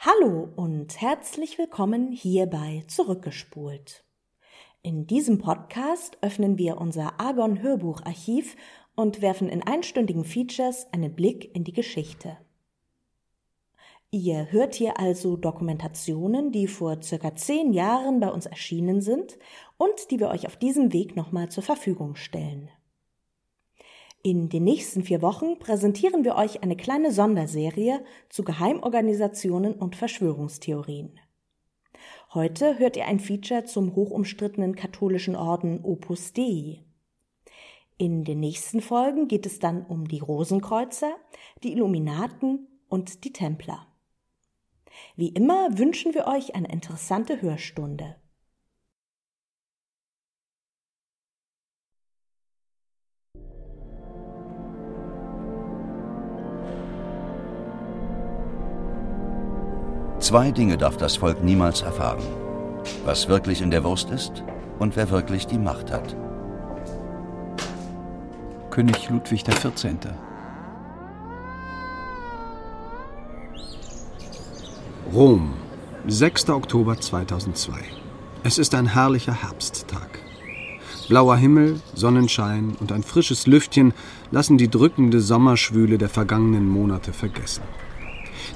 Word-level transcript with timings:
Hallo 0.00 0.48
und 0.54 1.00
herzlich 1.00 1.58
willkommen 1.58 2.12
hierbei 2.12 2.84
Zurückgespult. 2.86 4.04
In 4.80 5.08
diesem 5.08 5.38
Podcast 5.38 6.18
öffnen 6.20 6.56
wir 6.56 6.80
unser 6.80 7.18
Argon 7.18 7.60
Hörbucharchiv 7.62 8.54
und 8.94 9.22
werfen 9.22 9.48
in 9.48 9.60
einstündigen 9.60 10.24
Features 10.24 10.86
einen 10.92 11.16
Blick 11.16 11.52
in 11.52 11.64
die 11.64 11.72
Geschichte. 11.72 12.38
Ihr 14.12 14.52
hört 14.52 14.76
hier 14.76 15.00
also 15.00 15.36
Dokumentationen, 15.36 16.52
die 16.52 16.68
vor 16.68 17.02
circa 17.02 17.34
zehn 17.34 17.72
Jahren 17.72 18.20
bei 18.20 18.28
uns 18.28 18.46
erschienen 18.46 19.00
sind 19.00 19.36
und 19.78 20.12
die 20.12 20.20
wir 20.20 20.28
euch 20.28 20.46
auf 20.46 20.56
diesem 20.56 20.92
Weg 20.92 21.16
nochmal 21.16 21.48
zur 21.48 21.64
Verfügung 21.64 22.14
stellen. 22.14 22.70
In 24.22 24.48
den 24.48 24.64
nächsten 24.64 25.04
vier 25.04 25.22
Wochen 25.22 25.60
präsentieren 25.60 26.24
wir 26.24 26.34
euch 26.34 26.64
eine 26.64 26.76
kleine 26.76 27.12
Sonderserie 27.12 28.04
zu 28.28 28.42
Geheimorganisationen 28.42 29.74
und 29.74 29.94
Verschwörungstheorien. 29.94 31.20
Heute 32.34 32.80
hört 32.80 32.96
ihr 32.96 33.06
ein 33.06 33.20
Feature 33.20 33.64
zum 33.64 33.94
hochumstrittenen 33.94 34.74
katholischen 34.74 35.36
Orden 35.36 35.84
Opus 35.84 36.32
Dei. 36.32 36.82
In 37.96 38.24
den 38.24 38.40
nächsten 38.40 38.80
Folgen 38.80 39.28
geht 39.28 39.46
es 39.46 39.60
dann 39.60 39.86
um 39.86 40.08
die 40.08 40.20
Rosenkreuzer, 40.20 41.14
die 41.62 41.72
Illuminaten 41.72 42.66
und 42.88 43.24
die 43.24 43.32
Templer. 43.32 43.86
Wie 45.14 45.28
immer 45.28 45.78
wünschen 45.78 46.12
wir 46.14 46.26
euch 46.26 46.56
eine 46.56 46.68
interessante 46.68 47.40
Hörstunde. 47.40 48.16
Zwei 60.28 60.50
Dinge 60.50 60.76
darf 60.76 60.98
das 60.98 61.16
Volk 61.16 61.42
niemals 61.42 61.80
erfahren. 61.80 62.22
Was 63.06 63.28
wirklich 63.28 63.62
in 63.62 63.70
der 63.70 63.82
Wurst 63.82 64.10
ist 64.10 64.44
und 64.78 64.94
wer 64.94 65.08
wirklich 65.08 65.46
die 65.46 65.58
Macht 65.58 65.90
hat. 65.90 66.14
König 68.68 69.08
Ludwig 69.08 69.42
XIV. 69.42 69.96
Rom, 75.14 75.54
6. 76.06 76.50
Oktober 76.50 77.00
2002. 77.00 77.72
Es 78.42 78.58
ist 78.58 78.74
ein 78.74 78.88
herrlicher 78.88 79.32
Herbsttag. 79.32 80.18
Blauer 81.08 81.38
Himmel, 81.38 81.80
Sonnenschein 81.94 82.76
und 82.80 82.92
ein 82.92 83.02
frisches 83.02 83.46
Lüftchen 83.46 83.94
lassen 84.30 84.58
die 84.58 84.68
drückende 84.68 85.22
Sommerschwüle 85.22 85.96
der 85.96 86.10
vergangenen 86.10 86.68
Monate 86.68 87.14
vergessen. 87.14 87.62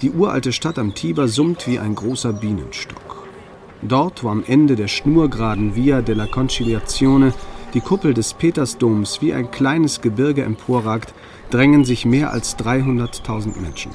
Die 0.00 0.10
uralte 0.10 0.52
Stadt 0.52 0.78
am 0.78 0.94
Tiber 0.94 1.28
summt 1.28 1.66
wie 1.66 1.78
ein 1.78 1.94
großer 1.94 2.32
Bienenstock. 2.32 3.28
Dort, 3.82 4.24
wo 4.24 4.28
am 4.28 4.44
Ende 4.46 4.76
der 4.76 4.88
schnurgeraden 4.88 5.74
Via 5.74 6.02
della 6.02 6.26
Conciliazione 6.26 7.34
die 7.75 7.80
Kuppel 7.80 8.14
des 8.14 8.34
Petersdoms 8.34 9.20
wie 9.22 9.32
ein 9.32 9.50
kleines 9.50 10.00
Gebirge 10.00 10.42
emporragt, 10.42 11.14
drängen 11.50 11.84
sich 11.84 12.04
mehr 12.04 12.32
als 12.32 12.56
300.000 12.58 13.58
Menschen. 13.60 13.92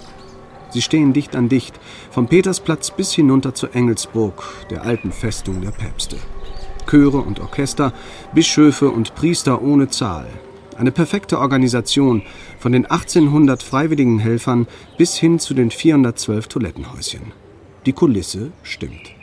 Sie 0.70 0.82
stehen 0.82 1.14
dicht 1.14 1.36
an 1.36 1.48
dicht, 1.48 1.80
vom 2.12 2.28
Petersplatz 2.28 2.92
bis 2.92 3.14
hinunter 3.14 3.56
zur 3.56 3.76
Engelsburg, 3.76 4.44
der 4.70 4.84
alten 4.84 5.12
Festung 5.12 5.62
der 5.62 5.72
Päpste. 5.72 6.18
Chöre 6.86 7.20
und 7.20 7.40
Orchester, 7.40 7.94
Bischöfe 8.34 8.90
und 8.90 9.16
Priester 9.16 9.62
ohne 9.62 9.90
Zahl, 9.90 10.28
eine 10.78 10.92
perfekte 10.92 11.40
Organisation 11.40 12.22
von 12.68 12.74
den 12.74 12.86
1800 12.86 13.64
freiwilligen 13.64 14.20
Helfern 14.20 14.68
bis 14.98 15.16
hin 15.16 15.40
zu 15.40 15.54
den 15.54 15.72
412 15.72 16.50
Toilettenhäuschen. 16.50 17.32
Die 17.86 17.94
Kulisse 17.94 18.52
stimmt. 18.62 19.14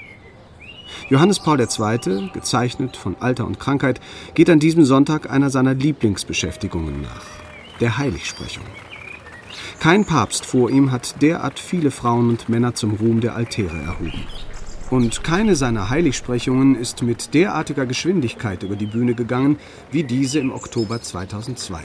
Johannes 1.10 1.40
Paul 1.40 1.60
II., 1.60 2.30
gezeichnet 2.32 2.96
von 2.96 3.16
Alter 3.20 3.46
und 3.46 3.60
Krankheit, 3.60 4.00
geht 4.32 4.48
an 4.48 4.60
diesem 4.60 4.86
Sonntag 4.86 5.28
einer 5.28 5.50
seiner 5.50 5.74
Lieblingsbeschäftigungen 5.74 7.02
nach, 7.02 7.26
der 7.80 7.98
Heiligsprechung. 7.98 8.64
Kein 9.78 10.06
Papst 10.06 10.46
vor 10.46 10.70
ihm 10.70 10.90
hat 10.90 11.20
derart 11.20 11.58
viele 11.58 11.90
Frauen 11.90 12.30
und 12.30 12.48
Männer 12.48 12.74
zum 12.74 12.92
Ruhm 12.92 13.20
der 13.20 13.36
Altäre 13.36 13.76
erhoben. 13.76 14.24
Und 14.88 15.22
keine 15.22 15.54
seiner 15.54 15.90
Heiligsprechungen 15.90 16.76
ist 16.76 17.02
mit 17.02 17.34
derartiger 17.34 17.84
Geschwindigkeit 17.84 18.62
über 18.62 18.76
die 18.76 18.86
Bühne 18.86 19.14
gegangen 19.14 19.58
wie 19.90 20.02
diese 20.02 20.38
im 20.38 20.50
Oktober 20.50 21.02
2002. 21.02 21.82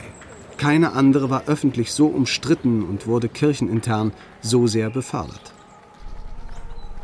Keine 0.60 0.92
andere 0.92 1.30
war 1.30 1.44
öffentlich 1.46 1.90
so 1.90 2.06
umstritten 2.08 2.82
und 2.82 3.06
wurde 3.06 3.30
kirchenintern 3.30 4.12
so 4.42 4.66
sehr 4.66 4.90
befördert. 4.90 5.54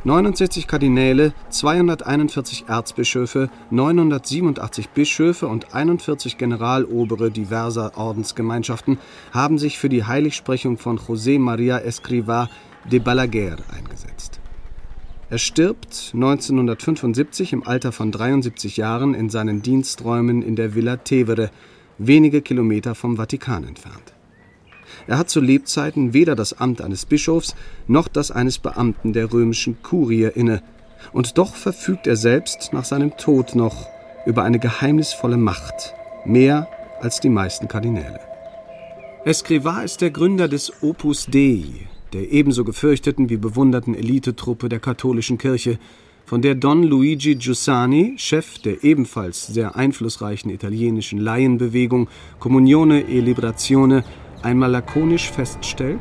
69 0.05 0.67
Kardinäle, 0.67 1.33
241 1.49 2.67
Erzbischöfe, 2.69 3.49
987 3.71 4.91
Bischöfe 4.91 5.47
und 5.49 5.73
41 5.75 6.37
Generalobere 6.37 7.31
diverser 7.31 7.97
Ordensgemeinschaften 7.97 8.99
haben 9.33 9.57
sich 9.57 9.79
für 9.79 9.89
die 9.89 10.05
Heiligsprechung 10.05 10.77
von 10.77 10.99
José 10.99 11.41
María 11.41 11.83
Escrivá 11.83 12.51
de 12.85 12.99
Balaguer 12.99 13.57
eingesetzt. 13.75 14.39
Er 15.31 15.39
stirbt 15.39 16.11
1975 16.13 17.55
im 17.55 17.67
Alter 17.67 17.91
von 17.91 18.13
73 18.13 18.77
Jahren 18.77 19.15
in 19.15 19.31
seinen 19.31 19.63
Diensträumen 19.63 20.43
in 20.43 20.57
der 20.57 20.75
Villa 20.75 20.99
Tevere, 20.99 21.51
wenige 21.99 22.43
Kilometer 22.43 22.95
vom 22.95 23.17
Vatikan 23.17 23.65
entfernt. 23.65 24.15
Er 25.07 25.19
hat 25.19 25.31
zu 25.31 25.41
Lebzeiten 25.41 26.13
weder 26.15 26.35
das 26.35 26.59
Amt 26.59 26.81
eines 26.81 27.07
Bischofs 27.07 27.55
noch 27.87 28.09
das 28.09 28.31
eines 28.31 28.59
Beamten 28.59 29.13
der 29.13 29.33
römischen 29.33 29.83
Kurie 29.83 30.31
inne, 30.35 30.63
und 31.13 31.39
doch 31.39 31.55
verfügt 31.55 32.07
er 32.07 32.17
selbst 32.17 32.73
nach 32.73 32.85
seinem 32.85 33.17
Tod 33.17 33.55
noch 33.55 33.89
über 34.25 34.43
eine 34.43 34.59
geheimnisvolle 34.59 35.37
Macht, 35.37 35.95
mehr 36.25 36.69
als 37.01 37.21
die 37.21 37.29
meisten 37.29 37.69
Kardinäle. 37.69 38.21
Escrivá 39.25 39.83
ist 39.83 40.01
der 40.01 40.11
Gründer 40.11 40.49
des 40.49 40.73
Opus 40.83 41.27
Dei, 41.27 41.65
der 42.13 42.33
ebenso 42.33 42.65
gefürchteten 42.65 43.29
wie 43.29 43.37
bewunderten 43.37 43.95
Elitetruppe 43.95 44.69
der 44.69 44.81
katholischen 44.81 45.39
Kirche, 45.39 45.79
von 46.27 46.43
der 46.43 46.57
Don 46.57 46.83
Luigi 46.83 47.37
Giussani, 47.37 48.15
Chef 48.17 48.59
der 48.59 48.83
ebenfalls 48.83 49.47
sehr 49.47 49.77
einflussreichen 49.77 50.51
italienischen 50.51 51.21
Laienbewegung 51.21 52.09
Comunione 52.41 53.09
e 53.09 53.21
Liberazione, 53.21 54.03
einmal 54.43 54.73
lakonisch 54.73 55.31
feststellt: 55.31 56.01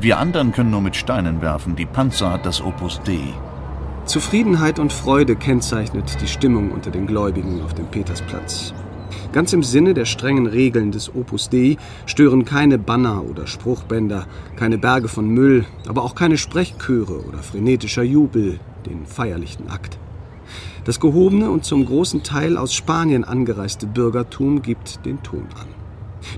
Wir 0.00 0.18
anderen 0.18 0.52
können 0.52 0.70
nur 0.70 0.80
mit 0.80 0.94
Steinen 0.94 1.42
werfen, 1.42 1.74
die 1.74 1.84
Panzer 1.84 2.30
hat 2.30 2.46
das 2.46 2.62
Opus 2.62 3.00
Dei. 3.04 3.34
Zufriedenheit 4.04 4.78
und 4.78 4.92
Freude 4.92 5.34
kennzeichnet 5.34 6.18
die 6.22 6.28
Stimmung 6.28 6.70
unter 6.70 6.92
den 6.92 7.08
Gläubigen 7.08 7.60
auf 7.62 7.74
dem 7.74 7.86
Petersplatz. 7.86 8.72
Ganz 9.32 9.52
im 9.52 9.64
Sinne 9.64 9.94
der 9.94 10.04
strengen 10.04 10.46
Regeln 10.46 10.92
des 10.92 11.12
Opus 11.12 11.50
Dei 11.50 11.76
stören 12.06 12.44
keine 12.44 12.78
Banner 12.78 13.24
oder 13.28 13.48
Spruchbänder, 13.48 14.28
keine 14.54 14.78
Berge 14.78 15.08
von 15.08 15.28
Müll, 15.28 15.64
aber 15.88 16.04
auch 16.04 16.14
keine 16.14 16.36
Sprechchöre 16.36 17.24
oder 17.26 17.38
frenetischer 17.38 18.04
Jubel 18.04 18.60
den 18.86 19.06
feierlichen 19.06 19.68
Akt. 19.68 19.98
Das 20.84 21.00
gehobene 21.00 21.50
und 21.50 21.64
zum 21.64 21.84
großen 21.84 22.22
Teil 22.22 22.56
aus 22.56 22.74
Spanien 22.74 23.24
angereiste 23.24 23.86
Bürgertum 23.86 24.62
gibt 24.62 25.04
den 25.04 25.22
Ton 25.22 25.46
an. 25.60 25.68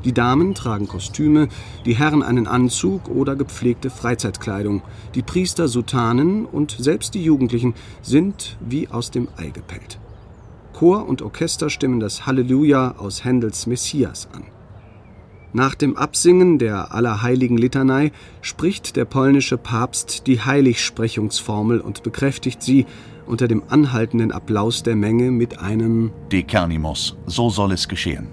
Die 0.05 0.13
Damen 0.13 0.55
tragen 0.55 0.87
Kostüme, 0.89 1.49
die 1.85 1.95
Herren 1.95 2.23
einen 2.23 2.47
Anzug 2.47 3.09
oder 3.09 3.37
gepflegte 3.37 3.91
Freizeitkleidung, 3.91 4.83
die 5.15 5.23
Priester 5.23 5.69
Sutanen 5.69 6.47
und 6.47 6.77
selbst 6.79 7.15
die 7.15 7.23
Jugendlichen 7.23 7.75
sind 8.01 8.57
wie 8.61 8.89
aus 8.89 9.11
dem 9.11 9.29
Ei 9.37 9.51
gepellt. 9.51 9.99
Chor 10.73 11.09
und 11.09 11.23
Orchester 11.23 11.71
stimmen 11.71 12.01
das 12.01 12.27
Halleluja 12.27 12.97
aus 12.99 13.25
Händels 13.25 13.67
Messias 13.67 14.29
an. 14.33 14.45
Nach 15.55 15.75
dem 15.75 15.99
Absingen 15.99 16.59
der 16.59 16.95
Allerheiligen 16.95 17.59
Litanei 17.59 18.13
spricht 18.41 18.97
der 18.97 19.05
polnische 19.05 19.59
Papst 19.59 20.27
die 20.27 20.41
Heiligsprechungsformel 20.41 21.79
und 21.81 22.03
bekräftigt 22.03 22.63
sie 22.63 22.87
unter 23.27 23.49
dem 23.49 23.63
anhaltenden 23.69 24.33
Applaus 24.33 24.83
der 24.83 24.97
Menge 24.97 25.31
mit 25.31 25.59
einem 25.59 26.11
Dekernimos, 26.31 27.17
so 27.27 27.51
soll 27.51 27.73
es 27.73 27.87
geschehen. 27.87 28.29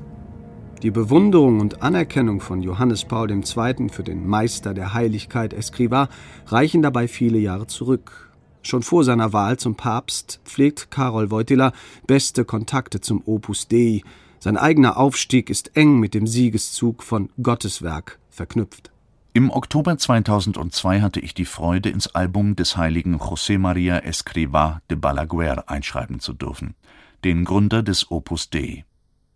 Die 0.82 0.92
Bewunderung 0.92 1.60
und 1.60 1.82
Anerkennung 1.84 2.40
von 2.40 2.62
Johannes 2.62 3.04
Paul 3.04 3.30
II. 3.30 3.90
für 3.92 4.04
den 4.04 4.26
Meister 4.26 4.74
der 4.74 4.94
Heiligkeit 4.94 5.54
Escrivá 5.54 6.08
reichen 6.46 6.82
dabei 6.82 7.10
viele 7.10 7.38
Jahre 7.38 7.68
zurück. 7.68 8.32
Schon 8.62 8.82
vor 8.82 9.04
seiner 9.04 9.34
Wahl 9.34 9.58
zum 9.58 9.76
Papst 9.76 10.40
pflegt 10.46 10.90
Karol 10.90 11.32
Wojtyla 11.32 11.74
beste 12.08 12.46
Kontakte 12.46 13.02
zum 13.02 13.22
Opus 13.26 13.68
Dei. 13.68 14.04
Sein 14.40 14.58
eigener 14.58 14.98
Aufstieg 14.98 15.50
ist 15.50 15.76
eng 15.76 16.00
mit 16.00 16.14
dem 16.14 16.28
Siegeszug 16.28 17.04
von 17.04 17.30
Gotteswerk 17.42 18.20
verknüpft. 18.30 18.92
Im 19.34 19.52
Oktober 19.52 19.98
2002 19.98 21.02
hatte 21.02 21.20
ich 21.20 21.34
die 21.34 21.46
Freude, 21.46 21.90
ins 21.90 22.08
Album 22.08 22.56
des 22.56 22.78
heiligen 22.78 23.18
José 23.18 23.60
María 23.60 24.04
Escrivá 24.04 24.80
de 24.90 24.98
Balaguer 24.98 25.70
einschreiben 25.70 26.20
zu 26.20 26.34
dürfen, 26.34 26.76
den 27.24 27.46
Gründer 27.46 27.84
des 27.84 28.10
Opus 28.10 28.50
Dei 28.50 28.86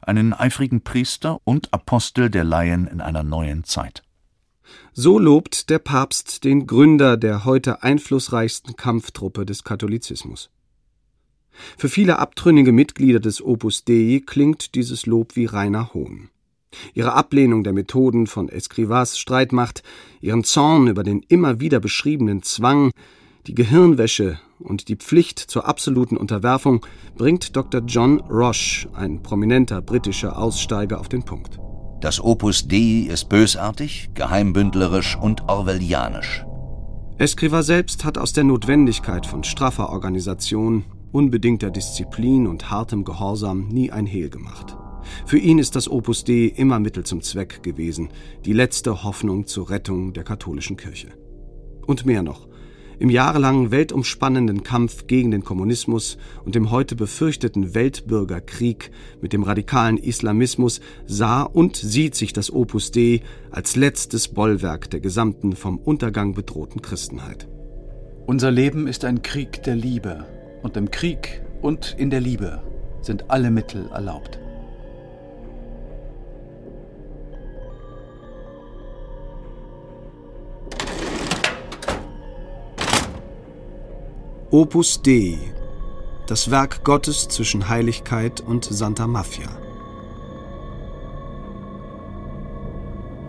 einen 0.08 0.34
eifrigen 0.34 0.82
Priester 0.82 1.40
und 1.44 1.74
Apostel 1.74 2.30
der 2.30 2.44
Laien 2.44 2.88
in 2.88 3.02
einer 3.02 3.24
neuen 3.24 3.64
Zeit. 3.64 4.04
So 4.94 5.20
lobt 5.20 5.70
der 5.70 5.80
Papst 5.80 6.44
den 6.44 6.68
Gründer 6.68 7.18
der 7.18 7.46
heute 7.46 7.84
einflussreichsten 7.84 8.76
Kampftruppe 8.76 9.46
des 9.46 9.64
Katholizismus. 9.64 10.50
Für 11.78 11.90
viele 11.90 12.20
abtrünnige 12.20 12.72
Mitglieder 12.72 13.20
des 13.20 13.42
Opus 13.44 13.86
Dei 13.86 14.22
klingt 14.26 14.76
dieses 14.76 15.06
Lob 15.06 15.36
wie 15.36 15.46
reiner 15.46 15.94
Hohn. 15.94 16.30
Ihre 16.94 17.14
Ablehnung 17.14 17.64
der 17.64 17.74
Methoden 17.74 18.28
von 18.28 18.50
Escrivas 18.50 19.18
Streitmacht, 19.18 19.84
ihren 20.22 20.44
Zorn 20.44 20.88
über 20.88 21.04
den 21.04 21.24
immer 21.28 21.60
wieder 21.60 21.80
beschriebenen 21.80 22.42
Zwang, 22.44 22.92
die 23.48 23.56
Gehirnwäsche 23.56 24.40
und 24.60 24.88
die 24.88 24.96
Pflicht 24.96 25.40
zur 25.40 25.68
absoluten 25.68 26.18
Unterwerfung 26.18 26.86
bringt 27.16 27.56
Dr. 27.56 27.82
John 27.86 28.22
Roche, 28.22 28.88
ein 28.94 29.22
prominenter 29.22 29.82
britischer 29.82 30.38
Aussteiger, 30.38 31.00
auf 31.00 31.10
den 31.10 31.24
Punkt. 31.24 31.60
Das 32.00 32.22
Opus 32.22 32.68
Dei 32.68 33.08
ist 33.10 33.30
bösartig, 33.30 34.12
geheimbündlerisch 34.14 35.18
und 35.18 35.48
orwellianisch. 35.48 36.46
Escriva 37.18 37.64
selbst 37.64 38.06
hat 38.06 38.18
aus 38.18 38.34
der 38.34 38.44
Notwendigkeit 38.44 39.26
von 39.26 39.44
straffer 39.44 39.90
Organisation, 39.90 40.84
unbedingter 41.13 41.71
Disziplin 41.71 42.48
und 42.48 42.69
hartem 42.69 43.06
Gehorsam 43.06 43.69
nie 43.69 43.92
ein 43.92 44.06
Hehl 44.06 44.30
gemacht. 44.30 44.75
Für 45.25 45.38
ihn 45.38 45.60
ist 45.60 45.75
das 45.75 45.89
Opus 45.89 46.24
Dei 46.24 46.51
immer 46.56 46.80
Mittel 46.80 47.06
zum 47.06 47.21
Zweck 47.21 47.63
gewesen, 47.63 48.10
die 48.45 48.54
letzte 48.54 49.04
Hoffnung 49.04 49.48
zur 49.48 49.69
Rettung 49.69 50.13
der 50.13 50.24
katholischen 50.24 50.75
Kirche. 50.75 51.10
Und 51.86 52.06
mehr 52.06 52.24
noch, 52.24 52.48
im 53.00 53.10
jahrelangen 53.10 53.71
weltumspannenden 53.71 54.63
Kampf 54.63 55.07
gegen 55.07 55.31
den 55.31 55.44
Kommunismus 55.44 56.18
und 56.45 56.56
dem 56.56 56.71
heute 56.71 56.95
befürchteten 56.95 57.74
Weltbürgerkrieg 57.74 58.92
mit 59.21 59.33
dem 59.33 59.44
radikalen 59.44 59.98
Islamismus 59.98 60.80
sah 61.06 61.44
und 61.44 61.75
sieht 61.75 62.16
sich 62.16 62.33
das 62.33 62.51
Opus 62.51 62.92
Dei 62.92 63.21
als 63.51 63.75
letztes 63.75 64.30
Bollwerk 64.30 64.89
der 64.89 65.00
gesamten 65.00 65.56
vom 65.56 65.77
Untergang 65.77 66.33
bedrohten 66.33 66.81
Christenheit. 66.81 67.48
Unser 68.25 68.51
Leben 68.51 68.88
ist 68.88 69.04
ein 69.04 69.21
Krieg 69.21 69.63
der 69.63 69.75
Liebe, 69.75 70.25
und 70.63 70.77
im 70.77 70.89
Krieg 70.89 71.42
und 71.62 71.95
in 71.98 72.10
der 72.10 72.21
Liebe 72.21 72.63
sind 73.01 73.30
alle 73.30 73.51
Mittel 73.51 73.89
erlaubt. 73.92 74.39
Opus 84.50 85.01
Dei, 85.01 85.38
das 86.27 86.51
Werk 86.51 86.83
Gottes 86.83 87.27
zwischen 87.27 87.69
Heiligkeit 87.69 88.39
und 88.39 88.66
Santa 88.66 89.07
Mafia. 89.07 89.62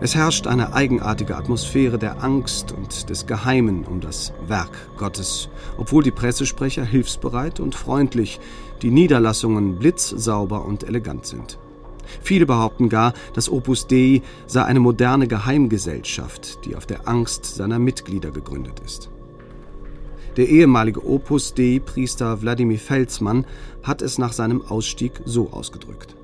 Es 0.05 0.13
herrscht 0.13 0.45
eine 0.45 0.71
eigenartige 0.73 1.35
Atmosphäre 1.35 1.97
der 1.97 2.23
Angst 2.23 2.71
und 2.71 3.09
des 3.09 3.25
Geheimen 3.25 3.85
um 3.85 4.01
das 4.01 4.33
Werk 4.45 4.69
Gottes, 4.97 5.49
obwohl 5.79 6.03
die 6.03 6.11
Pressesprecher 6.11 6.85
hilfsbereit 6.85 7.59
und 7.59 7.73
freundlich, 7.73 8.39
die 8.83 8.91
Niederlassungen 8.91 9.79
blitzsauber 9.79 10.63
und 10.63 10.83
elegant 10.83 11.25
sind. 11.25 11.57
Viele 12.21 12.45
behaupten 12.45 12.87
gar, 12.87 13.15
das 13.33 13.49
Opus 13.49 13.87
Dei 13.87 14.21
sei 14.45 14.63
eine 14.63 14.79
moderne 14.79 15.27
Geheimgesellschaft, 15.27 16.63
die 16.65 16.75
auf 16.75 16.85
der 16.85 17.07
Angst 17.07 17.55
seiner 17.55 17.79
Mitglieder 17.79 18.29
gegründet 18.29 18.81
ist. 18.85 19.09
Der 20.37 20.47
ehemalige 20.47 21.03
Opus 21.03 21.55
Dei-Priester 21.55 22.43
Wladimir 22.43 22.77
Felsmann 22.77 23.43
hat 23.81 24.03
es 24.03 24.19
nach 24.19 24.33
seinem 24.33 24.61
Ausstieg 24.61 25.13
so 25.25 25.49
ausgedrückt. 25.49 26.15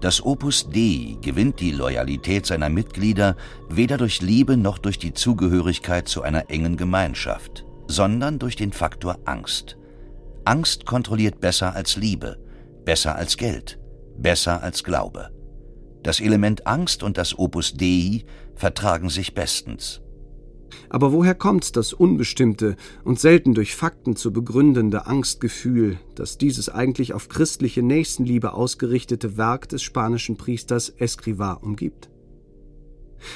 Das 0.00 0.24
Opus 0.24 0.68
Dei 0.68 1.16
gewinnt 1.22 1.60
die 1.60 1.72
Loyalität 1.72 2.44
seiner 2.44 2.68
Mitglieder 2.68 3.36
weder 3.68 3.96
durch 3.96 4.20
Liebe 4.20 4.56
noch 4.56 4.78
durch 4.78 4.98
die 4.98 5.14
Zugehörigkeit 5.14 6.06
zu 6.06 6.22
einer 6.22 6.50
engen 6.50 6.76
Gemeinschaft, 6.76 7.64
sondern 7.88 8.38
durch 8.38 8.56
den 8.56 8.72
Faktor 8.72 9.18
Angst. 9.24 9.78
Angst 10.44 10.84
kontrolliert 10.84 11.40
besser 11.40 11.74
als 11.74 11.96
Liebe, 11.96 12.38
besser 12.84 13.16
als 13.16 13.36
Geld, 13.36 13.78
besser 14.18 14.62
als 14.62 14.84
Glaube. 14.84 15.30
Das 16.02 16.20
Element 16.20 16.66
Angst 16.66 17.02
und 17.02 17.16
das 17.18 17.36
Opus 17.38 17.74
Dei 17.74 18.24
vertragen 18.54 19.08
sich 19.08 19.34
bestens. 19.34 20.02
Aber 20.88 21.12
woher 21.12 21.34
kommt 21.34 21.76
das 21.76 21.92
unbestimmte 21.92 22.76
und 23.04 23.18
selten 23.18 23.54
durch 23.54 23.74
Fakten 23.74 24.16
zu 24.16 24.32
begründende 24.32 25.06
Angstgefühl, 25.06 25.98
das 26.14 26.38
dieses 26.38 26.68
eigentlich 26.68 27.12
auf 27.12 27.28
christliche 27.28 27.82
Nächstenliebe 27.82 28.52
ausgerichtete 28.52 29.36
Werk 29.36 29.68
des 29.68 29.82
spanischen 29.82 30.36
Priesters 30.36 30.94
Escrivá 30.98 31.60
umgibt? 31.60 32.08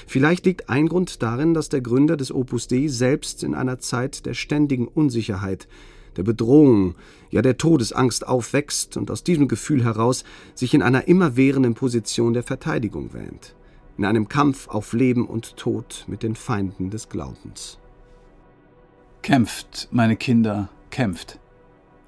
Vielleicht 0.07 0.47
liegt 0.47 0.69
ein 0.69 0.89
Grund 0.89 1.23
darin, 1.23 1.55
dass 1.55 1.69
der 1.69 1.81
Gründer 1.81 2.17
des 2.17 2.33
Opus 2.33 2.69
Dei 2.69 2.87
selbst 2.89 3.43
in 3.43 3.55
einer 3.55 3.79
Zeit 3.79 4.27
der 4.27 4.35
ständigen 4.35 4.87
Unsicherheit, 4.87 5.67
der 6.17 6.23
Bedrohung, 6.23 6.95
ja 7.31 7.43
der 7.43 7.57
Todesangst 7.57 8.27
aufwächst 8.27 8.97
und 8.97 9.11
aus 9.11 9.25
diesem 9.25 9.49
Gefühl 9.49 9.85
heraus 9.85 10.25
sich 10.55 10.75
in 10.75 10.83
einer 10.83 11.09
immerwährenden 11.09 11.75
Position 11.75 12.35
der 12.35 12.43
Verteidigung 12.43 13.13
wähnt 13.15 13.55
in 14.01 14.07
einem 14.07 14.29
Kampf 14.29 14.67
auf 14.69 14.95
Leben 14.95 15.27
und 15.27 15.59
Tod 15.59 16.07
mit 16.09 16.23
den 16.23 16.35
Feinden 16.35 16.89
des 16.89 17.11
Glaubens. 17.11 17.79
Kämpft, 19.21 19.89
meine 19.91 20.17
Kinder, 20.17 20.71
kämpft. 20.89 21.39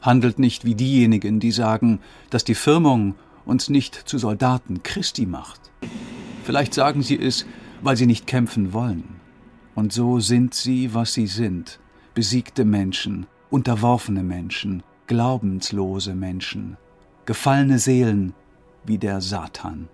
Handelt 0.00 0.38
nicht 0.38 0.64
wie 0.64 0.74
diejenigen, 0.74 1.38
die 1.38 1.50
sagen, 1.50 2.00
dass 2.30 2.44
die 2.44 2.54
Firmung 2.54 3.14
uns 3.44 3.68
nicht 3.68 3.94
zu 3.94 4.16
Soldaten 4.16 4.82
Christi 4.82 5.26
macht. 5.26 5.60
Vielleicht 6.44 6.72
sagen 6.72 7.02
sie 7.02 7.20
es, 7.20 7.44
weil 7.82 7.98
sie 7.98 8.06
nicht 8.06 8.26
kämpfen 8.26 8.72
wollen. 8.72 9.20
Und 9.74 9.92
so 9.92 10.18
sind 10.18 10.54
sie, 10.54 10.94
was 10.94 11.12
sie 11.12 11.26
sind, 11.26 11.78
besiegte 12.14 12.64
Menschen, 12.64 13.26
unterworfene 13.50 14.22
Menschen, 14.22 14.82
glaubenslose 15.08 16.14
Menschen, 16.14 16.78
gefallene 17.26 17.78
Seelen 17.78 18.32
wie 18.82 18.96
der 18.96 19.20
Satan. 19.20 19.90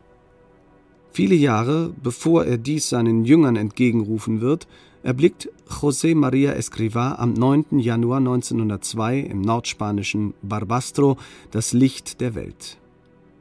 Viele 1.18 1.34
Jahre 1.34 1.92
bevor 2.00 2.44
er 2.44 2.58
dies 2.58 2.90
seinen 2.90 3.24
Jüngern 3.24 3.56
entgegenrufen 3.56 4.40
wird, 4.40 4.68
erblickt 5.02 5.48
José 5.68 6.14
María 6.14 6.52
Escrivá 6.52 7.16
am 7.16 7.32
9. 7.32 7.80
Januar 7.80 8.18
1902 8.18 9.18
im 9.18 9.40
nordspanischen 9.40 10.34
Barbastro 10.42 11.16
das 11.50 11.72
Licht 11.72 12.20
der 12.20 12.36
Welt. 12.36 12.78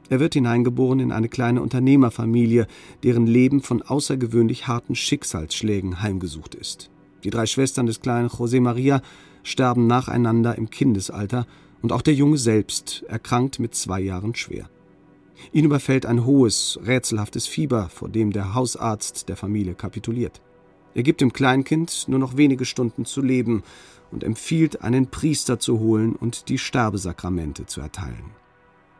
Er 0.08 0.18
wird 0.18 0.34
hineingeboren 0.34 0.98
in 0.98 1.12
eine 1.12 1.28
kleine 1.28 1.62
Unternehmerfamilie, 1.62 2.66
deren 3.04 3.28
Leben 3.28 3.62
von 3.62 3.80
außergewöhnlich 3.80 4.66
harten 4.66 4.96
Schicksalsschlägen 4.96 6.02
heimgesucht 6.02 6.56
ist. 6.56 6.90
Die 7.22 7.30
drei 7.30 7.46
Schwestern 7.46 7.86
des 7.86 8.00
kleinen 8.00 8.28
José 8.28 8.60
María 8.60 9.02
sterben 9.44 9.86
nacheinander 9.86 10.58
im 10.58 10.70
Kindesalter 10.70 11.46
und 11.80 11.92
auch 11.92 12.02
der 12.02 12.14
Junge 12.14 12.38
selbst 12.38 13.04
erkrankt 13.06 13.60
mit 13.60 13.76
zwei 13.76 14.00
Jahren 14.00 14.34
schwer. 14.34 14.68
Ihn 15.52 15.64
überfällt 15.64 16.06
ein 16.06 16.24
hohes, 16.24 16.78
rätselhaftes 16.84 17.46
Fieber, 17.46 17.88
vor 17.88 18.08
dem 18.08 18.32
der 18.32 18.54
Hausarzt 18.54 19.28
der 19.28 19.36
Familie 19.36 19.74
kapituliert. 19.74 20.40
Er 20.94 21.02
gibt 21.02 21.20
dem 21.20 21.32
Kleinkind 21.32 22.06
nur 22.08 22.18
noch 22.18 22.36
wenige 22.36 22.64
Stunden 22.64 23.04
zu 23.04 23.22
leben 23.22 23.62
und 24.10 24.24
empfiehlt, 24.24 24.82
einen 24.82 25.08
Priester 25.08 25.58
zu 25.58 25.78
holen 25.78 26.16
und 26.16 26.48
die 26.48 26.58
Sterbesakramente 26.58 27.66
zu 27.66 27.80
erteilen. 27.80 28.32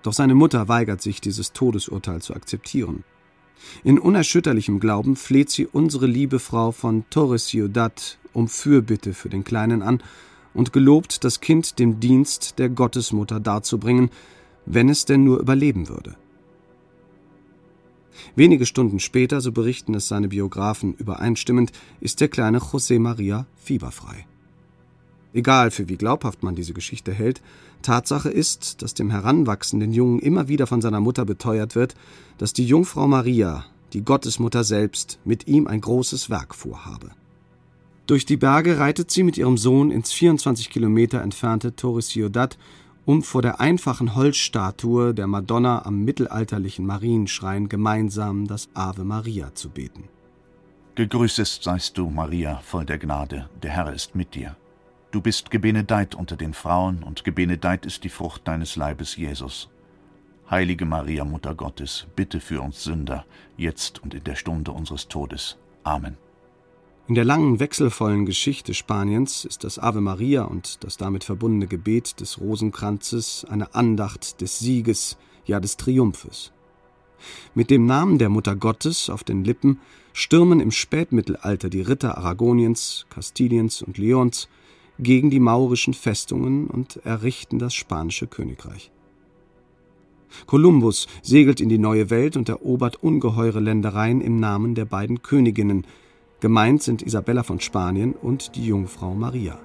Doch 0.03 0.13
seine 0.13 0.35
Mutter 0.35 0.69
weigert 0.69 1.03
sich, 1.03 1.21
dieses 1.21 1.53
Todesurteil 1.53 2.23
zu 2.23 2.35
akzeptieren. 2.35 3.05
In 3.83 3.99
unerschütterlichem 3.99 4.79
Glauben 4.79 5.17
fleht 5.17 5.51
sie 5.51 5.67
unsere 5.67 6.07
liebe 6.07 6.39
Frau 6.39 6.71
von 6.71 7.05
Torres 7.11 7.49
Ciudad 7.49 8.19
um 8.33 8.49
Fürbitte 8.49 9.15
für 9.15 9.29
den 9.29 9.43
Kleinen 9.43 9.83
an 9.83 10.03
und 10.55 10.73
gelobt, 10.73 11.25
das 11.25 11.41
Kind 11.41 11.79
dem 11.79 11.99
Dienst 11.99 12.59
der 12.59 12.69
Gottesmutter 12.69 13.41
darzubringen, 13.41 14.11
wenn 14.67 14.89
es 14.89 15.05
denn 15.05 15.25
nur 15.25 15.41
überleben 15.41 15.89
würde. 15.89 16.17
Wenige 18.37 18.67
Stunden 18.67 19.01
später, 19.01 19.41
so 19.41 19.53
berichten 19.53 19.95
es 19.95 20.09
seine 20.09 20.29
Biografen 20.29 20.95
übereinstimmend, 20.95 21.73
ist 22.01 22.21
der 22.21 22.29
kleine 22.29 22.59
José 22.59 22.99
María 22.99 23.47
fieberfrei. 23.57 24.27
Egal, 25.35 25.71
für 25.71 25.89
wie 25.89 25.97
glaubhaft 25.97 26.43
man 26.43 26.55
diese 26.55 26.73
Geschichte 26.73 27.13
hält, 27.13 27.43
Tatsache 27.83 28.31
ist, 28.31 28.83
dass 28.83 28.95
dem 28.95 29.11
heranwachsenden 29.11 29.93
Jungen 29.93 30.19
immer 30.19 30.49
wieder 30.49 30.67
von 30.67 30.81
seiner 30.81 31.01
Mutter 31.01 31.25
beteuert 31.25 31.75
wird, 31.75 31.95
dass 32.39 32.53
die 32.53 32.67
Jungfrau 32.67 33.07
Maria, 33.07 33.65
die 33.93 34.03
Gottesmutter 34.03 34.65
selbst, 34.65 35.19
mit 35.25 35.47
ihm 35.47 35.67
ein 35.67 35.81
großes 35.81 36.31
Werk 36.31 36.55
vorhabe. 36.55 37.11
Durch 38.09 38.25
die 38.25 38.39
Berge 38.39 38.79
reitet 38.79 39.11
sie 39.11 39.23
mit 39.23 39.37
ihrem 39.37 39.59
Sohn 39.59 39.91
ins 39.91 40.13
24 40.13 40.71
Kilometer 40.71 41.21
entfernte 41.21 41.77
Torres 41.77 42.09
Ciudad, 42.09 42.57
um 43.09 43.23
vor 43.23 43.41
der 43.41 43.59
einfachen 43.59 44.15
Holzstatue 44.15 45.15
der 45.15 45.27
Madonna 45.27 45.87
am 45.87 46.05
mittelalterlichen 46.05 46.85
Marienschrein 46.85 47.71
gemeinsam 47.71 48.47
das 48.47 48.69
Ave 48.75 49.03
Maria 49.03 49.55
zu 49.55 49.71
beten. 49.71 50.11
Gegrüßet 50.95 51.63
seist 51.63 51.97
du, 51.97 52.11
Maria, 52.11 52.59
voll 52.59 52.85
der 52.85 52.99
Gnade, 52.99 53.49
der 53.63 53.71
Herr 53.71 53.95
ist 53.95 54.15
mit 54.15 54.35
dir. 54.35 54.57
Du 55.11 55.23
bist 55.23 55.51
gebenedeit 55.51 56.15
unter 56.15 56.37
den 56.37 56.53
Frauen, 56.53 57.03
und 57.03 57.25
gebenedeit 57.25 57.87
ist 57.87 58.05
die 58.05 58.11
Frucht 58.11 58.47
deines 58.47 58.77
Leibes, 58.77 59.17
Jesus. 59.17 59.71
Heilige 60.51 60.85
Maria, 60.85 61.25
Mutter 61.25 61.55
Gottes, 61.55 62.09
bitte 62.15 62.41
für 62.41 62.61
uns 62.61 62.85
Sünder, 62.85 63.25
jetzt 63.57 64.03
und 64.03 64.13
in 64.13 64.25
der 64.25 64.35
Stunde 64.35 64.73
unseres 64.73 65.09
Todes. 65.09 65.57
Amen. 65.83 66.19
In 67.09 67.15
der 67.15 67.25
langen, 67.25 67.59
wechselvollen 67.59 68.27
Geschichte 68.27 68.75
Spaniens 68.75 69.47
ist 69.47 69.65
das 69.65 69.79
Ave 69.79 70.03
Maria 70.03 70.43
und 70.45 70.85
das 70.85 70.99
damit 70.99 71.25
verbundene 71.25 71.67
Gebet 71.67 72.21
des 72.21 72.39
Rosenkranzes 72.39 73.47
eine 73.49 73.75
Andacht 73.75 74.43
des 74.43 74.59
Sieges, 74.59 75.17
ja 75.47 75.59
des 75.59 75.79
Triumphes. 75.79 76.53
Mit 77.55 77.71
dem 77.71 77.87
Namen 77.87 78.19
der 78.19 78.29
Mutter 78.29 78.55
Gottes 78.55 79.09
auf 79.09 79.25
den 79.25 79.43
Lippen 79.43 79.81
stürmen 80.13 80.61
im 80.61 80.71
Spätmittelalter 80.71 81.71
die 81.71 81.81
Ritter 81.81 82.19
Aragoniens, 82.19 83.07
Kastiliens 83.09 83.81
und 83.81 83.97
Leons 83.97 84.51
gegen 84.99 85.31
die 85.31 85.41
maurischen 85.41 85.95
Festungen 85.95 86.67
und 86.67 86.97
errichten 87.07 87.59
das 87.59 87.73
spanische 87.73 88.27
Königreich. 88.27 88.91
Kolumbus 90.45 91.07
segelt 91.23 91.63
in 91.63 91.71
die 91.71 91.79
neue 91.79 92.11
Welt 92.11 92.37
und 92.37 92.51
erobert 92.51 93.03
ungeheure 93.03 93.61
Ländereien 93.61 94.21
im 94.21 94.39
Namen 94.39 94.75
der 94.75 94.85
beiden 94.85 95.23
Königinnen. 95.23 95.87
Gemeint 96.41 96.83
sind 96.83 97.03
Isabella 97.03 97.43
von 97.43 97.59
Spanien 97.59 98.13
und 98.13 98.55
die 98.55 98.67
Jungfrau 98.67 99.15
Maria. 99.15 99.59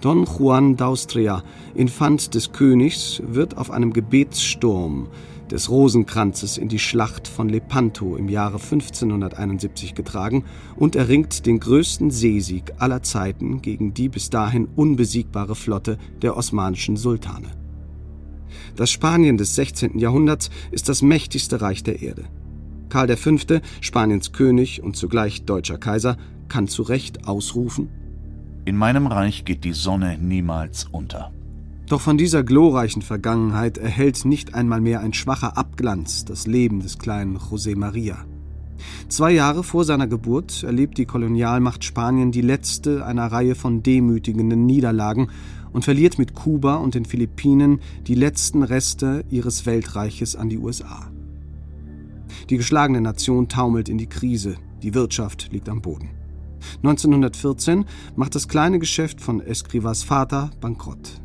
Don 0.00 0.24
Juan 0.24 0.76
d'Austria, 0.76 1.42
Infant 1.74 2.34
des 2.34 2.52
Königs, 2.52 3.20
wird 3.26 3.56
auf 3.56 3.72
einem 3.72 3.92
Gebetssturm 3.92 5.08
des 5.50 5.68
Rosenkranzes 5.68 6.58
in 6.58 6.68
die 6.68 6.78
Schlacht 6.78 7.26
von 7.26 7.48
Lepanto 7.48 8.16
im 8.16 8.28
Jahre 8.28 8.58
1571 8.58 9.94
getragen 9.94 10.44
und 10.76 10.94
erringt 10.94 11.44
den 11.44 11.58
größten 11.58 12.12
Seesieg 12.12 12.72
aller 12.78 13.02
Zeiten 13.02 13.60
gegen 13.60 13.92
die 13.92 14.08
bis 14.08 14.30
dahin 14.30 14.68
unbesiegbare 14.76 15.56
Flotte 15.56 15.98
der 16.22 16.36
osmanischen 16.36 16.96
Sultane. 16.96 17.50
Das 18.76 18.90
Spanien 18.90 19.36
des 19.36 19.56
16. 19.56 19.98
Jahrhunderts 19.98 20.50
ist 20.70 20.88
das 20.88 21.02
mächtigste 21.02 21.60
Reich 21.60 21.82
der 21.82 22.00
Erde. 22.00 22.24
Karl 22.92 23.16
V., 23.16 23.38
Spaniens 23.80 24.32
König 24.32 24.82
und 24.82 24.96
zugleich 24.96 25.46
deutscher 25.46 25.78
Kaiser, 25.78 26.18
kann 26.50 26.68
zu 26.68 26.82
Recht 26.82 27.26
ausrufen: 27.26 27.88
In 28.66 28.76
meinem 28.76 29.06
Reich 29.06 29.46
geht 29.46 29.64
die 29.64 29.72
Sonne 29.72 30.18
niemals 30.18 30.88
unter. 30.92 31.32
Doch 31.86 32.02
von 32.02 32.18
dieser 32.18 32.44
glorreichen 32.44 33.00
Vergangenheit 33.00 33.78
erhält 33.78 34.26
nicht 34.26 34.54
einmal 34.54 34.82
mehr 34.82 35.00
ein 35.00 35.14
schwacher 35.14 35.56
Abglanz 35.56 36.26
das 36.26 36.46
Leben 36.46 36.80
des 36.80 36.98
kleinen 36.98 37.38
José 37.38 37.78
Maria. 37.78 38.26
Zwei 39.08 39.30
Jahre 39.30 39.64
vor 39.64 39.86
seiner 39.86 40.06
Geburt 40.06 40.62
erlebt 40.62 40.98
die 40.98 41.06
Kolonialmacht 41.06 41.84
Spanien 41.84 42.30
die 42.30 42.42
letzte 42.42 43.06
einer 43.06 43.32
Reihe 43.32 43.54
von 43.54 43.82
demütigenden 43.82 44.66
Niederlagen 44.66 45.28
und 45.72 45.86
verliert 45.86 46.18
mit 46.18 46.34
Kuba 46.34 46.74
und 46.74 46.94
den 46.94 47.06
Philippinen 47.06 47.80
die 48.06 48.16
letzten 48.16 48.62
Reste 48.62 49.24
ihres 49.30 49.64
Weltreiches 49.64 50.36
an 50.36 50.50
die 50.50 50.58
USA. 50.58 51.10
Die 52.50 52.56
geschlagene 52.56 53.00
Nation 53.00 53.48
taumelt 53.48 53.88
in 53.88 53.98
die 53.98 54.08
Krise, 54.08 54.56
die 54.82 54.94
Wirtschaft 54.94 55.50
liegt 55.52 55.68
am 55.68 55.82
Boden. 55.82 56.10
1914 56.76 57.84
macht 58.16 58.34
das 58.34 58.48
kleine 58.48 58.78
Geschäft 58.78 59.20
von 59.20 59.40
Escrivas 59.40 60.02
Vater 60.02 60.50
bankrott. 60.60 61.20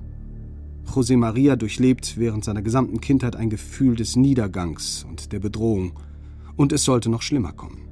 José 0.86 1.18
Maria 1.18 1.56
durchlebt 1.56 2.18
während 2.18 2.46
seiner 2.46 2.62
gesamten 2.62 3.02
Kindheit 3.02 3.36
ein 3.36 3.50
Gefühl 3.50 3.96
des 3.96 4.16
Niedergangs 4.16 5.06
und 5.08 5.32
der 5.32 5.40
Bedrohung. 5.40 5.94
Und 6.56 6.74
es 6.74 6.84
sollte 6.84 7.10
noch 7.10 7.22
schlimmer 7.22 7.52
kommen. 7.52 7.84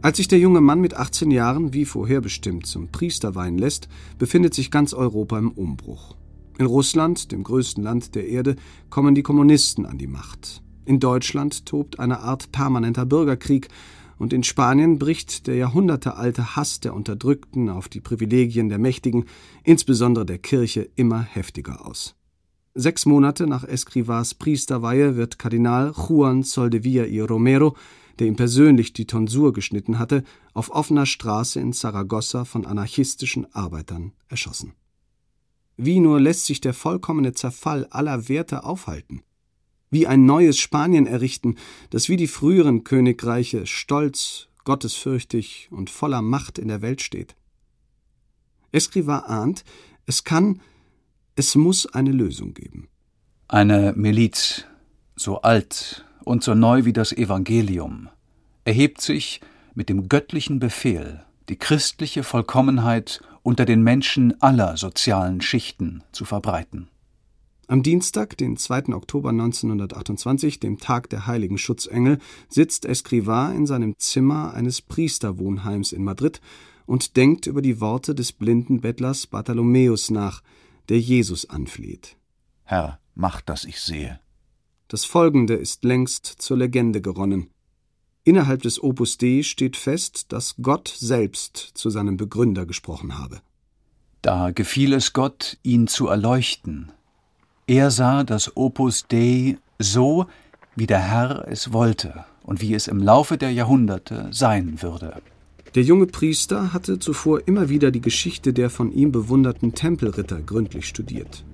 Als 0.00 0.16
sich 0.16 0.28
der 0.28 0.38
junge 0.38 0.60
Mann 0.60 0.80
mit 0.80 0.94
18 0.94 1.30
Jahren 1.30 1.72
wie 1.72 1.84
vorherbestimmt 1.84 2.66
zum 2.66 2.88
Priester 2.88 3.34
weihen 3.34 3.58
lässt, 3.58 3.88
befindet 4.18 4.54
sich 4.54 4.70
ganz 4.70 4.94
Europa 4.94 5.38
im 5.38 5.50
Umbruch. 5.50 6.16
In 6.58 6.66
Russland, 6.66 7.30
dem 7.30 7.44
größten 7.44 7.82
Land 7.84 8.14
der 8.14 8.26
Erde, 8.26 8.56
kommen 8.90 9.14
die 9.14 9.22
Kommunisten 9.22 9.86
an 9.86 9.98
die 9.98 10.06
Macht. 10.06 10.62
In 10.88 11.00
Deutschland 11.00 11.66
tobt 11.66 12.00
eine 12.00 12.20
Art 12.20 12.50
permanenter 12.50 13.04
Bürgerkrieg, 13.04 13.68
und 14.16 14.32
in 14.32 14.42
Spanien 14.42 14.98
bricht 14.98 15.46
der 15.46 15.56
jahrhundertealte 15.56 16.56
Hass 16.56 16.80
der 16.80 16.94
Unterdrückten 16.94 17.68
auf 17.68 17.90
die 17.90 18.00
Privilegien 18.00 18.70
der 18.70 18.78
Mächtigen, 18.78 19.26
insbesondere 19.64 20.24
der 20.24 20.38
Kirche, 20.38 20.88
immer 20.96 21.20
heftiger 21.20 21.84
aus. 21.86 22.14
Sechs 22.74 23.04
Monate 23.04 23.46
nach 23.46 23.64
Escrivas 23.64 24.32
Priesterweihe 24.32 25.14
wird 25.14 25.38
Kardinal 25.38 25.92
Juan 25.94 26.42
Soldevilla 26.42 27.04
y 27.04 27.20
Romero, 27.20 27.76
der 28.18 28.26
ihm 28.26 28.36
persönlich 28.36 28.94
die 28.94 29.06
Tonsur 29.06 29.52
geschnitten 29.52 29.98
hatte, 29.98 30.24
auf 30.54 30.70
offener 30.70 31.04
Straße 31.04 31.60
in 31.60 31.74
Saragossa 31.74 32.46
von 32.46 32.64
anarchistischen 32.64 33.46
Arbeitern 33.54 34.12
erschossen. 34.28 34.72
Wie 35.76 36.00
nur 36.00 36.18
lässt 36.18 36.46
sich 36.46 36.62
der 36.62 36.72
vollkommene 36.72 37.34
Zerfall 37.34 37.86
aller 37.90 38.30
Werte 38.30 38.64
aufhalten? 38.64 39.22
Wie 39.90 40.06
ein 40.06 40.26
neues 40.26 40.58
Spanien 40.58 41.06
errichten, 41.06 41.56
das 41.90 42.08
wie 42.08 42.16
die 42.16 42.26
früheren 42.26 42.84
Königreiche 42.84 43.66
stolz, 43.66 44.48
gottesfürchtig 44.64 45.68
und 45.70 45.90
voller 45.90 46.22
Macht 46.22 46.58
in 46.58 46.68
der 46.68 46.82
Welt 46.82 47.00
steht. 47.00 47.34
Escriva 48.70 49.20
ahnt, 49.20 49.64
es 50.06 50.24
kann, 50.24 50.60
es 51.36 51.54
muss 51.54 51.86
eine 51.86 52.12
Lösung 52.12 52.52
geben. 52.54 52.88
Eine 53.48 53.94
Miliz, 53.96 54.64
so 55.16 55.40
alt 55.40 56.04
und 56.24 56.44
so 56.44 56.54
neu 56.54 56.84
wie 56.84 56.92
das 56.92 57.12
Evangelium, 57.12 58.08
erhebt 58.64 59.00
sich 59.00 59.40
mit 59.74 59.88
dem 59.88 60.08
göttlichen 60.08 60.58
Befehl, 60.58 61.24
die 61.48 61.56
christliche 61.56 62.22
Vollkommenheit 62.22 63.22
unter 63.42 63.64
den 63.64 63.82
Menschen 63.82 64.38
aller 64.42 64.76
sozialen 64.76 65.40
Schichten 65.40 66.04
zu 66.12 66.26
verbreiten. 66.26 66.88
Am 67.70 67.82
Dienstag, 67.82 68.38
den 68.38 68.56
2. 68.56 68.94
Oktober 68.94 69.28
1928, 69.28 70.58
dem 70.58 70.78
Tag 70.78 71.10
der 71.10 71.26
heiligen 71.26 71.58
Schutzengel, 71.58 72.18
sitzt 72.48 72.88
Escrivá 72.88 73.54
in 73.54 73.66
seinem 73.66 73.94
Zimmer 73.98 74.54
eines 74.54 74.80
Priesterwohnheims 74.80 75.92
in 75.92 76.02
Madrid 76.02 76.40
und 76.86 77.18
denkt 77.18 77.46
über 77.46 77.60
die 77.60 77.78
Worte 77.78 78.14
des 78.14 78.32
blinden 78.32 78.80
Bettlers 78.80 79.26
Bartholomäus 79.26 80.10
nach, 80.10 80.42
der 80.88 80.98
Jesus 80.98 81.50
anfleht. 81.50 82.16
Herr, 82.64 83.00
mach, 83.14 83.42
dass 83.42 83.66
ich 83.66 83.82
sehe. 83.82 84.18
Das 84.88 85.04
Folgende 85.04 85.52
ist 85.52 85.84
längst 85.84 86.24
zur 86.24 86.56
Legende 86.56 87.02
geronnen. 87.02 87.50
Innerhalb 88.24 88.62
des 88.62 88.82
Opus 88.82 89.18
Dei 89.18 89.42
steht 89.42 89.76
fest, 89.76 90.32
dass 90.32 90.54
Gott 90.62 90.88
selbst 90.88 91.58
zu 91.74 91.90
seinem 91.90 92.16
Begründer 92.16 92.64
gesprochen 92.64 93.18
habe. 93.18 93.42
Da 94.22 94.52
gefiel 94.52 94.94
es 94.94 95.12
Gott, 95.12 95.58
ihn 95.62 95.86
zu 95.86 96.08
erleuchten, 96.08 96.92
er 97.68 97.90
sah 97.90 98.24
das 98.24 98.56
Opus 98.56 99.06
Dei 99.08 99.58
so, 99.78 100.26
wie 100.74 100.86
der 100.86 101.00
Herr 101.00 101.46
es 101.48 101.72
wollte 101.72 102.24
und 102.42 102.62
wie 102.62 102.74
es 102.74 102.88
im 102.88 102.98
Laufe 102.98 103.36
der 103.36 103.52
Jahrhunderte 103.52 104.28
sein 104.30 104.80
würde. 104.80 105.20
Der 105.74 105.82
junge 105.82 106.06
Priester 106.06 106.72
hatte 106.72 106.98
zuvor 106.98 107.46
immer 107.46 107.68
wieder 107.68 107.90
die 107.90 108.00
Geschichte 108.00 108.54
der 108.54 108.70
von 108.70 108.90
ihm 108.90 109.12
bewunderten 109.12 109.74
Tempelritter 109.74 110.40
gründlich 110.40 110.88
studiert. 110.88 111.44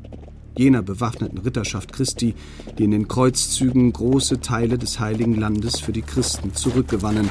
Jener 0.57 0.83
bewaffneten 0.83 1.39
Ritterschaft 1.39 1.93
Christi, 1.93 2.37
die 2.79 2.85
in 2.85 2.93
den 2.93 3.09
Kreuzzügen 3.09 3.93
große 3.93 4.41
Teile 4.41 4.79
des 4.79 5.01
Heiligen 5.01 5.35
Landes 5.35 5.81
für 5.81 5.93
die 5.93 6.03
Christen 6.03 6.55
zurückgewannen 6.55 7.29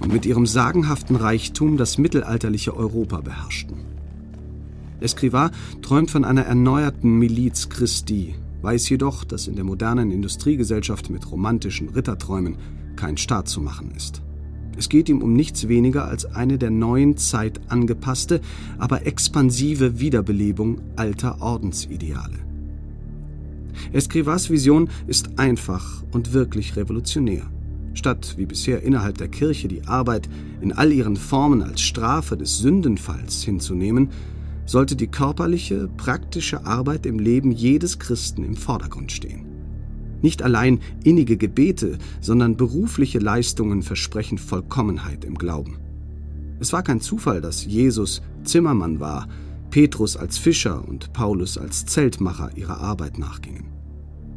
und 0.00 0.12
mit 0.12 0.26
ihrem 0.26 0.44
sagenhaften 0.44 1.16
Reichtum 1.16 1.78
das 1.78 1.96
mittelalterliche 1.96 2.76
Europa 2.76 3.22
beherrschten. 3.22 3.87
Escrivá 5.00 5.50
träumt 5.82 6.10
von 6.10 6.24
einer 6.24 6.42
erneuerten 6.42 7.18
Miliz 7.18 7.68
Christi, 7.68 8.34
weiß 8.62 8.88
jedoch, 8.88 9.24
dass 9.24 9.46
in 9.46 9.54
der 9.54 9.64
modernen 9.64 10.10
Industriegesellschaft 10.10 11.10
mit 11.10 11.30
romantischen 11.30 11.88
Ritterträumen 11.90 12.56
kein 12.96 13.16
Staat 13.16 13.48
zu 13.48 13.60
machen 13.60 13.92
ist. 13.96 14.22
Es 14.76 14.88
geht 14.88 15.08
ihm 15.08 15.22
um 15.22 15.32
nichts 15.32 15.66
weniger 15.68 16.06
als 16.06 16.24
eine 16.24 16.56
der 16.56 16.70
neuen 16.70 17.16
Zeit 17.16 17.60
angepasste, 17.68 18.40
aber 18.78 19.06
expansive 19.06 19.98
Wiederbelebung 19.98 20.80
alter 20.94 21.40
Ordensideale. 21.40 22.38
Escrivas 23.92 24.50
Vision 24.50 24.88
ist 25.06 25.38
einfach 25.38 26.04
und 26.12 26.32
wirklich 26.32 26.76
revolutionär. 26.76 27.42
Statt 27.94 28.34
wie 28.36 28.46
bisher 28.46 28.82
innerhalb 28.82 29.18
der 29.18 29.28
Kirche 29.28 29.66
die 29.66 29.84
Arbeit 29.86 30.28
in 30.60 30.72
all 30.72 30.92
ihren 30.92 31.16
Formen 31.16 31.62
als 31.62 31.80
Strafe 31.80 32.36
des 32.36 32.58
Sündenfalls 32.58 33.42
hinzunehmen, 33.42 34.10
sollte 34.68 34.96
die 34.96 35.06
körperliche, 35.06 35.88
praktische 35.96 36.66
Arbeit 36.66 37.06
im 37.06 37.18
Leben 37.18 37.50
jedes 37.50 37.98
Christen 37.98 38.44
im 38.44 38.54
Vordergrund 38.54 39.10
stehen. 39.10 39.46
Nicht 40.20 40.42
allein 40.42 40.80
innige 41.04 41.38
Gebete, 41.38 41.96
sondern 42.20 42.56
berufliche 42.56 43.18
Leistungen 43.18 43.82
versprechen 43.82 44.36
Vollkommenheit 44.36 45.24
im 45.24 45.36
Glauben. 45.36 45.78
Es 46.60 46.72
war 46.72 46.82
kein 46.82 47.00
Zufall, 47.00 47.40
dass 47.40 47.64
Jesus 47.64 48.20
Zimmermann 48.44 49.00
war, 49.00 49.26
Petrus 49.70 50.16
als 50.16 50.36
Fischer 50.36 50.86
und 50.86 51.12
Paulus 51.14 51.56
als 51.56 51.86
Zeltmacher 51.86 52.50
ihrer 52.56 52.78
Arbeit 52.80 53.18
nachgingen. 53.18 53.64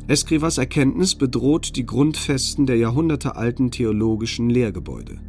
Escrivas 0.07 0.57
Erkenntnis 0.57 1.15
bedroht 1.15 1.75
die 1.75 1.85
Grundfesten 1.85 2.65
der 2.65 2.77
jahrhundertealten 2.77 3.69
theologischen 3.71 4.49
Lehrgebäude. 4.49 5.19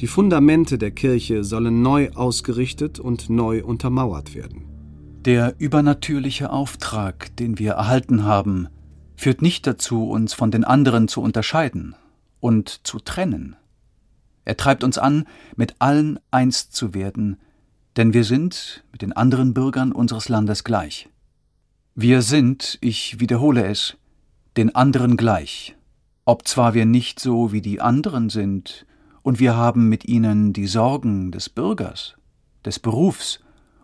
Die 0.00 0.06
Fundamente 0.06 0.78
der 0.78 0.92
Kirche 0.92 1.42
sollen 1.42 1.82
neu 1.82 2.10
ausgerichtet 2.14 3.00
und 3.00 3.30
neu 3.30 3.64
untermauert 3.64 4.32
werden. 4.32 4.64
Der 5.24 5.56
übernatürliche 5.58 6.50
Auftrag, 6.50 7.34
den 7.36 7.58
wir 7.58 7.72
erhalten 7.72 8.22
haben, 8.22 8.68
führt 9.16 9.42
nicht 9.42 9.66
dazu, 9.66 10.08
uns 10.08 10.34
von 10.34 10.52
den 10.52 10.62
anderen 10.62 11.08
zu 11.08 11.20
unterscheiden 11.20 11.96
und 12.38 12.86
zu 12.86 13.00
trennen. 13.00 13.56
Er 14.44 14.56
treibt 14.56 14.84
uns 14.84 14.98
an, 14.98 15.26
mit 15.56 15.74
allen 15.80 16.20
eins 16.30 16.70
zu 16.70 16.94
werden, 16.94 17.36
denn 17.96 18.14
wir 18.14 18.22
sind 18.22 18.84
mit 18.92 19.02
den 19.02 19.12
anderen 19.12 19.52
Bürgern 19.52 19.90
unseres 19.90 20.28
Landes 20.28 20.62
gleich. 20.62 21.08
Wir 21.96 22.22
sind, 22.22 22.78
ich 22.80 23.18
wiederhole 23.18 23.66
es, 23.66 23.96
den 24.56 24.76
anderen 24.76 25.16
gleich, 25.16 25.76
ob 26.24 26.46
zwar 26.46 26.74
wir 26.74 26.86
nicht 26.86 27.18
so 27.18 27.50
wie 27.50 27.60
die 27.60 27.80
anderen 27.80 28.30
sind, 28.30 28.86
und 29.28 29.40
wir 29.40 29.54
haben 29.54 29.90
mit 29.90 30.06
ihnen 30.06 30.54
die 30.54 30.66
Sorgen 30.66 31.32
des 31.32 31.50
Bürgers, 31.50 32.14
des 32.64 32.78
Berufs 32.78 33.40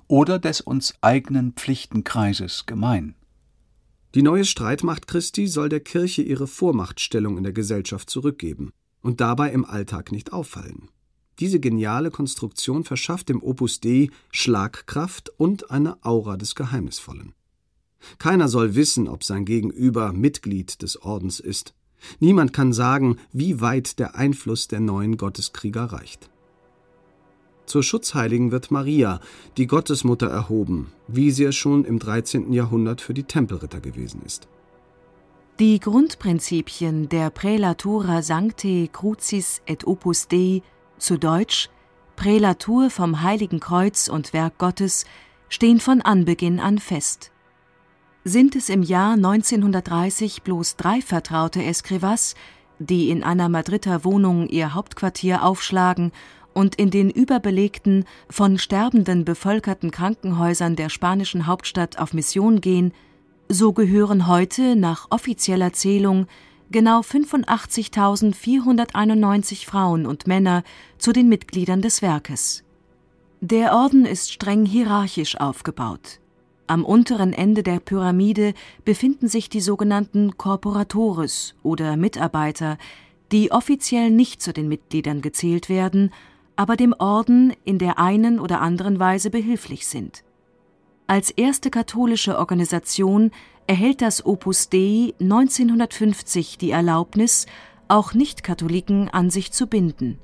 oder 0.08 0.38
des 0.38 0.62
uns 0.62 0.94
eigenen 1.02 1.52
Pflichtenkreises 1.52 2.64
gemein. 2.64 3.14
Die 4.14 4.22
neue 4.22 4.46
Streitmacht 4.46 5.06
Christi 5.06 5.46
soll 5.46 5.68
der 5.68 5.80
Kirche 5.80 6.22
ihre 6.22 6.46
Vormachtstellung 6.46 7.36
in 7.36 7.44
der 7.44 7.52
Gesellschaft 7.52 8.08
zurückgeben 8.08 8.70
und 9.02 9.20
dabei 9.20 9.52
im 9.52 9.66
Alltag 9.66 10.12
nicht 10.12 10.32
auffallen. 10.32 10.88
Diese 11.40 11.60
geniale 11.60 12.10
Konstruktion 12.10 12.82
verschafft 12.82 13.28
dem 13.28 13.42
Opus 13.42 13.80
Dei 13.80 14.08
Schlagkraft 14.30 15.28
und 15.36 15.70
eine 15.70 16.02
Aura 16.06 16.38
des 16.38 16.54
Geheimnisvollen. 16.54 17.34
Keiner 18.16 18.48
soll 18.48 18.76
wissen, 18.76 19.08
ob 19.08 19.22
sein 19.24 19.44
Gegenüber 19.44 20.14
Mitglied 20.14 20.80
des 20.80 21.02
Ordens 21.02 21.38
ist. 21.38 21.74
Niemand 22.20 22.52
kann 22.52 22.72
sagen, 22.72 23.18
wie 23.32 23.60
weit 23.60 23.98
der 23.98 24.14
Einfluss 24.14 24.68
der 24.68 24.80
neuen 24.80 25.16
Gotteskrieger 25.16 25.84
reicht. 25.84 26.30
Zur 27.66 27.82
Schutzheiligen 27.82 28.52
wird 28.52 28.70
Maria, 28.70 29.20
die 29.56 29.66
Gottesmutter, 29.66 30.28
erhoben, 30.28 30.92
wie 31.08 31.30
sie 31.30 31.44
es 31.44 31.56
schon 31.56 31.84
im 31.84 31.98
13. 31.98 32.52
Jahrhundert 32.52 33.00
für 33.00 33.14
die 33.14 33.24
Tempelritter 33.24 33.80
gewesen 33.80 34.22
ist. 34.24 34.48
Die 35.58 35.78
Grundprinzipien 35.78 37.08
der 37.08 37.30
Prälatura 37.30 38.22
Sancte 38.22 38.88
Crucis 38.88 39.62
et 39.66 39.86
Opus 39.86 40.28
Dei, 40.28 40.62
zu 40.98 41.18
Deutsch 41.18 41.70
Prälatur 42.16 42.90
vom 42.90 43.22
Heiligen 43.22 43.60
Kreuz 43.60 44.08
und 44.08 44.32
Werk 44.32 44.58
Gottes, 44.58 45.04
stehen 45.48 45.80
von 45.80 46.00
Anbeginn 46.00 46.60
an 46.60 46.78
fest. 46.78 47.30
Sind 48.26 48.56
es 48.56 48.70
im 48.70 48.82
Jahr 48.82 49.12
1930 49.12 50.44
bloß 50.44 50.76
drei 50.76 51.02
vertraute 51.02 51.62
Escrivas, 51.62 52.34
die 52.78 53.10
in 53.10 53.22
einer 53.22 53.50
Madrider 53.50 54.02
Wohnung 54.02 54.48
ihr 54.48 54.72
Hauptquartier 54.72 55.42
aufschlagen 55.42 56.10
und 56.54 56.74
in 56.76 56.90
den 56.90 57.10
überbelegten, 57.10 58.06
von 58.30 58.56
Sterbenden 58.56 59.26
bevölkerten 59.26 59.90
Krankenhäusern 59.90 60.74
der 60.74 60.88
spanischen 60.88 61.46
Hauptstadt 61.46 61.98
auf 61.98 62.14
Mission 62.14 62.62
gehen, 62.62 62.94
so 63.50 63.74
gehören 63.74 64.26
heute 64.26 64.74
nach 64.74 65.08
offizieller 65.10 65.74
Zählung 65.74 66.26
genau 66.70 67.00
85.491 67.00 69.66
Frauen 69.66 70.06
und 70.06 70.26
Männer 70.26 70.64
zu 70.96 71.12
den 71.12 71.28
Mitgliedern 71.28 71.82
des 71.82 72.00
Werkes. 72.00 72.64
Der 73.42 73.74
Orden 73.74 74.06
ist 74.06 74.32
streng 74.32 74.64
hierarchisch 74.64 75.38
aufgebaut. 75.38 76.20
Am 76.66 76.84
unteren 76.84 77.34
Ende 77.34 77.62
der 77.62 77.78
Pyramide 77.78 78.54
befinden 78.84 79.28
sich 79.28 79.50
die 79.50 79.60
sogenannten 79.60 80.38
Corporatores 80.38 81.54
oder 81.62 81.96
Mitarbeiter, 81.96 82.78
die 83.32 83.52
offiziell 83.52 84.10
nicht 84.10 84.40
zu 84.40 84.52
den 84.52 84.68
Mitgliedern 84.68 85.20
gezählt 85.20 85.68
werden, 85.68 86.10
aber 86.56 86.76
dem 86.76 86.94
Orden 86.98 87.52
in 87.64 87.78
der 87.78 87.98
einen 87.98 88.40
oder 88.40 88.60
anderen 88.62 88.98
Weise 88.98 89.28
behilflich 89.28 89.86
sind. 89.86 90.24
Als 91.06 91.30
erste 91.30 91.68
katholische 91.68 92.38
Organisation 92.38 93.30
erhält 93.66 94.00
das 94.00 94.24
Opus 94.24 94.70
Dei 94.70 95.12
1950 95.20 96.56
die 96.56 96.70
Erlaubnis, 96.70 97.46
auch 97.88 98.14
Nichtkatholiken 98.14 99.10
an 99.10 99.28
sich 99.28 99.52
zu 99.52 99.66
binden. 99.66 100.18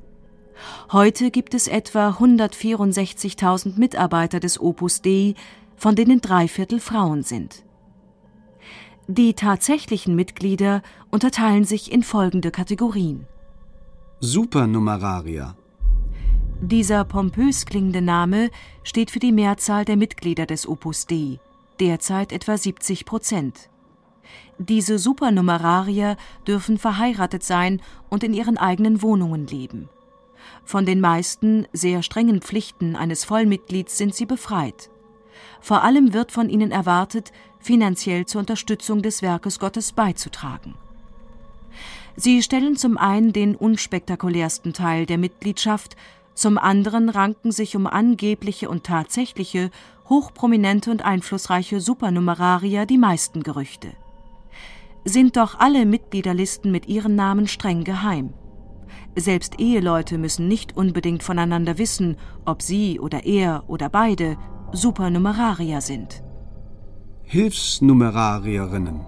Heute 0.93 1.31
gibt 1.31 1.55
es 1.55 1.69
etwa 1.69 2.11
164.000 2.11 3.79
Mitarbeiter 3.79 4.41
des 4.41 4.61
Opus 4.61 5.03
Dei, 5.03 5.35
von 5.81 5.97
denen 5.97 6.21
drei 6.21 6.47
Viertel 6.47 6.79
Frauen 6.79 7.25
sind. 7.25 7.65
Die 9.09 9.35
tatsächlichen 9.35 10.15
Mitglieder 10.15 10.83
unterteilen 11.11 11.65
sich 11.65 11.91
in 11.91 12.05
folgende 12.05 12.51
Kategorien. 12.51 13.27
Supernumerarier 14.21 15.57
dieser 16.63 17.05
pompös 17.07 17.65
klingende 17.65 18.03
Name 18.03 18.51
steht 18.83 19.11
für 19.11 19.19
die 19.19 19.33
Mehrzahl 19.33 19.87
der 19.87 19.97
Mitglieder 19.97 20.45
des 20.45 20.69
Opus 20.69 21.07
Dei, 21.07 21.41
derzeit 21.81 22.33
etwa 22.33 22.59
70 22.59 23.07
Prozent. 23.07 23.71
Diese 24.59 24.99
Supernumerarier 24.99 26.19
dürfen 26.47 26.77
verheiratet 26.77 27.45
sein 27.45 27.81
und 28.11 28.23
in 28.25 28.35
ihren 28.35 28.59
eigenen 28.59 29.01
Wohnungen 29.01 29.47
leben. 29.47 29.89
Von 30.63 30.85
den 30.85 31.01
meisten 31.01 31.67
sehr 31.73 32.03
strengen 32.03 32.43
Pflichten 32.43 32.95
eines 32.95 33.25
Vollmitglieds 33.25 33.97
sind 33.97 34.15
sie 34.15 34.27
befreit. 34.27 34.91
Vor 35.61 35.83
allem 35.83 36.13
wird 36.13 36.33
von 36.33 36.49
ihnen 36.49 36.71
erwartet, 36.71 37.33
finanziell 37.59 38.27
zur 38.27 38.41
Unterstützung 38.41 39.03
des 39.03 39.23
Werkes 39.23 39.59
Gottes 39.59 39.93
beizutragen. 39.93 40.75
Sie 42.17 42.43
stellen 42.43 42.77
zum 42.77 42.99
einen 42.99 43.33
den 43.33 43.55
unspektakulärsten 43.55 44.73
Teil 44.73 45.07
der 45.07 45.19
Mitgliedschaft 45.19 45.97
zum 46.41 46.57
anderen 46.57 47.11
ranken 47.11 47.53
sich 47.53 47.77
um 47.77 47.87
angebliche 47.87 48.71
und 48.71 48.85
tatsächliche, 48.85 49.71
hochprominente 50.09 50.91
und 50.91 51.05
einflussreiche 51.05 51.83
Supernumerarier 51.83 52.87
die 52.87 52.97
meisten 52.97 53.43
Gerüchte. 53.43 53.93
Sind 55.05 55.37
doch 55.37 55.59
alle 55.59 55.85
Mitgliederlisten 55.85 56.73
mit 56.73 56.89
ihren 56.89 57.15
Namen 57.15 57.47
streng 57.47 57.85
geheim. 57.85 58.33
Selbst 59.17 59.61
Eheleute 59.61 60.17
müssen 60.17 60.49
nicht 60.49 60.77
unbedingt 60.77 61.23
voneinander 61.23 61.77
wissen, 61.77 62.17
ob 62.47 62.63
sie 62.63 63.01
oder 63.01 63.25
er 63.25 63.65
oder 63.67 63.91
beide 63.91 64.39
Supernumerarier 64.73 65.81
sind. 65.81 66.23
Hilfsnumerarierinnen 67.25 69.01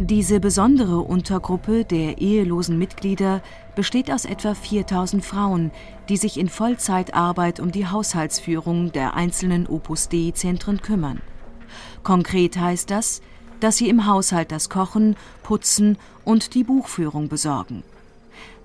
diese 0.00 0.38
besondere 0.38 1.00
Untergruppe 1.00 1.84
der 1.84 2.18
ehelosen 2.18 2.78
Mitglieder 2.78 3.42
besteht 3.74 4.12
aus 4.12 4.26
etwa 4.26 4.54
4000 4.54 5.24
Frauen, 5.24 5.72
die 6.08 6.16
sich 6.16 6.38
in 6.38 6.48
Vollzeitarbeit 6.48 7.58
um 7.58 7.72
die 7.72 7.88
Haushaltsführung 7.88 8.92
der 8.92 9.14
einzelnen 9.14 9.66
Opus 9.66 10.08
Dei-Zentren 10.08 10.82
kümmern. 10.82 11.20
Konkret 12.04 12.56
heißt 12.56 12.92
das, 12.92 13.22
dass 13.58 13.78
sie 13.78 13.88
im 13.88 14.06
Haushalt 14.06 14.52
das 14.52 14.70
Kochen, 14.70 15.16
Putzen 15.42 15.98
und 16.24 16.54
die 16.54 16.62
Buchführung 16.62 17.28
besorgen. 17.28 17.82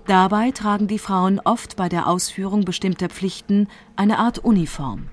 Dabei 0.06 0.52
tragen 0.52 0.88
die 0.88 1.00
Frauen 1.00 1.42
oft 1.44 1.78
bei 1.78 1.90
der 1.90 2.06
Ausführung 2.06 2.64
bestimmter 2.64 3.10
Pflichten 3.10 3.68
eine 3.96 4.20
Art 4.20 4.38
Uniform. 4.38 5.08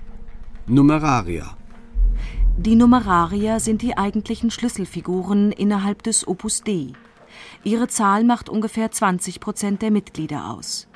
Numerarier 0.73 1.57
die 2.55 2.75
Numerarier 2.75 3.59
sind 3.59 3.81
die 3.81 3.97
eigentlichen 3.97 4.51
Schlüsselfiguren 4.51 5.51
innerhalb 5.51 6.01
des 6.03 6.25
Opus 6.25 6.61
Dei. 6.61 6.93
Ihre 7.65 7.89
Zahl 7.89 8.23
macht 8.23 8.47
ungefähr 8.47 8.89
20 8.89 9.41
Prozent 9.41 9.81
der 9.81 9.91
Mitglieder 9.91 10.49
aus. 10.49 10.87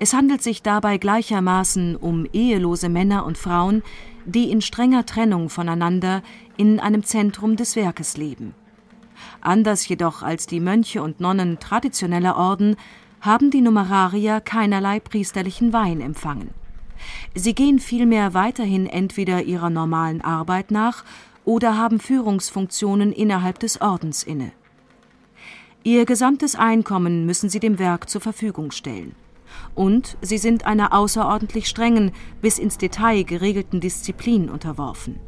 Es 0.00 0.12
handelt 0.12 0.42
sich 0.42 0.62
dabei 0.62 0.98
gleichermaßen 0.98 1.94
um 1.94 2.26
ehelose 2.32 2.88
Männer 2.88 3.24
und 3.26 3.38
Frauen, 3.38 3.84
die 4.24 4.50
in 4.50 4.60
strenger 4.60 5.06
Trennung 5.06 5.50
voneinander 5.50 6.24
in 6.56 6.80
einem 6.80 7.04
Zentrum 7.04 7.54
des 7.54 7.76
Werkes 7.76 8.16
leben. 8.16 8.56
Anders 9.40 9.86
jedoch 9.86 10.24
als 10.24 10.48
die 10.48 10.58
Mönche 10.58 11.00
und 11.00 11.20
Nonnen 11.20 11.60
traditioneller 11.60 12.36
Orden 12.36 12.74
haben 13.20 13.52
die 13.52 13.60
Numerarier 13.60 14.40
keinerlei 14.40 14.98
priesterlichen 14.98 15.72
Wein 15.72 16.00
empfangen. 16.00 16.65
Sie 17.34 17.54
gehen 17.54 17.78
vielmehr 17.78 18.34
weiterhin 18.34 18.86
entweder 18.86 19.42
ihrer 19.42 19.70
normalen 19.70 20.20
Arbeit 20.20 20.70
nach 20.70 21.04
oder 21.44 21.76
haben 21.76 22.00
Führungsfunktionen 22.00 23.12
innerhalb 23.12 23.58
des 23.58 23.80
Ordens 23.80 24.22
inne. 24.22 24.52
Ihr 25.84 26.04
gesamtes 26.04 26.56
Einkommen 26.56 27.26
müssen 27.26 27.48
sie 27.48 27.60
dem 27.60 27.78
Werk 27.78 28.10
zur 28.10 28.20
Verfügung 28.20 28.72
stellen. 28.72 29.14
Und 29.74 30.16
sie 30.20 30.38
sind 30.38 30.66
einer 30.66 30.92
außerordentlich 30.92 31.68
strengen, 31.68 32.10
bis 32.42 32.58
ins 32.58 32.78
Detail 32.78 33.22
geregelten 33.22 33.80
Disziplin 33.80 34.50
unterworfen. 34.50 35.20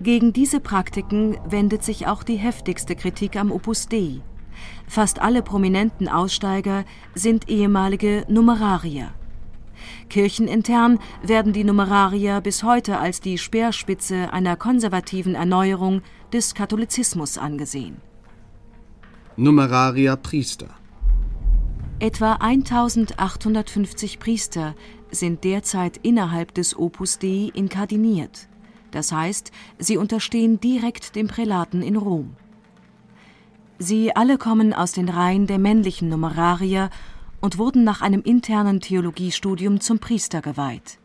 Gegen 0.00 0.32
diese 0.32 0.60
Praktiken 0.60 1.36
wendet 1.46 1.84
sich 1.84 2.06
auch 2.06 2.22
die 2.22 2.36
heftigste 2.36 2.96
Kritik 2.96 3.36
am 3.36 3.52
Opus 3.52 3.86
Dei. 3.86 4.22
Fast 4.86 5.20
alle 5.20 5.42
prominenten 5.42 6.08
Aussteiger 6.08 6.84
sind 7.14 7.50
ehemalige 7.50 8.24
Numerarier. 8.28 9.12
Kirchenintern 10.10 10.98
werden 11.22 11.54
die 11.54 11.64
Numerarier 11.64 12.42
bis 12.42 12.62
heute 12.62 12.98
als 12.98 13.22
die 13.22 13.38
Speerspitze 13.38 14.32
einer 14.32 14.56
konservativen 14.56 15.34
Erneuerung 15.34 16.02
des 16.32 16.54
Katholizismus 16.54 17.38
angesehen. 17.38 17.96
Numerarier 19.36 20.16
Priester 20.16 20.68
Etwa 21.98 22.32
1850 22.34 24.18
Priester 24.18 24.74
sind 25.10 25.44
derzeit 25.44 25.98
innerhalb 26.02 26.52
des 26.54 26.76
Opus 26.78 27.18
Dei 27.18 27.50
inkardiniert. 27.54 28.48
Das 28.90 29.12
heißt, 29.12 29.52
sie 29.78 29.96
unterstehen 29.96 30.60
direkt 30.60 31.14
dem 31.14 31.28
Prälaten 31.28 31.82
in 31.82 31.96
Rom. 31.96 32.36
Sie 33.78 34.14
alle 34.14 34.36
kommen 34.36 34.74
aus 34.74 34.92
den 34.92 35.08
Reihen 35.08 35.46
der 35.46 35.58
männlichen 35.58 36.10
Numerarier 36.10 36.90
und 37.40 37.58
wurden 37.58 37.84
nach 37.84 38.00
einem 38.02 38.22
internen 38.22 38.80
Theologiestudium 38.80 39.80
zum 39.80 39.98
Priester 39.98 40.42
geweiht. 40.42 40.98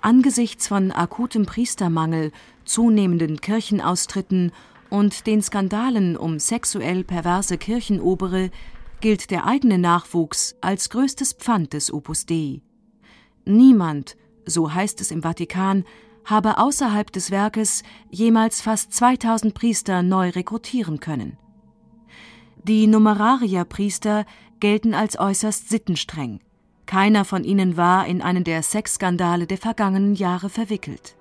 Angesichts 0.00 0.66
von 0.66 0.90
akutem 0.90 1.46
Priestermangel, 1.46 2.32
zunehmenden 2.64 3.40
Kirchenaustritten 3.40 4.52
und 4.90 5.26
den 5.26 5.42
Skandalen 5.42 6.16
um 6.16 6.38
sexuell 6.38 7.04
perverse 7.04 7.56
Kirchenobere 7.56 8.50
gilt 9.00 9.30
der 9.30 9.46
eigene 9.46 9.78
Nachwuchs 9.78 10.56
als 10.60 10.90
größtes 10.90 11.34
Pfand 11.34 11.72
des 11.72 11.92
Opus 11.92 12.26
Dei. 12.26 12.62
Niemand, 13.44 14.16
so 14.44 14.72
heißt 14.72 15.00
es 15.00 15.10
im 15.10 15.22
Vatikan, 15.22 15.84
habe 16.24 16.58
außerhalb 16.58 17.10
des 17.12 17.30
Werkes 17.30 17.82
jemals 18.10 18.60
fast 18.60 18.92
2000 18.92 19.54
Priester 19.54 20.02
neu 20.02 20.30
rekrutieren 20.30 21.00
können. 21.00 21.36
Die 22.64 22.86
Numerarierpriester 22.86 24.24
gelten 24.62 24.94
als 24.94 25.18
äußerst 25.18 25.68
sittenstreng. 25.68 26.38
Keiner 26.86 27.24
von 27.24 27.42
ihnen 27.42 27.76
war 27.76 28.06
in 28.06 28.22
einen 28.22 28.44
der 28.44 28.62
Sexskandale 28.62 29.48
der 29.48 29.58
vergangenen 29.58 30.14
Jahre 30.14 30.48
verwickelt. 30.48 31.16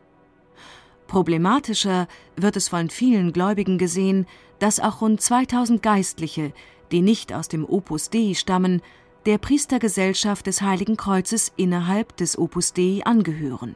Problematischer 1.08 2.08
wird 2.36 2.56
es 2.56 2.70
von 2.70 2.92
vielen 2.92 3.34
Gläubigen 3.34 3.80
gesehen, 3.80 4.28
dass 4.60 4.80
auch 4.80 5.02
rund 5.02 5.22
2000 5.22 5.82
Geistliche, 5.82 6.54
die 6.92 7.02
nicht 7.02 7.34
aus 7.34 7.48
dem 7.48 7.66
Opus 7.66 8.12
Dei 8.12 8.36
stammen, 8.36 8.80
der 9.26 9.40
Priestergesellschaft 9.40 10.46
des 10.46 10.62
Heiligen 10.62 10.96
Kreuzes 10.96 11.52
innerhalb 11.58 12.16
des 12.18 12.38
Opus 12.38 12.74
Dei 12.74 13.02
angehören. 13.04 13.76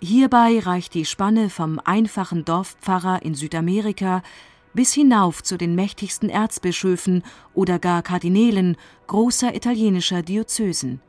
Hierbei 0.00 0.58
reicht 0.58 0.94
die 0.94 1.04
Spanne 1.04 1.48
vom 1.48 1.80
einfachen 1.84 2.44
Dorfpfarrer 2.44 3.22
in 3.22 3.34
Südamerika 3.34 4.22
bis 4.74 4.92
hinauf 4.92 5.42
zu 5.42 5.56
den 5.56 5.74
mächtigsten 5.74 6.28
Erzbischöfen 6.28 7.22
oder 7.54 7.78
gar 7.78 8.02
Kardinälen 8.02 8.76
großer 9.06 9.54
italienischer 9.54 10.22
Diözesen. 10.22 11.00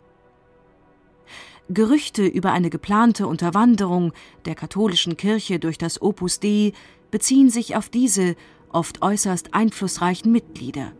Gerüchte 1.70 2.26
über 2.26 2.52
eine 2.52 2.72
geplante 2.72 3.28
Unterwanderung 3.28 4.12
der 4.46 4.56
katholischen 4.56 5.18
Kirche 5.18 5.60
durch 5.60 5.78
das 5.78 6.02
Opus 6.02 6.40
Dei 6.40 6.74
beziehen 7.12 7.50
sich 7.50 7.76
auf 7.76 7.90
diese 7.90 8.36
oft 8.72 9.04
äußerst 9.04 9.54
einflussreichen 9.54 10.32
Mitglieder. 10.32 10.94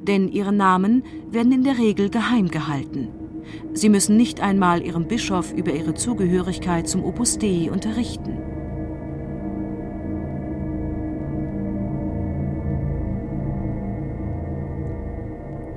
Denn 0.00 0.28
ihre 0.28 0.52
Namen 0.52 1.04
werden 1.30 1.52
in 1.52 1.64
der 1.64 1.76
Regel 1.76 2.08
geheim 2.08 2.48
gehalten. 2.48 3.08
Sie 3.74 3.88
müssen 3.88 4.16
nicht 4.16 4.40
einmal 4.40 4.82
ihrem 4.82 5.06
Bischof 5.06 5.52
über 5.52 5.72
ihre 5.72 5.94
Zugehörigkeit 5.94 6.88
zum 6.88 7.04
Opus 7.04 7.38
Dei 7.38 7.70
unterrichten. 7.70 8.49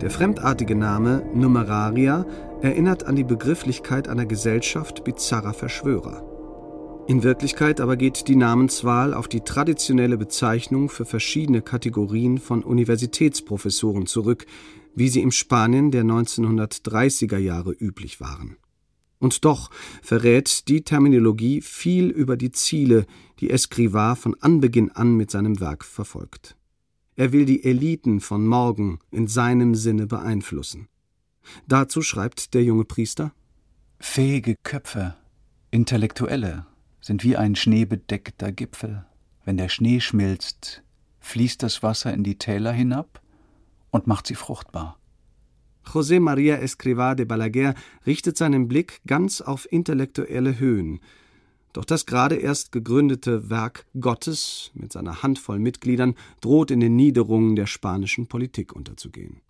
Der 0.03 0.11
fremdartige 0.11 0.75
Name 0.75 1.25
Numeraria 1.33 2.25
erinnert 2.61 3.05
an 3.05 3.15
die 3.15 3.23
Begrifflichkeit 3.23 4.09
einer 4.09 4.25
Gesellschaft 4.25 5.05
bizarrer 5.05 5.53
Verschwörer. 5.53 7.05
In 7.07 7.23
Wirklichkeit 7.23 7.79
aber 7.79 7.95
geht 7.95 8.27
die 8.27 8.35
Namenswahl 8.35 9.13
auf 9.13 9.29
die 9.29 9.39
traditionelle 9.39 10.17
Bezeichnung 10.17 10.89
für 10.89 11.05
verschiedene 11.05 11.61
Kategorien 11.61 12.37
von 12.37 12.63
Universitätsprofessoren 12.65 14.05
zurück, 14.05 14.45
wie 14.93 15.07
sie 15.07 15.21
im 15.21 15.31
Spanien 15.31 15.89
der 15.89 16.03
1930er 16.03 17.37
Jahre 17.37 17.71
üblich 17.71 18.19
waren. 18.19 18.57
Und 19.19 19.45
doch 19.45 19.69
verrät 20.01 20.67
die 20.67 20.83
Terminologie 20.83 21.61
viel 21.61 22.09
über 22.09 22.35
die 22.35 22.51
Ziele, 22.51 23.05
die 23.39 23.53
Escrivá 23.53 24.17
von 24.17 24.35
Anbeginn 24.41 24.91
an 24.91 25.15
mit 25.15 25.31
seinem 25.31 25.61
Werk 25.61 25.85
verfolgt. 25.85 26.57
Er 27.15 27.31
will 27.31 27.45
die 27.45 27.63
Eliten 27.63 28.19
von 28.19 28.47
morgen 28.47 28.99
in 29.11 29.27
seinem 29.27 29.75
Sinne 29.75 30.07
beeinflussen. 30.07 30.87
Dazu 31.67 32.01
schreibt 32.01 32.53
der 32.53 32.63
junge 32.63 32.85
Priester 32.85 33.33
Fähige 33.99 34.55
Köpfe, 34.63 35.15
Intellektuelle 35.71 36.65
sind 37.01 37.23
wie 37.23 37.37
ein 37.37 37.55
schneebedeckter 37.55 38.51
Gipfel. 38.51 39.05
Wenn 39.45 39.57
der 39.57 39.69
Schnee 39.69 39.99
schmilzt, 39.99 40.83
fließt 41.19 41.61
das 41.61 41.83
Wasser 41.83 42.13
in 42.13 42.23
die 42.23 42.37
Täler 42.37 42.71
hinab 42.71 43.21
und 43.91 44.07
macht 44.07 44.27
sie 44.27 44.35
fruchtbar. 44.35 44.97
José 45.85 46.19
María 46.19 46.57
Escrivá 46.57 47.13
de 47.13 47.25
Balaguer 47.25 47.75
richtet 48.05 48.37
seinen 48.37 48.67
Blick 48.67 49.01
ganz 49.05 49.41
auf 49.41 49.69
intellektuelle 49.71 50.59
Höhen, 50.59 51.01
doch 51.73 51.85
das 51.85 52.05
gerade 52.05 52.35
erst 52.35 52.71
gegründete 52.71 53.49
Werk 53.49 53.85
Gottes 53.99 54.71
mit 54.73 54.93
seiner 54.93 55.23
Handvoll 55.23 55.59
Mitgliedern 55.59 56.15
droht 56.39 56.71
in 56.71 56.79
den 56.79 56.95
Niederungen 56.95 57.55
der 57.55 57.65
spanischen 57.65 58.27
Politik 58.27 58.73
unterzugehen. 58.73 59.41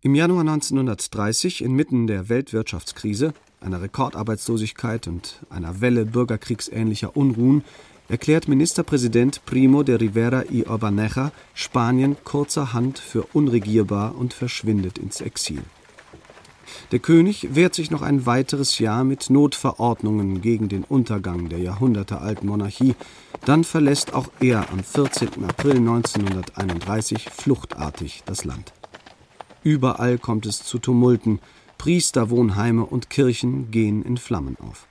Im 0.00 0.16
Januar 0.16 0.40
1930, 0.40 1.62
inmitten 1.62 2.08
der 2.08 2.28
Weltwirtschaftskrise, 2.28 3.34
einer 3.60 3.80
Rekordarbeitslosigkeit 3.80 5.06
und 5.06 5.46
einer 5.48 5.80
Welle 5.80 6.04
bürgerkriegsähnlicher 6.04 7.16
Unruhen, 7.16 7.62
erklärt 8.08 8.48
Ministerpräsident 8.48 9.44
Primo 9.46 9.84
de 9.84 9.94
Rivera 9.94 10.42
y 10.50 10.66
Orbaneja 10.68 11.30
Spanien 11.54 12.16
kurzerhand 12.24 12.98
für 12.98 13.22
unregierbar 13.32 14.16
und 14.16 14.34
verschwindet 14.34 14.98
ins 14.98 15.20
Exil. 15.20 15.62
Der 16.92 16.98
König 16.98 17.54
wehrt 17.54 17.74
sich 17.74 17.90
noch 17.90 18.02
ein 18.02 18.26
weiteres 18.26 18.78
Jahr 18.78 19.02
mit 19.02 19.30
Notverordnungen 19.30 20.42
gegen 20.42 20.68
den 20.68 20.84
Untergang 20.84 21.48
der 21.48 21.58
jahrhundertealten 21.58 22.46
Monarchie. 22.46 22.94
Dann 23.46 23.64
verlässt 23.64 24.12
auch 24.12 24.28
er 24.40 24.70
am 24.70 24.84
14. 24.84 25.42
April 25.42 25.78
1931 25.78 27.30
fluchtartig 27.30 28.24
das 28.26 28.44
Land. 28.44 28.74
Überall 29.64 30.18
kommt 30.18 30.44
es 30.44 30.64
zu 30.64 30.78
Tumulten, 30.78 31.40
Priesterwohnheime 31.78 32.84
und 32.84 33.08
Kirchen 33.08 33.70
gehen 33.70 34.02
in 34.02 34.18
Flammen 34.18 34.58
auf. 34.60 34.86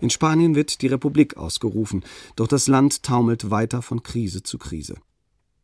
In 0.00 0.10
Spanien 0.10 0.56
wird 0.56 0.82
die 0.82 0.88
Republik 0.88 1.36
ausgerufen, 1.36 2.02
doch 2.34 2.48
das 2.48 2.66
Land 2.66 3.04
taumelt 3.04 3.52
weiter 3.52 3.80
von 3.80 4.02
Krise 4.02 4.42
zu 4.42 4.58
Krise. 4.58 4.96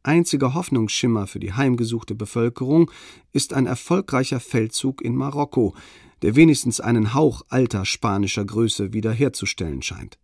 Einziger 0.03 0.55
Hoffnungsschimmer 0.55 1.27
für 1.27 1.41
die 1.41 1.53
heimgesuchte 1.53 2.15
Bevölkerung 2.15 2.91
ist 3.33 3.53
ein 3.53 3.67
erfolgreicher 3.67 4.41
Feldzug 4.41 5.03
in 5.03 5.17
Marokko, 5.17 5.75
der 6.23 6.37
wenigstens 6.37 6.81
einen 6.81 7.15
Hauch 7.15 7.43
alter 7.49 7.85
spanischer 7.85 8.45
Größe 8.45 8.93
wiederherzustellen 8.93 9.83
scheint. 9.83 10.19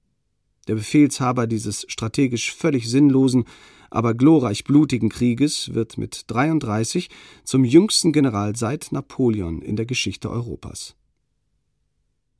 Der 0.68 0.76
Befehlshaber 0.76 1.46
dieses 1.46 1.84
strategisch 1.88 2.54
völlig 2.54 2.88
sinnlosen, 2.88 3.44
aber 3.90 4.14
glorreich 4.14 4.64
blutigen 4.64 5.08
Krieges 5.08 5.74
wird 5.74 5.98
mit 5.98 6.24
33 6.28 7.10
zum 7.44 7.64
jüngsten 7.64 8.12
General 8.12 8.56
seit 8.56 8.90
Napoleon 8.90 9.60
in 9.62 9.76
der 9.76 9.86
Geschichte 9.86 10.30
Europas. 10.30 10.96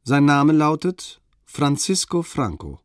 Sein 0.03 0.25
Name 0.25 0.53
lautet 0.53 1.21
Francisco 1.45 2.23
Franco. 2.23 2.81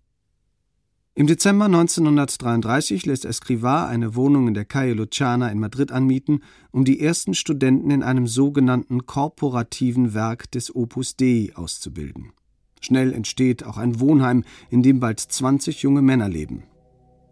Im 1.20 1.28
Dezember 1.28 1.66
1933 1.66 3.06
lässt 3.06 3.26
Escrivá 3.26 3.90
eine 3.90 4.16
Wohnung 4.16 4.48
in 4.48 4.54
der 4.54 4.64
Calle 4.64 4.94
Luciana 4.94 5.50
in 5.50 5.60
Madrid 5.60 5.92
anmieten, 5.92 6.44
um 6.72 6.86
die 6.86 7.02
ersten 7.02 7.34
Studenten 7.34 7.92
in 7.92 8.04
einem 8.04 8.26
sogenannten 8.26 9.06
korporativen 9.06 10.14
Werk 10.14 10.50
des 10.52 10.74
Opus 10.74 11.18
Dei 11.18 11.52
auszubilden. 11.56 12.32
Schnell 12.80 13.12
entsteht 13.12 13.66
auch 13.66 13.76
ein 13.76 14.00
Wohnheim, 14.00 14.46
in 14.70 14.82
dem 14.82 15.02
bald 15.02 15.20
20 15.20 15.82
junge 15.82 16.02
Männer 16.02 16.30
leben. 16.30 16.64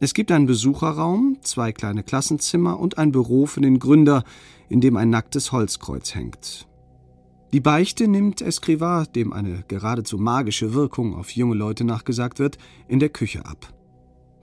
Es 0.02 0.13
gibt 0.13 0.34
einen 0.34 0.47
Besucherraum, 0.47 1.38
zwei 1.41 1.71
kleine 1.71 2.04
Klassenzimmer 2.04 2.82
und 2.82 2.97
ein 2.97 3.13
Büro 3.13 3.45
für 3.45 3.62
den 3.62 3.80
Gründer, 3.80 4.26
in 4.67 4.82
dem 4.82 4.97
ein 4.97 5.10
nacktes 5.10 5.54
Holzkreuz 5.54 6.13
hängt. 6.13 6.67
Die 7.54 7.62
Beichte 7.62 8.10
nimmt 8.10 8.41
Escrivá, 8.41 9.06
dem 9.06 9.32
eine 9.32 9.63
geradezu 9.69 10.17
magische 10.17 10.73
Wirkung 10.73 11.15
auf 11.15 11.30
junge 11.32 11.56
Leute 11.56 11.86
nachgesagt 11.86 12.39
wird, 12.39 12.58
in 12.89 13.00
der 13.00 13.08
Küche 13.08 13.45
ab. 13.45 13.73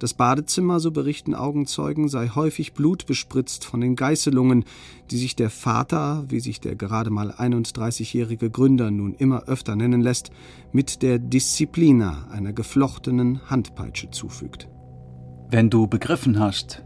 Das 0.05 0.13
Badezimmer, 0.13 0.81
so 0.81 0.91
berichten 0.91 1.35
Augenzeugen, 1.35 2.11
sei 2.11 2.29
häufig 2.29 2.75
blutbespritzt 2.75 3.65
von 3.65 3.81
den 3.81 3.97
Geißelungen, 3.97 4.67
die 5.11 5.17
sich 5.17 5.35
der 5.35 5.49
Vater, 5.49 6.25
wie 6.29 6.41
sich 6.41 6.61
der 6.61 6.77
gerade 6.77 7.09
mal 7.09 7.31
31-jährige 7.31 8.51
Gründer 8.51 8.91
nun 8.91 9.15
immer 9.15 9.45
öfter 9.45 9.77
nennen 9.77 10.03
lässt, 10.03 10.31
mit 10.73 11.01
der 11.01 11.19
Disziplina 11.19 12.29
einer 12.31 12.53
geflochtenen 12.53 13.49
Handpeitsche 13.49 14.11
zufügt. 14.11 14.69
Wenn 15.49 15.71
du 15.71 15.87
begriffen 15.87 16.39
hast, 16.39 16.85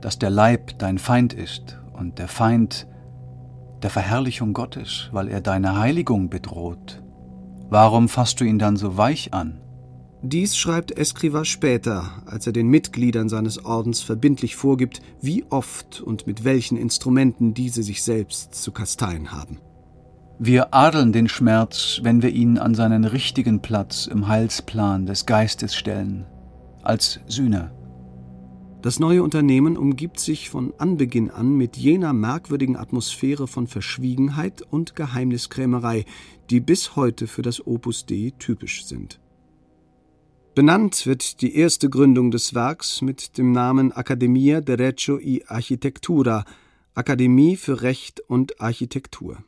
dass 0.00 0.18
der 0.18 0.30
Leib 0.30 0.80
dein 0.80 0.98
Feind 0.98 1.34
ist 1.34 1.78
und 1.92 2.18
der 2.18 2.26
Feind 2.26 2.88
der 3.84 3.90
Verherrlichung 3.90 4.52
Gottes, 4.52 5.10
weil 5.12 5.28
er 5.28 5.40
deine 5.40 5.78
Heiligung 5.78 6.28
bedroht, 6.28 7.04
warum 7.70 8.08
fasst 8.08 8.40
du 8.40 8.44
ihn 8.44 8.58
dann 8.58 8.74
so 8.74 8.96
weich 8.96 9.32
an? 9.32 9.60
Dies 10.22 10.56
schreibt 10.56 10.98
Escriva 10.98 11.44
später, 11.44 12.22
als 12.26 12.44
er 12.48 12.52
den 12.52 12.66
Mitgliedern 12.66 13.28
seines 13.28 13.64
Ordens 13.64 14.00
verbindlich 14.00 14.56
vorgibt, 14.56 15.00
wie 15.22 15.44
oft 15.48 16.00
und 16.00 16.26
mit 16.26 16.42
welchen 16.42 16.76
Instrumenten 16.76 17.54
diese 17.54 17.84
sich 17.84 18.02
selbst 18.02 18.52
zu 18.52 18.72
kasteien 18.72 19.30
haben. 19.30 19.60
Wir 20.40 20.74
adeln 20.74 21.12
den 21.12 21.28
Schmerz, 21.28 22.00
wenn 22.02 22.20
wir 22.20 22.30
ihn 22.30 22.58
an 22.58 22.74
seinen 22.74 23.04
richtigen 23.04 23.60
Platz 23.60 24.06
im 24.06 24.26
Heilsplan 24.26 25.06
des 25.06 25.24
Geistes 25.24 25.76
stellen, 25.76 26.26
als 26.82 27.20
Sühne. 27.28 27.70
Das 28.82 28.98
neue 28.98 29.22
Unternehmen 29.22 29.76
umgibt 29.76 30.18
sich 30.18 30.50
von 30.50 30.72
Anbeginn 30.78 31.30
an 31.30 31.56
mit 31.56 31.76
jener 31.76 32.12
merkwürdigen 32.12 32.76
Atmosphäre 32.76 33.46
von 33.46 33.68
Verschwiegenheit 33.68 34.62
und 34.62 34.96
Geheimniskrämerei, 34.96 36.04
die 36.50 36.60
bis 36.60 36.96
heute 36.96 37.28
für 37.28 37.42
das 37.42 37.64
Opus 37.64 38.06
Dei 38.06 38.32
typisch 38.38 38.84
sind. 38.84 39.20
Benannt 40.58 41.06
wird 41.06 41.40
die 41.40 41.54
erste 41.54 41.88
Gründung 41.88 42.32
des 42.32 42.52
Werks 42.52 43.00
mit 43.00 43.38
dem 43.38 43.52
Namen 43.52 43.92
Accademia 43.92 44.60
Derecho 44.60 45.16
y 45.20 45.44
Architettura, 45.46 46.44
Akademie 46.94 47.54
für 47.54 47.82
Recht 47.82 48.18
und 48.18 48.60
Architektur. 48.60 49.44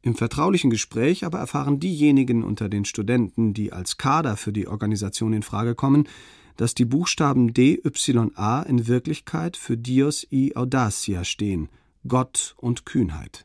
Im 0.00 0.14
vertraulichen 0.14 0.70
Gespräch 0.70 1.26
aber 1.26 1.40
erfahren 1.40 1.78
diejenigen 1.78 2.42
unter 2.42 2.70
den 2.70 2.86
Studenten, 2.86 3.52
die 3.52 3.74
als 3.74 3.98
Kader 3.98 4.38
für 4.38 4.50
die 4.50 4.66
Organisation 4.66 5.34
in 5.34 5.42
Frage 5.42 5.74
kommen, 5.74 6.08
dass 6.56 6.72
die 6.72 6.86
Buchstaben 6.86 7.52
DYA 7.52 8.62
in 8.62 8.86
Wirklichkeit 8.86 9.58
für 9.58 9.76
Dios 9.76 10.26
y 10.32 10.56
Audacia 10.56 11.24
stehen, 11.24 11.68
Gott 12.08 12.54
und 12.56 12.86
Kühnheit. 12.86 13.44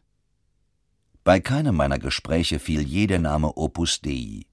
Bei 1.26 1.42
keinem 1.42 1.76
meiner 1.76 2.00
Gespräche 2.00 2.58
fiel 2.58 2.84
je 2.84 3.06
der 3.06 3.20
Name 3.20 3.58
Opus 3.58 4.00
Dei. 4.00 4.46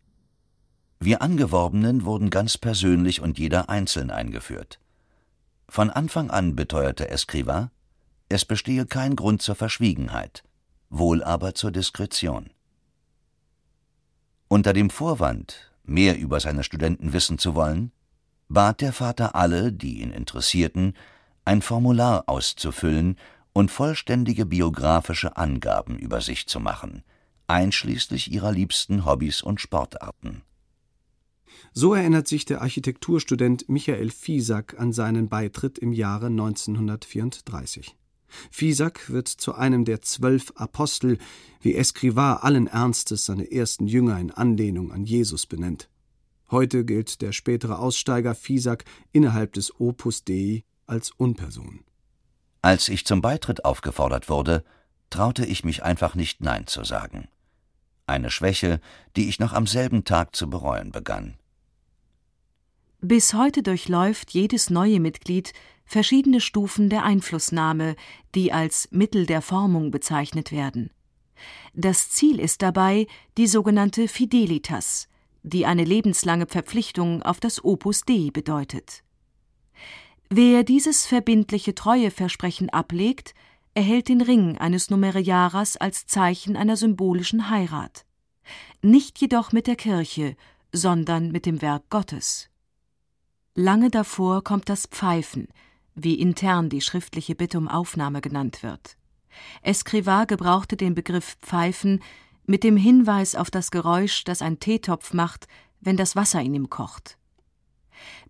Wir 0.98 1.22
Angeworbenen 1.22 2.04
wurden 2.04 2.30
ganz 2.30 2.56
persönlich 2.56 3.20
und 3.20 3.38
jeder 3.38 3.68
einzeln 3.68 4.10
eingeführt. 4.10 4.80
Von 5.68 5.90
Anfang 5.90 6.30
an 6.30 6.56
beteuerte 6.56 7.08
Escriva, 7.10 7.70
es 8.28 8.44
bestehe 8.44 8.86
kein 8.86 9.14
Grund 9.14 9.42
zur 9.42 9.54
Verschwiegenheit, 9.54 10.42
wohl 10.88 11.22
aber 11.22 11.54
zur 11.54 11.70
Diskretion. 11.70 12.50
Unter 14.48 14.72
dem 14.72 14.90
Vorwand, 14.90 15.72
mehr 15.84 16.18
über 16.18 16.40
seine 16.40 16.64
Studenten 16.64 17.12
wissen 17.12 17.38
zu 17.38 17.54
wollen, 17.54 17.92
bat 18.48 18.80
der 18.80 18.92
Vater 18.92 19.34
alle, 19.34 19.72
die 19.72 20.00
ihn 20.00 20.12
interessierten, 20.12 20.94
ein 21.44 21.62
Formular 21.62 22.24
auszufüllen 22.26 23.16
und 23.52 23.70
vollständige 23.70 24.46
biografische 24.46 25.36
Angaben 25.36 25.98
über 25.98 26.20
sich 26.20 26.46
zu 26.46 26.60
machen, 26.60 27.02
einschließlich 27.46 28.30
ihrer 28.30 28.52
liebsten 28.52 29.04
Hobbys 29.04 29.42
und 29.42 29.60
Sportarten. 29.60 30.42
So 31.72 31.94
erinnert 31.94 32.28
sich 32.28 32.44
der 32.44 32.62
Architekturstudent 32.62 33.68
Michael 33.68 34.10
Fiesack 34.10 34.78
an 34.78 34.92
seinen 34.92 35.28
Beitritt 35.28 35.78
im 35.78 35.92
Jahre 35.92 36.26
1934. 36.26 37.96
Fiesack 38.50 39.10
wird 39.10 39.28
zu 39.28 39.54
einem 39.54 39.84
der 39.84 40.02
zwölf 40.02 40.52
Apostel, 40.56 41.18
wie 41.60 41.78
Escrivá 41.78 42.38
allen 42.38 42.66
Ernstes 42.66 43.24
seine 43.24 43.50
ersten 43.50 43.86
Jünger 43.86 44.18
in 44.18 44.30
Anlehnung 44.30 44.92
an 44.92 45.04
Jesus 45.04 45.46
benennt. 45.46 45.88
Heute 46.50 46.84
gilt 46.84 47.22
der 47.22 47.32
spätere 47.32 47.78
Aussteiger 47.78 48.34
Fiesack 48.34 48.84
innerhalb 49.12 49.52
des 49.52 49.80
Opus 49.80 50.24
Dei 50.24 50.64
als 50.86 51.10
Unperson. 51.10 51.80
Als 52.62 52.88
ich 52.88 53.04
zum 53.04 53.20
Beitritt 53.20 53.64
aufgefordert 53.64 54.28
wurde, 54.28 54.64
traute 55.10 55.44
ich 55.44 55.64
mich 55.64 55.82
einfach 55.82 56.14
nicht 56.14 56.40
Nein 56.40 56.66
zu 56.66 56.84
sagen. 56.84 57.28
Eine 58.06 58.30
Schwäche, 58.30 58.80
die 59.16 59.28
ich 59.28 59.38
noch 59.38 59.52
am 59.52 59.66
selben 59.66 60.04
Tag 60.04 60.36
zu 60.36 60.48
bereuen 60.48 60.92
begann. 60.92 61.34
Bis 63.00 63.34
heute 63.34 63.62
durchläuft 63.62 64.30
jedes 64.32 64.70
neue 64.70 65.00
Mitglied 65.00 65.52
verschiedene 65.84 66.40
Stufen 66.40 66.88
der 66.88 67.04
Einflussnahme, 67.04 67.96
die 68.34 68.52
als 68.52 68.88
Mittel 68.90 69.26
der 69.26 69.42
Formung 69.42 69.90
bezeichnet 69.90 70.50
werden. 70.52 70.90
Das 71.74 72.10
Ziel 72.10 72.40
ist 72.40 72.62
dabei 72.62 73.06
die 73.36 73.46
sogenannte 73.46 74.08
Fidelitas, 74.08 75.08
die 75.42 75.66
eine 75.66 75.84
lebenslange 75.84 76.46
Verpflichtung 76.46 77.22
auf 77.22 77.40
das 77.40 77.64
Opus 77.64 78.02
Dei 78.02 78.30
bedeutet. 78.32 79.02
Wer 80.28 80.64
dieses 80.64 81.06
verbindliche 81.06 81.74
Treueversprechen 81.74 82.70
ablegt, 82.70 83.34
erhält 83.76 84.08
den 84.08 84.22
Ring 84.22 84.56
eines 84.56 84.88
Numeriaras 84.88 85.76
als 85.76 86.06
Zeichen 86.06 86.56
einer 86.56 86.78
symbolischen 86.78 87.50
Heirat. 87.50 88.06
Nicht 88.80 89.20
jedoch 89.20 89.52
mit 89.52 89.66
der 89.66 89.76
Kirche, 89.76 90.34
sondern 90.72 91.30
mit 91.30 91.44
dem 91.44 91.60
Werk 91.60 91.90
Gottes. 91.90 92.48
Lange 93.54 93.90
davor 93.90 94.42
kommt 94.42 94.70
das 94.70 94.86
Pfeifen, 94.86 95.48
wie 95.94 96.14
intern 96.14 96.70
die 96.70 96.80
schriftliche 96.80 97.34
Bitte 97.34 97.58
um 97.58 97.68
Aufnahme 97.68 98.22
genannt 98.22 98.62
wird. 98.62 98.96
Escrivá 99.62 100.26
gebrauchte 100.26 100.78
den 100.78 100.94
Begriff 100.94 101.36
Pfeifen 101.42 102.02
mit 102.46 102.64
dem 102.64 102.78
Hinweis 102.78 103.34
auf 103.34 103.50
das 103.50 103.70
Geräusch, 103.70 104.24
das 104.24 104.40
ein 104.40 104.58
Teetopf 104.58 105.12
macht, 105.12 105.48
wenn 105.80 105.98
das 105.98 106.16
Wasser 106.16 106.40
in 106.40 106.54
ihm 106.54 106.70
kocht. 106.70 107.18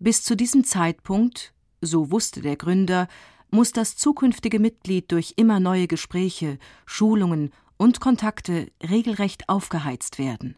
Bis 0.00 0.24
zu 0.24 0.36
diesem 0.36 0.64
Zeitpunkt, 0.64 1.52
so 1.80 2.10
wusste 2.10 2.40
der 2.40 2.56
Gründer, 2.56 3.06
muss 3.56 3.72
das 3.72 3.96
zukünftige 3.96 4.60
Mitglied 4.60 5.10
durch 5.10 5.32
immer 5.36 5.60
neue 5.60 5.88
Gespräche, 5.88 6.58
Schulungen 6.84 7.52
und 7.78 8.00
Kontakte 8.00 8.70
regelrecht 8.86 9.48
aufgeheizt 9.48 10.18
werden. 10.18 10.56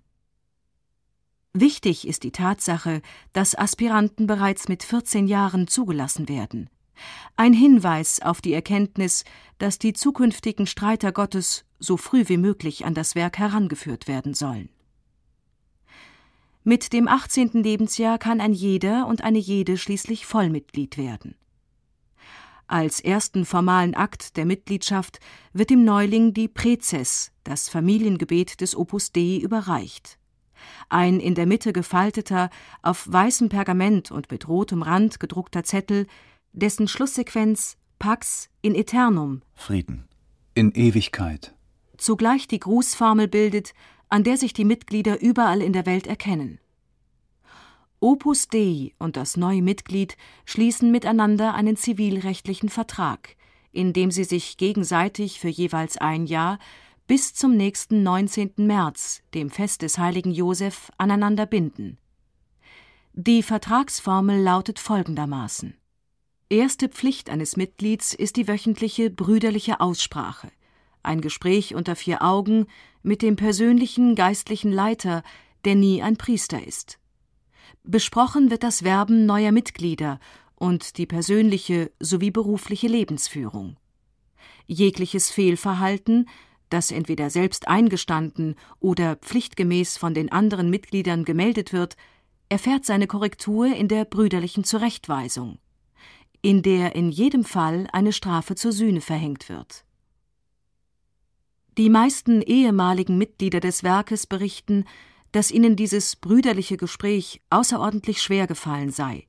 Wichtig 1.52 2.08
ist 2.08 2.24
die 2.24 2.32
Tatsache, 2.32 3.00
dass 3.32 3.56
Aspiranten 3.56 4.26
bereits 4.26 4.68
mit 4.68 4.82
14 4.82 5.28
Jahren 5.28 5.68
zugelassen 5.68 6.28
werden. 6.28 6.68
Ein 7.36 7.52
Hinweis 7.52 8.20
auf 8.20 8.40
die 8.40 8.52
Erkenntnis, 8.52 9.22
dass 9.58 9.78
die 9.78 9.92
zukünftigen 9.92 10.66
Streiter 10.66 11.12
Gottes 11.12 11.64
so 11.78 11.96
früh 11.96 12.24
wie 12.26 12.36
möglich 12.36 12.84
an 12.84 12.94
das 12.94 13.14
Werk 13.14 13.38
herangeführt 13.38 14.08
werden 14.08 14.34
sollen. 14.34 14.70
Mit 16.64 16.92
dem 16.92 17.06
18. 17.06 17.50
Lebensjahr 17.62 18.18
kann 18.18 18.40
ein 18.40 18.52
jeder 18.52 19.06
und 19.06 19.22
eine 19.22 19.38
jede 19.38 19.78
schließlich 19.78 20.26
Vollmitglied 20.26 20.98
werden. 20.98 21.36
Als 22.68 23.00
ersten 23.00 23.44
formalen 23.44 23.94
Akt 23.94 24.36
der 24.36 24.44
Mitgliedschaft 24.44 25.18
wird 25.52 25.70
dem 25.70 25.84
Neuling 25.84 26.32
die 26.32 26.48
Präzess, 26.48 27.32
das 27.42 27.68
Familiengebet 27.68 28.60
des 28.60 28.76
Opus 28.76 29.10
Dei, 29.10 29.38
überreicht 29.42 30.18
ein 30.88 31.20
in 31.20 31.34
der 31.34 31.46
Mitte 31.46 31.72
gefalteter, 31.72 32.50
auf 32.82 33.10
weißem 33.10 33.48
Pergament 33.48 34.10
und 34.10 34.30
mit 34.30 34.48
rotem 34.48 34.82
Rand 34.82 35.20
gedruckter 35.20 35.64
Zettel, 35.64 36.06
dessen 36.52 36.88
Schlusssequenz 36.88 37.76
Pax 37.98 38.48
in 38.62 38.74
Eternum 38.74 39.42
Frieden 39.54 40.08
in 40.54 40.72
Ewigkeit 40.72 41.54
zugleich 41.96 42.46
die 42.46 42.60
Grußformel 42.60 43.28
bildet, 43.28 43.74
an 44.08 44.22
der 44.22 44.36
sich 44.36 44.52
die 44.52 44.64
Mitglieder 44.64 45.20
überall 45.20 45.60
in 45.60 45.72
der 45.72 45.84
Welt 45.84 46.06
erkennen. 46.06 46.60
Opus 48.00 48.46
Dei 48.46 48.92
und 48.98 49.16
das 49.16 49.36
neue 49.36 49.60
Mitglied 49.60 50.16
schließen 50.44 50.92
miteinander 50.92 51.54
einen 51.54 51.76
zivilrechtlichen 51.76 52.68
Vertrag, 52.68 53.36
in 53.72 53.92
dem 53.92 54.12
sie 54.12 54.24
sich 54.24 54.56
gegenseitig 54.56 55.40
für 55.40 55.48
jeweils 55.48 55.96
ein 55.96 56.26
Jahr 56.26 56.58
bis 57.08 57.34
zum 57.34 57.56
nächsten 57.56 58.04
19. 58.04 58.52
März, 58.58 59.22
dem 59.34 59.50
Fest 59.50 59.82
des 59.82 59.98
heiligen 59.98 60.30
Josef, 60.30 60.92
aneinander 60.96 61.46
binden. 61.46 61.98
Die 63.14 63.42
Vertragsformel 63.42 64.40
lautet 64.40 64.78
folgendermaßen 64.78 65.74
Erste 66.50 66.88
Pflicht 66.88 67.30
eines 67.30 67.56
Mitglieds 67.56 68.14
ist 68.14 68.36
die 68.36 68.46
wöchentliche 68.46 69.10
brüderliche 69.10 69.80
Aussprache, 69.80 70.52
ein 71.02 71.20
Gespräch 71.20 71.74
unter 71.74 71.96
vier 71.96 72.22
Augen 72.22 72.66
mit 73.02 73.22
dem 73.22 73.34
persönlichen 73.36 74.14
geistlichen 74.14 74.70
Leiter, 74.70 75.24
der 75.64 75.74
nie 75.74 76.00
ein 76.00 76.16
Priester 76.16 76.64
ist. 76.64 76.98
Besprochen 77.90 78.50
wird 78.50 78.62
das 78.62 78.84
Werben 78.84 79.26
neuer 79.26 79.50
Mitglieder 79.50 80.20
und 80.54 80.98
die 80.98 81.06
persönliche 81.06 81.90
sowie 81.98 82.30
berufliche 82.30 82.86
Lebensführung. 82.86 83.76
Jegliches 84.66 85.30
Fehlverhalten 85.30 86.26
das 86.70 86.90
entweder 86.90 87.30
selbst 87.30 87.68
eingestanden 87.68 88.54
oder 88.80 89.16
pflichtgemäß 89.16 89.96
von 89.96 90.14
den 90.14 90.30
anderen 90.30 90.70
Mitgliedern 90.70 91.24
gemeldet 91.24 91.72
wird, 91.72 91.96
erfährt 92.48 92.84
seine 92.84 93.06
Korrektur 93.06 93.66
in 93.66 93.88
der 93.88 94.04
brüderlichen 94.04 94.64
Zurechtweisung, 94.64 95.58
in 96.42 96.62
der 96.62 96.94
in 96.94 97.10
jedem 97.10 97.44
Fall 97.44 97.88
eine 97.92 98.12
Strafe 98.12 98.54
zur 98.54 98.72
Sühne 98.72 99.00
verhängt 99.00 99.48
wird. 99.48 99.84
Die 101.76 101.90
meisten 101.90 102.42
ehemaligen 102.42 103.18
Mitglieder 103.18 103.60
des 103.60 103.82
Werkes 103.82 104.26
berichten, 104.26 104.84
dass 105.32 105.50
ihnen 105.50 105.76
dieses 105.76 106.16
brüderliche 106.16 106.76
Gespräch 106.76 107.40
außerordentlich 107.50 108.22
schwer 108.22 108.46
gefallen 108.46 108.90
sei. 108.90 109.26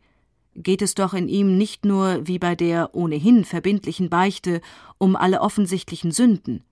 Geht 0.55 0.81
es 0.81 0.95
doch 0.95 1.13
in 1.13 1.27
ihm 1.27 1.57
nicht 1.57 1.85
nur 1.85 2.27
wie 2.27 2.39
bei 2.39 2.55
der 2.55 2.95
ohnehin 2.95 3.45
verbindlichen 3.45 4.09
Beichte 4.09 4.61
um 4.97 5.15
alle 5.15 5.41
offensichtlichen 5.41 6.11
Sünden, 6.11 6.63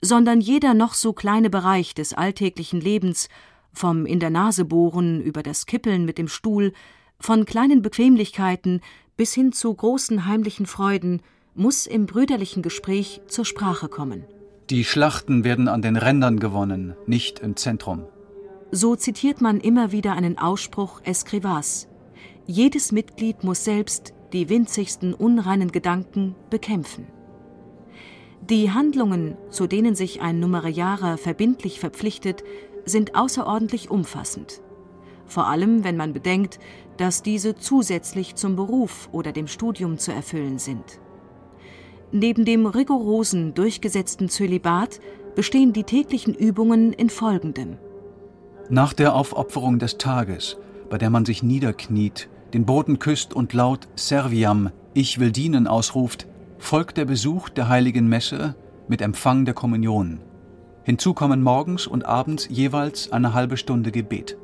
sondern 0.00 0.40
jeder 0.40 0.74
noch 0.74 0.94
so 0.94 1.12
kleine 1.12 1.50
Bereich 1.50 1.94
des 1.94 2.14
alltäglichen 2.14 2.80
Lebens, 2.80 3.28
vom 3.72 4.06
in 4.06 4.20
der 4.20 4.30
Nase 4.30 4.64
bohren 4.64 5.20
über 5.20 5.42
das 5.42 5.66
Kippeln 5.66 6.04
mit 6.04 6.18
dem 6.18 6.28
Stuhl, 6.28 6.72
von 7.20 7.44
kleinen 7.44 7.82
Bequemlichkeiten 7.82 8.80
bis 9.16 9.34
hin 9.34 9.52
zu 9.52 9.74
großen 9.74 10.26
heimlichen 10.26 10.66
Freuden, 10.66 11.20
muss 11.54 11.86
im 11.86 12.06
brüderlichen 12.06 12.62
Gespräch 12.62 13.20
zur 13.26 13.44
Sprache 13.44 13.88
kommen. 13.88 14.24
Die 14.70 14.84
Schlachten 14.84 15.44
werden 15.44 15.66
an 15.66 15.82
den 15.82 15.96
Rändern 15.96 16.38
gewonnen, 16.38 16.94
nicht 17.06 17.40
im 17.40 17.56
Zentrum. 17.56 18.04
So 18.70 18.96
zitiert 18.96 19.40
man 19.40 19.60
immer 19.60 19.92
wieder 19.92 20.12
einen 20.12 20.36
Ausspruch 20.36 21.00
Escrivas. 21.04 21.88
Jedes 22.46 22.92
Mitglied 22.92 23.42
muss 23.42 23.64
selbst 23.64 24.12
die 24.34 24.50
winzigsten 24.50 25.14
unreinen 25.14 25.72
Gedanken 25.72 26.34
bekämpfen. 26.50 27.06
Die 28.48 28.70
Handlungen, 28.70 29.36
zu 29.48 29.66
denen 29.66 29.94
sich 29.94 30.20
ein 30.20 30.38
Numerariarer 30.38 31.16
verbindlich 31.16 31.80
verpflichtet, 31.80 32.44
sind 32.84 33.14
außerordentlich 33.14 33.90
umfassend. 33.90 34.60
Vor 35.24 35.46
allem, 35.46 35.82
wenn 35.82 35.96
man 35.96 36.12
bedenkt, 36.12 36.58
dass 36.98 37.22
diese 37.22 37.54
zusätzlich 37.54 38.34
zum 38.34 38.54
Beruf 38.54 39.08
oder 39.12 39.32
dem 39.32 39.46
Studium 39.46 39.96
zu 39.96 40.12
erfüllen 40.12 40.58
sind. 40.58 41.00
Neben 42.12 42.44
dem 42.44 42.66
rigorosen, 42.66 43.54
durchgesetzten 43.54 44.28
Zölibat 44.28 45.00
bestehen 45.34 45.72
die 45.72 45.84
täglichen 45.84 46.34
Übungen 46.34 46.92
in 46.92 47.10
folgendem. 47.10 47.78
Nach 48.70 48.92
der 48.92 49.14
Aufopferung 49.14 49.78
des 49.78 49.96
Tages, 49.96 50.58
bei 50.90 50.98
der 50.98 51.08
man 51.08 51.24
sich 51.24 51.42
niederkniet, 51.42 52.28
den 52.52 52.66
Boden 52.66 52.98
küsst 52.98 53.32
und 53.32 53.54
laut 53.54 53.88
Serviam, 53.96 54.70
ich 54.92 55.18
will 55.18 55.32
dienen 55.32 55.66
ausruft, 55.66 56.26
folgt 56.58 56.98
der 56.98 57.06
Besuch 57.06 57.48
der 57.48 57.70
heiligen 57.70 58.08
Messe 58.08 58.56
mit 58.86 59.00
Empfang 59.00 59.46
der 59.46 59.54
Kommunion. 59.54 60.20
Hinzu 60.84 61.14
kommen 61.14 61.42
morgens 61.42 61.86
und 61.86 62.04
abends 62.04 62.46
jeweils 62.50 63.10
eine 63.10 63.32
halbe 63.32 63.56
Stunde 63.56 63.90
Gebet. 63.90 64.36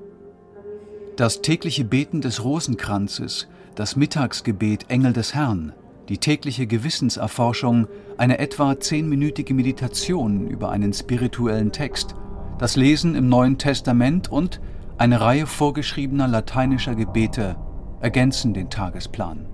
Das 1.17 1.43
tägliche 1.43 1.85
Beten 1.85 2.23
des 2.23 2.43
Rosenkranzes, 2.43 3.47
das 3.75 3.95
Mittagsgebet 3.95 4.87
Engel 4.89 5.13
des 5.13 5.35
Herrn, 5.35 5.75
die 6.09 6.19
tägliche 6.19 6.67
Gewissenserforschung, 6.67 7.89
eine 8.17 8.39
etwa 8.39 8.81
zehnminütige 8.81 9.53
Meditation 9.53 10.49
über 10.49 10.71
einen 10.71 10.95
spirituellen 10.95 11.73
Text, 11.73 12.15
das 12.59 12.77
Lesen 12.77 13.14
im 13.14 13.29
Neuen 13.29 13.59
Testament 13.59 14.31
und 14.31 14.61
eine 14.97 15.21
Reihe 15.21 15.47
vorgeschriebener 15.47 16.29
lateinischer 16.29 16.95
Gebete 16.95 17.57
ergänzen 18.01 18.55
den 18.55 18.71
Tagesplan. 18.71 19.47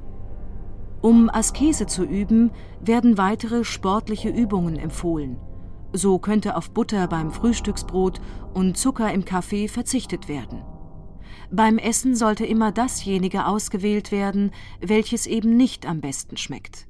Um 1.01 1.31
Askese 1.31 1.87
zu 1.87 2.05
üben, 2.05 2.51
werden 2.81 3.17
weitere 3.17 3.65
sportliche 3.65 4.29
Übungen 4.29 4.77
empfohlen. 4.77 5.39
So 5.93 6.19
könnte 6.19 6.57
auf 6.57 6.73
Butter 6.73 7.09
beim 7.09 7.31
Frühstücksbrot 7.31 8.21
und 8.53 8.77
Zucker 8.77 9.13
im 9.13 9.25
Kaffee 9.25 9.67
verzichtet 9.67 10.29
werden. 10.29 10.63
Beim 11.51 11.79
Essen 11.79 12.15
sollte 12.15 12.45
immer 12.45 12.71
dasjenige 12.71 13.47
ausgewählt 13.47 14.13
werden, 14.13 14.51
welches 14.81 15.27
eben 15.27 15.57
nicht 15.57 15.87
am 15.87 16.01
besten 16.01 16.37
schmeckt. 16.37 16.87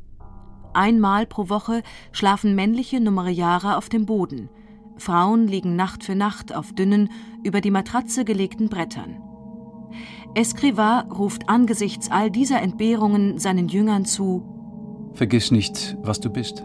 Einmal 0.72 1.26
pro 1.26 1.48
Woche 1.48 1.82
schlafen 2.12 2.54
männliche 2.54 3.00
Numerariarer 3.00 3.78
auf 3.78 3.88
dem 3.88 4.06
Boden. 4.06 4.50
Frauen 5.00 5.48
liegen 5.48 5.76
Nacht 5.76 6.04
für 6.04 6.14
Nacht 6.14 6.54
auf 6.54 6.72
dünnen, 6.72 7.10
über 7.42 7.60
die 7.60 7.70
Matratze 7.70 8.24
gelegten 8.24 8.68
Brettern. 8.68 9.16
Escriva 10.34 11.00
ruft 11.12 11.48
angesichts 11.48 12.10
all 12.10 12.30
dieser 12.30 12.60
Entbehrungen 12.62 13.38
seinen 13.38 13.68
Jüngern 13.68 14.04
zu: 14.04 14.42
Vergiss 15.14 15.50
nicht, 15.50 15.96
was 16.02 16.20
du 16.20 16.30
bist. 16.30 16.64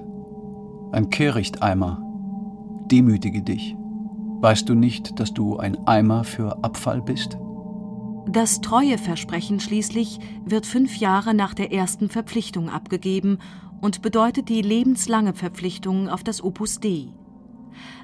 Ein 0.92 1.10
Kehrichteimer. 1.10 2.02
Demütige 2.92 3.42
dich. 3.42 3.76
Weißt 4.42 4.70
du 4.70 4.76
nicht, 4.76 5.20
dass 5.20 5.34
du 5.34 5.58
ein 5.58 5.88
Eimer 5.88 6.24
für 6.24 6.64
Abfall 6.64 7.02
bist? 7.02 7.38
Das 8.28 8.62
Treueversprechen 8.62 9.60
schließlich 9.60 10.20
wird 10.44 10.66
fünf 10.66 10.98
Jahre 10.98 11.34
nach 11.34 11.54
der 11.54 11.72
ersten 11.72 12.10
Verpflichtung 12.10 12.70
abgegeben 12.70 13.40
und 13.82 14.02
bedeutet 14.02 14.50
die 14.50 14.62
lebenslange 14.62 15.34
Verpflichtung 15.34 16.10
auf 16.10 16.24
das 16.24 16.44
Opus 16.44 16.80
Dei. 16.80 17.14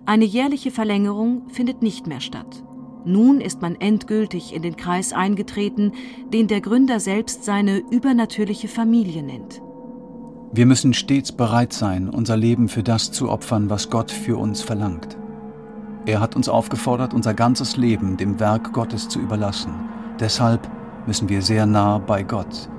Eine 0.06 0.26
jährliche 0.26 0.72
Verlängerung 0.72 1.44
findet 1.50 1.84
nicht 1.84 2.08
mehr 2.08 2.22
statt. 2.22 2.64
Nun 3.06 3.40
ist 3.40 3.62
man 3.62 3.76
endgültig 3.76 4.54
in 4.54 4.62
den 4.62 4.76
Kreis 4.76 5.14
eingetreten, 5.14 5.94
den 6.34 6.48
der 6.48 6.62
Gründer 6.62 7.00
selbst 7.00 7.46
seine 7.46 7.78
übernatürliche 7.78 8.68
Familie 8.68 9.24
nennt. 9.24 9.62
Wir 10.54 10.66
müssen 10.66 10.94
stets 10.94 11.32
bereit 11.32 11.72
sein, 11.72 12.10
unser 12.10 12.36
Leben 12.36 12.68
für 12.68 12.84
das 12.84 13.12
zu 13.12 13.30
opfern, 13.30 13.70
was 13.70 13.90
Gott 13.90 14.12
für 14.12 14.38
uns 14.38 14.62
verlangt. 14.62 15.18
Er 16.06 16.20
hat 16.20 16.36
uns 16.36 16.50
aufgefordert, 16.50 17.14
unser 17.14 17.34
ganzes 17.34 17.78
Leben 17.78 18.18
dem 18.18 18.40
Werk 18.40 18.74
Gottes 18.74 19.08
zu 19.08 19.20
überlassen. 19.20 19.72
Deshalb 20.20 20.70
müssen 21.06 21.30
wir 21.30 21.42
sehr 21.42 21.66
nah 21.66 22.00
bei 22.00 22.24
Gott, 22.24 22.70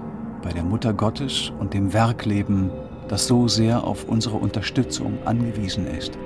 bei 0.42 0.52
der 0.52 0.64
Mutter 0.64 0.92
Gottes 0.92 1.52
und 1.58 1.72
dem 1.72 1.92
Werk 1.92 2.24
leben, 2.24 2.70
das 3.08 3.26
so 3.26 3.46
sehr 3.46 3.84
auf 3.84 4.08
unsere 4.08 4.36
Unterstützung 4.36 5.18
angewiesen 5.24 5.86
ist. 5.86 6.18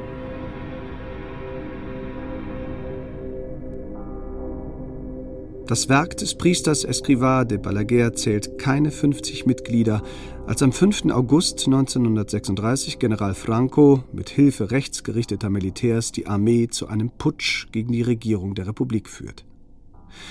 Das 5.66 5.88
Werk 5.88 6.16
des 6.18 6.36
Priesters 6.36 6.84
Escrivá 6.84 7.44
de 7.44 7.58
Balaguer 7.58 8.12
zählt 8.12 8.56
keine 8.56 8.92
50 8.92 9.46
Mitglieder, 9.46 10.00
als 10.46 10.62
am 10.62 10.70
5. 10.70 11.06
August 11.06 11.66
1936 11.66 13.00
General 13.00 13.34
Franco 13.34 14.04
mit 14.12 14.30
Hilfe 14.30 14.70
rechtsgerichteter 14.70 15.50
Militärs 15.50 16.12
die 16.12 16.28
Armee 16.28 16.68
zu 16.68 16.86
einem 16.86 17.10
Putsch 17.10 17.66
gegen 17.72 17.90
die 17.90 18.02
Regierung 18.02 18.54
der 18.54 18.68
Republik 18.68 19.08
führt. 19.08 19.44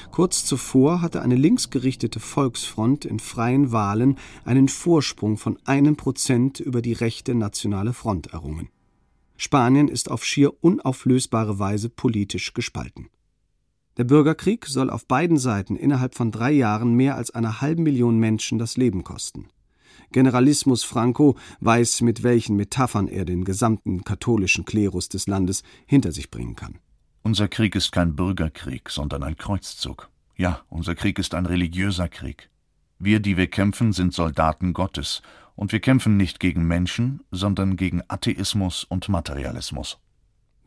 Kurz 0.10 0.46
zuvor 0.46 1.02
hatte 1.02 1.22
eine 1.22 1.36
linksgerichtete 1.36 2.22
Volksfront 2.22 3.04
in 3.04 3.20
freien 3.20 3.74
Wahlen 3.74 4.18
einen 4.46 4.70
Vorsprung 4.70 5.36
von 5.36 5.60
einem 5.66 5.98
Prozent 5.98 6.62
über 6.62 6.82
die 6.82 6.94
rechte 6.94 7.36
Nationale 7.36 7.92
Front 7.92 8.28
errungen. 8.28 8.70
Spanien 9.36 9.90
ist 9.90 10.10
auf 10.10 10.24
schier 10.24 10.54
unauflösbare 10.64 11.60
Weise 11.60 11.90
politisch 11.90 12.54
gespalten. 12.54 13.10
Der 13.98 14.04
Bürgerkrieg 14.04 14.66
soll 14.66 14.90
auf 14.90 15.08
beiden 15.08 15.38
Seiten 15.38 15.78
innerhalb 15.78 16.16
von 16.16 16.32
drei 16.32 16.52
Jahren 16.52 16.96
mehr 16.96 17.16
als 17.16 17.32
einer 17.32 17.62
halben 17.62 17.84
Million 17.84 18.20
Menschen 18.20 18.60
das 18.60 18.76
Leben 18.76 19.04
kosten. 19.04 19.48
Generalismus 20.12 20.84
Franco 20.84 21.38
weiß, 21.62 22.02
mit 22.02 22.22
welchen 22.22 22.58
Metaphern 22.58 23.08
er 23.08 23.26
den 23.26 23.46
gesamten 23.46 24.04
katholischen 24.04 24.66
Klerus 24.66 25.08
des 25.08 25.28
Landes 25.28 25.64
hinter 25.86 26.12
sich 26.12 26.30
bringen 26.30 26.56
kann. 26.56 26.80
Unser 27.24 27.48
Krieg 27.48 27.76
ist 27.76 27.92
kein 27.92 28.16
Bürgerkrieg, 28.16 28.90
sondern 28.90 29.24
ein 29.24 29.38
Kreuzzug. 29.38 30.10
Ja, 30.36 30.62
unser 30.70 30.96
Krieg 30.96 31.18
ist 31.18 31.34
ein 31.34 31.46
religiöser 31.46 32.10
Krieg. 32.10 32.50
Wir, 33.00 33.20
die 33.20 33.38
wir 33.38 33.48
kämpfen, 33.48 33.94
sind 33.94 34.14
Soldaten 34.14 34.74
Gottes, 34.74 35.22
und 35.56 35.72
wir 35.72 35.80
kämpfen 35.80 36.18
nicht 36.18 36.42
gegen 36.42 36.68
Menschen, 36.68 37.22
sondern 37.32 37.78
gegen 37.78 38.02
Atheismus 38.10 38.84
und 38.84 39.08
Materialismus. 39.08 39.98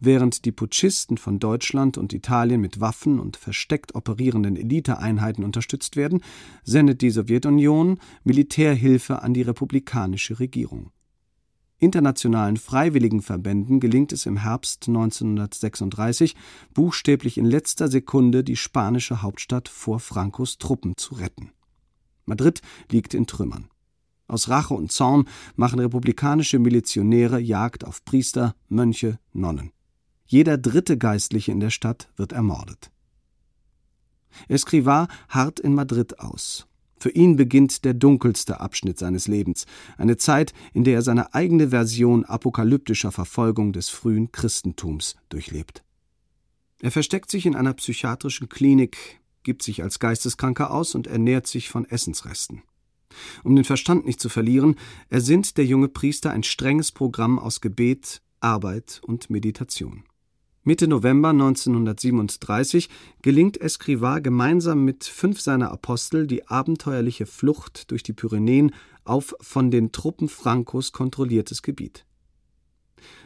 Während 0.00 0.44
die 0.44 0.52
Putschisten 0.52 1.18
von 1.18 1.40
Deutschland 1.40 1.98
und 1.98 2.12
Italien 2.12 2.60
mit 2.60 2.80
Waffen 2.80 3.18
und 3.18 3.36
versteckt 3.36 3.94
operierenden 3.96 4.56
Eliteeinheiten 4.56 5.42
unterstützt 5.42 5.96
werden, 5.96 6.22
sendet 6.62 7.02
die 7.02 7.10
Sowjetunion 7.10 7.98
Militärhilfe 8.22 9.22
an 9.22 9.34
die 9.34 9.42
republikanische 9.42 10.38
Regierung. 10.38 10.92
Internationalen 11.80 12.56
Freiwilligenverbänden 12.56 13.78
gelingt 13.78 14.12
es 14.12 14.26
im 14.26 14.38
Herbst 14.38 14.88
1936 14.88 16.34
buchstäblich 16.74 17.38
in 17.38 17.44
letzter 17.44 17.88
Sekunde 17.88 18.42
die 18.42 18.56
spanische 18.56 19.22
Hauptstadt 19.22 19.68
vor 19.68 20.00
Francos 20.00 20.58
Truppen 20.58 20.96
zu 20.96 21.14
retten. 21.14 21.52
Madrid 22.24 22.62
liegt 22.90 23.14
in 23.14 23.26
Trümmern. 23.26 23.68
Aus 24.26 24.48
Rache 24.48 24.74
und 24.74 24.92
Zorn 24.92 25.28
machen 25.56 25.78
republikanische 25.78 26.58
Milizionäre 26.58 27.38
Jagd 27.40 27.84
auf 27.84 28.04
Priester, 28.04 28.54
Mönche, 28.68 29.18
Nonnen. 29.32 29.72
Jeder 30.28 30.58
dritte 30.58 30.98
Geistliche 30.98 31.52
in 31.52 31.60
der 31.60 31.70
Stadt 31.70 32.08
wird 32.16 32.32
ermordet. 32.32 32.90
Escrivá 34.48 35.08
harrt 35.28 35.58
in 35.58 35.74
Madrid 35.74 36.20
aus. 36.20 36.66
Für 37.00 37.10
ihn 37.10 37.36
beginnt 37.36 37.84
der 37.84 37.94
dunkelste 37.94 38.60
Abschnitt 38.60 38.98
seines 38.98 39.26
Lebens, 39.26 39.66
eine 39.96 40.16
Zeit, 40.16 40.52
in 40.74 40.84
der 40.84 40.94
er 40.94 41.02
seine 41.02 41.32
eigene 41.32 41.70
Version 41.70 42.24
apokalyptischer 42.24 43.10
Verfolgung 43.10 43.72
des 43.72 43.88
frühen 43.88 44.30
Christentums 44.30 45.16
durchlebt. 45.28 45.82
Er 46.80 46.90
versteckt 46.90 47.30
sich 47.30 47.46
in 47.46 47.56
einer 47.56 47.72
psychiatrischen 47.72 48.48
Klinik, 48.48 49.20
gibt 49.44 49.62
sich 49.62 49.82
als 49.82 49.98
Geisteskranker 49.98 50.72
aus 50.72 50.94
und 50.94 51.06
ernährt 51.06 51.46
sich 51.46 51.70
von 51.70 51.86
Essensresten. 51.86 52.62
Um 53.44 53.56
den 53.56 53.64
Verstand 53.64 54.04
nicht 54.04 54.20
zu 54.20 54.28
verlieren, 54.28 54.76
ersinnt 55.08 55.56
der 55.56 55.64
junge 55.64 55.88
Priester 55.88 56.32
ein 56.32 56.42
strenges 56.42 56.92
Programm 56.92 57.38
aus 57.38 57.60
Gebet, 57.60 58.20
Arbeit 58.40 59.00
und 59.04 59.30
Meditation. 59.30 60.04
Mitte 60.64 60.88
November 60.88 61.30
1937 61.30 62.88
gelingt 63.22 63.60
Escrivá 63.60 64.20
gemeinsam 64.20 64.84
mit 64.84 65.04
fünf 65.04 65.40
seiner 65.40 65.70
Apostel 65.70 66.26
die 66.26 66.46
abenteuerliche 66.46 67.26
Flucht 67.26 67.90
durch 67.90 68.02
die 68.02 68.12
Pyrenäen 68.12 68.72
auf 69.04 69.34
von 69.40 69.70
den 69.70 69.92
Truppen 69.92 70.28
Francos 70.28 70.92
kontrolliertes 70.92 71.62
Gebiet. 71.62 72.04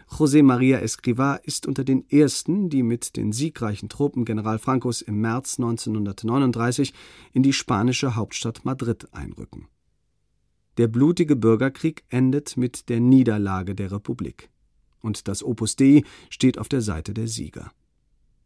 José 0.09 0.43
María 0.43 0.79
Escrivá 0.81 1.37
ist 1.37 1.67
unter 1.67 1.85
den 1.85 2.09
ersten, 2.11 2.69
die 2.69 2.83
mit 2.83 3.17
den 3.17 3.33
siegreichen 3.33 3.89
Truppen 3.89 4.25
General 4.27 4.59
Francos 4.59 5.01
im 5.01 5.21
März 5.21 5.59
1939 5.59 6.93
in 7.33 7.43
die 7.43 7.55
spanische 7.55 8.15
Hauptstadt 8.15 8.65
Madrid 8.65 9.09
einrücken. 9.13 9.69
Der 10.77 10.89
blutige 10.89 11.35
Bürgerkrieg 11.35 12.05
endet 12.09 12.57
mit 12.57 12.89
der 12.89 13.01
Niederlage 13.01 13.75
der 13.75 13.91
Republik. 13.91 14.52
Und 15.03 15.29
das 15.29 15.45
Opus 15.45 15.77
Dei 15.77 16.05
steht 16.31 16.59
auf 16.59 16.69
der 16.69 16.81
Seite 16.81 17.13
der 17.13 17.29
Sieger. 17.29 17.71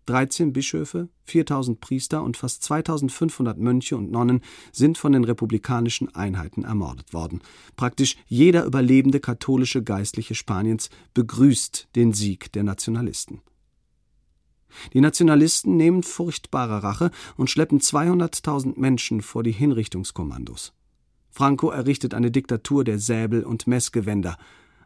13 0.07 0.53
Bischöfe, 0.53 1.09
4000 1.25 1.81
Priester 1.81 2.23
und 2.23 2.37
fast 2.37 2.63
2500 2.63 3.59
Mönche 3.59 3.97
und 3.97 4.11
Nonnen 4.11 4.41
sind 4.73 4.99
von 4.99 5.13
den 5.13 5.25
republikanischen 5.25 6.15
Einheiten 6.15 6.63
ermordet 6.63 7.13
worden. 7.13 7.43
Praktisch 7.75 8.17
jeder 8.27 8.65
überlebende 8.65 9.21
katholische 9.21 9.83
Geistliche 9.83 10.37
Spaniens 10.37 10.91
begrüßt 11.15 11.89
den 11.97 12.13
Sieg 12.13 12.53
der 12.53 12.63
Nationalisten. 12.63 13.43
Die 14.93 15.01
Nationalisten 15.01 15.77
nehmen 15.77 16.03
furchtbare 16.03 16.83
Rache 16.83 17.11
und 17.37 17.51
schleppen 17.51 17.81
200.000 17.81 18.79
Menschen 18.79 19.23
vor 19.23 19.43
die 19.43 19.53
Hinrichtungskommandos. 19.53 20.73
Franco 21.31 21.71
errichtet 21.71 22.15
eine 22.15 22.31
Diktatur 22.31 22.85
der 22.85 22.99
Säbel 22.99 23.43
und 23.43 23.67
Messgewänder, 23.67 24.39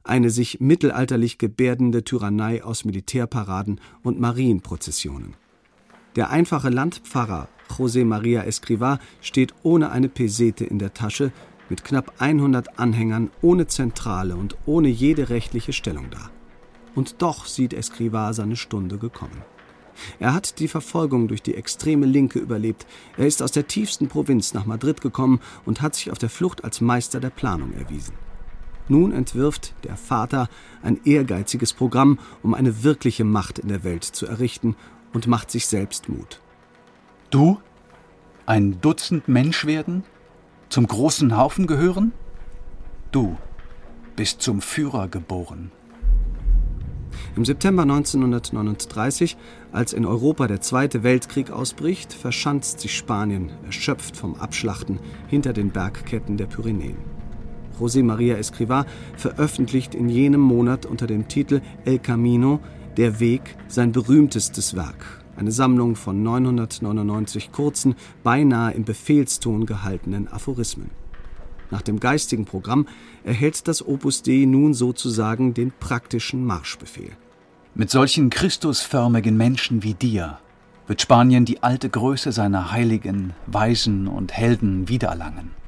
eine 0.05 0.30
sich 0.30 0.61
mittelalterlich 0.61 1.38
gebärdende 1.38 2.05
Tyrannei 2.05 2.64
aus 2.64 2.84
Militärparaden 2.84 3.80
und 4.03 4.20
Marienprozessionen. 4.20 5.34
Der 6.16 6.30
einfache 6.30 6.70
Landpfarrer 6.70 7.48
José 7.70 8.05
María 8.05 8.42
Escrivá 8.44 8.98
steht 9.20 9.55
ohne 9.62 9.90
eine 9.90 10.09
Pesete 10.09 10.64
in 10.64 10.78
der 10.78 10.92
Tasche, 10.92 11.32
mit 11.68 11.84
knapp 11.84 12.14
100 12.18 12.80
Anhängern, 12.80 13.30
ohne 13.42 13.68
Zentrale 13.68 14.36
und 14.36 14.57
ohne 14.66 14.88
jede 14.88 15.28
rechtliche 15.30 15.72
Stellung 15.72 16.11
da. 16.11 16.30
Und 16.96 17.22
doch 17.22 17.46
sieht 17.46 17.72
Escrivá 17.72 18.32
seine 18.32 18.57
Stunde 18.57 18.98
gekommen. 18.98 19.42
Er 20.18 20.34
hat 20.34 20.59
die 20.59 20.68
Verfolgung 20.68 21.28
durch 21.28 21.42
die 21.42 21.55
extreme 21.55 22.07
Linke 22.07 22.38
überlebt. 22.38 22.86
Er 23.16 23.26
ist 23.26 23.42
aus 23.42 23.53
der 23.53 23.68
tiefsten 23.68 24.09
Provinz 24.09 24.55
nach 24.55 24.66
Madrid 24.66 25.01
gekommen 25.01 25.40
und 25.64 25.82
hat 25.82 25.94
sich 25.94 26.11
auf 26.11 26.18
der 26.18 26.30
Flucht 26.30 26.64
als 26.64 26.80
Meister 26.80 27.20
der 27.20 27.30
Planung 27.30 27.72
erwiesen. 27.74 28.14
Nun 28.91 29.12
entwirft 29.12 29.72
der 29.84 29.97
Vater 29.97 30.49
ein 30.82 30.99
ehrgeiziges 31.05 31.72
Programm, 31.72 32.18
um 32.43 32.55
eine 32.55 32.82
wirkliche 32.82 33.22
Macht 33.22 33.61
in 33.61 33.68
der 33.68 33.84
Welt 33.84 34.03
zu 34.03 34.26
errichten 34.26 34.74
und 35.12 35.28
macht 35.28 35.53
sich 35.53 35.68
selbst 35.68 36.09
Mut. 36.09 36.41
Du? 37.30 37.61
Ein 38.47 38.80
Dutzend 38.80 39.28
Mensch 39.28 39.64
werden? 39.64 40.03
Zum 40.70 40.88
großen 40.88 41.36
Haufen 41.36 41.68
gehören? 41.68 42.11
Du 43.12 43.36
bist 44.16 44.43
zum 44.43 44.61
Führer 44.61 45.07
geboren. 45.07 45.70
Im 47.36 47.45
September 47.45 47.82
1939, 47.82 49.36
als 49.70 49.93
in 49.93 50.05
Europa 50.05 50.49
der 50.49 50.61
Zweite 50.61 51.05
Weltkrieg 51.05 51.53
ausbricht, 51.53 52.12
verschanzt 52.12 52.80
sich 52.80 52.97
Spanien, 52.97 53.53
erschöpft 53.64 54.16
vom 54.16 54.34
Abschlachten, 54.34 54.99
hinter 55.28 55.53
den 55.53 55.70
Bergketten 55.70 56.36
der 56.36 56.47
Pyrenäen. 56.47 57.19
José 57.80 58.02
María 58.02 58.36
Escrivá 58.36 58.84
veröffentlicht 59.16 59.94
in 59.94 60.08
jenem 60.08 60.40
Monat 60.40 60.86
unter 60.86 61.06
dem 61.06 61.26
Titel 61.26 61.62
El 61.84 61.98
Camino, 61.98 62.60
der 62.96 63.18
Weg, 63.18 63.56
sein 63.68 63.92
berühmtestes 63.92 64.76
Werk, 64.76 65.24
eine 65.36 65.50
Sammlung 65.50 65.96
von 65.96 66.22
999 66.22 67.50
kurzen, 67.50 67.94
beinahe 68.22 68.72
im 68.74 68.84
Befehlston 68.84 69.66
gehaltenen 69.66 70.28
Aphorismen. 70.28 70.90
Nach 71.70 71.82
dem 71.82 72.00
geistigen 72.00 72.44
Programm 72.44 72.86
erhält 73.24 73.66
das 73.68 73.86
Opus 73.86 74.22
Dei 74.22 74.44
nun 74.46 74.74
sozusagen 74.74 75.54
den 75.54 75.72
praktischen 75.72 76.44
Marschbefehl. 76.44 77.12
Mit 77.74 77.90
solchen 77.90 78.30
Christusförmigen 78.30 79.36
Menschen 79.36 79.82
wie 79.82 79.94
dir 79.94 80.38
wird 80.88 81.00
Spanien 81.00 81.44
die 81.44 81.62
alte 81.62 81.88
Größe 81.88 82.32
seiner 82.32 82.72
Heiligen, 82.72 83.32
Weisen 83.46 84.08
und 84.08 84.32
Helden 84.32 84.88
wiedererlangen. 84.88 85.59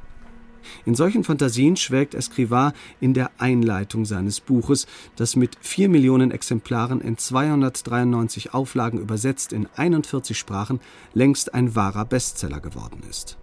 In 0.84 0.94
solchen 0.94 1.24
Fantasien 1.24 1.76
schwelgt 1.76 2.14
Escrivá 2.14 2.72
in 3.00 3.14
der 3.14 3.30
Einleitung 3.38 4.04
seines 4.04 4.40
Buches, 4.40 4.86
das 5.16 5.36
mit 5.36 5.56
vier 5.60 5.88
Millionen 5.88 6.30
Exemplaren 6.30 7.00
in 7.00 7.18
293 7.18 8.54
Auflagen 8.54 8.98
übersetzt 8.98 9.52
in 9.52 9.68
41 9.76 10.38
Sprachen 10.38 10.80
längst 11.14 11.54
ein 11.54 11.74
wahrer 11.74 12.04
Bestseller 12.04 12.60
geworden 12.60 13.02
ist. 13.08 13.38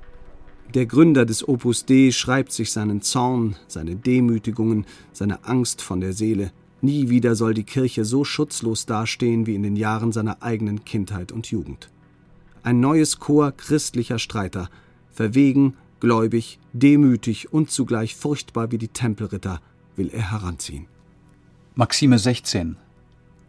Der 0.74 0.86
Gründer 0.86 1.26
des 1.26 1.47
Opus 1.47 1.86
Dei 1.86 2.11
schreibt 2.11 2.51
sich 2.51 2.72
seinen 2.72 3.01
Zorn, 3.01 3.55
seine 3.67 3.95
Demütigungen, 3.95 4.86
seine 5.13 5.43
Angst 5.45 5.82
von 5.82 5.99
der 5.99 6.13
Seele. 6.13 6.51
Nie 6.82 7.09
wieder 7.09 7.36
soll 7.36 7.55
die 7.55 7.63
Kirche 7.63 8.05
so 8.05 8.24
schutzlos 8.24 8.86
dastehen 8.86 9.47
wie 9.47 9.55
in 9.55 9.63
den 9.63 9.76
Jahren 9.76 10.11
seiner 10.11 10.43
eigenen 10.43 10.86
Kindheit 10.86 11.32
und 11.32 11.49
Jugend. 11.49 11.89
Ein 12.61 12.80
neues 12.80 13.20
Chor 13.20 13.51
christlicher 13.51 14.20
Streiter, 14.20 14.70
verwegen, 15.11 15.74
gläubig, 16.00 16.60
demütig 16.74 17.52
und 17.54 17.72
zugleich 17.72 18.16
furchtbar 18.16 18.72
wie 18.72 18.78
die 18.78 18.88
Tempelritter, 18.88 19.62
will 19.95 20.10
er 20.10 20.32
heranziehen. 20.32 20.88
Maxime 21.76 22.20
16 22.20 22.78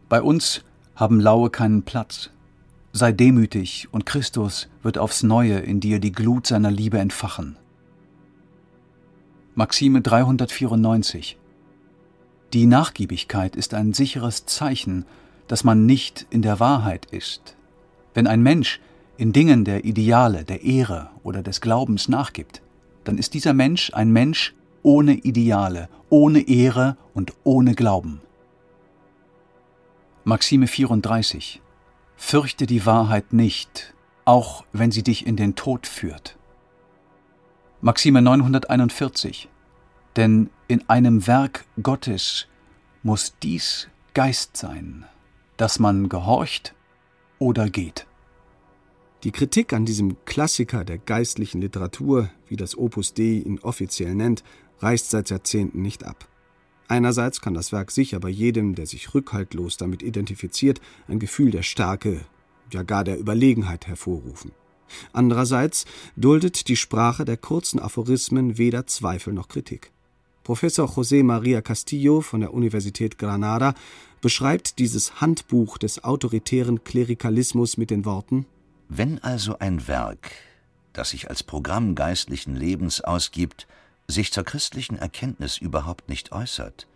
Bei 0.09 0.23
uns 0.23 0.63
haben 0.95 1.21
Laue 1.21 1.51
keinen 1.51 1.83
Platz. 1.83 2.31
Sei 2.93 3.13
demütig, 3.13 3.89
und 3.93 4.05
Christus 4.05 4.69
wird 4.83 4.99
aufs 4.99 5.23
Neue 5.23 5.59
in 5.59 5.81
dir 5.81 6.01
die 6.01 6.13
Glut 6.13 6.47
seiner 6.47 6.71
Liebe 6.71 6.99
entfachen. 6.99 7.57
Maxime 9.55 10.01
394 10.01 11.39
Die 12.53 12.67
Nachgiebigkeit 12.67 13.57
ist 13.57 13.75
ein 13.75 13.93
sicheres 13.93 14.47
Zeichen, 14.47 15.05
dass 15.49 15.65
man 15.65 15.87
nicht 15.87 16.27
in 16.31 16.43
der 16.43 16.61
Wahrheit 16.61 17.07
ist. 17.07 17.57
Wenn 18.15 18.27
ein 18.27 18.43
Mensch 18.43 18.81
in 19.21 19.35
Dingen 19.35 19.67
der 19.67 19.85
Ideale, 19.85 20.45
der 20.45 20.63
Ehre 20.63 21.11
oder 21.23 21.43
des 21.43 21.61
Glaubens 21.61 22.09
nachgibt, 22.09 22.63
dann 23.05 23.19
ist 23.19 23.35
dieser 23.35 23.53
Mensch 23.53 23.93
ein 23.93 24.11
Mensch 24.11 24.55
ohne 24.83 25.13
Ideale, 25.13 25.91
ohne 26.09 26.49
Ehre 26.49 26.97
und 27.13 27.35
ohne 27.45 27.75
Glauben. 27.75 28.23
Maxime 30.25 30.67
34 30.67 31.61
Fürchte 32.17 32.65
die 32.65 32.87
Wahrheit 32.87 33.35
nicht, 33.35 33.93
auch 34.25 34.65
wenn 34.73 34.91
sie 34.91 35.03
dich 35.03 35.27
in 35.27 35.37
den 35.37 35.55
Tod 35.55 35.87
führt. 35.87 36.39
Maxime 37.83 38.23
941 38.23 39.51
Denn 40.17 40.49
in 40.67 40.89
einem 40.89 41.27
Werk 41.27 41.67
Gottes 41.83 42.47
muss 43.03 43.35
dies 43.43 43.89
Geist 44.15 44.57
sein, 44.57 45.05
dass 45.59 45.79
man 45.79 46.09
gehorcht 46.09 46.75
oder 47.39 47.69
geht. 47.69 48.07
Die 49.23 49.33
Kritik 49.33 49.75
an 49.75 49.85
diesem 49.85 50.17
Klassiker 50.25 50.83
der 50.83 50.97
geistlichen 50.97 51.61
Literatur, 51.61 52.31
wie 52.49 52.57
das 52.57 52.77
Opus 52.77 53.13
Dei 53.13 53.43
ihn 53.45 53.59
offiziell 53.59 54.15
nennt, 54.15 54.43
reißt 54.79 55.11
seit 55.11 55.29
Jahrzehnten 55.29 55.83
nicht 55.83 56.05
ab. 56.05 56.27
Einerseits 56.89 57.43
kann 57.43 57.53
das 57.53 57.71
Werk 57.71 57.91
sicher 57.91 58.19
bei 58.19 58.31
jedem, 58.31 58.75
der 58.75 58.87
sich 58.87 59.15
rückhaltlos 59.15 59.77
damit 59.77 60.03
identifiziert, 60.03 60.81
ein 61.07 61.19
Gefühl 61.19 61.51
der 61.51 61.63
Stärke, 61.63 62.23
ja 62.73 62.83
gar 62.83 63.05
der 63.05 63.19
Überlegenheit 63.21 63.87
hervorrufen. 63.87 64.53
Andererseits 65.13 65.85
duldet 66.17 66.69
die 66.69 66.77
Sprache 66.77 67.27
der 67.27 67.37
kurzen 67.37 67.79
Aphorismen 67.79 68.57
weder 68.57 68.87
Zweifel 68.87 69.35
noch 69.35 69.49
Kritik. 69.49 69.93
Professor 70.45 70.89
José 70.89 71.23
María 71.23 71.61
Castillo 71.61 72.23
von 72.23 72.41
der 72.41 72.55
Universität 72.55 73.19
Granada 73.19 73.75
beschreibt 74.23 74.79
dieses 74.79 75.21
Handbuch 75.21 75.77
des 75.77 76.03
autoritären 76.03 76.85
Klerikalismus 76.85 77.77
mit 77.77 77.91
den 77.91 78.07
Worten 78.07 78.47
Wenn 78.93 79.23
also 79.23 79.57
ein 79.61 79.87
Werk, 79.87 80.33
das 80.93 81.11
sich 81.11 81.31
als 81.31 81.45
Programm 81.45 81.95
geistlichen 81.95 82.57
Lebens 82.57 83.01
ausgibt, 83.01 83.69
sich 84.09 84.33
zur 84.33 84.43
christlichen 84.43 84.99
Erkenntnis 84.99 85.59
überhaupt 85.59 86.09
nicht 86.09 86.33
äußert, 86.33 86.89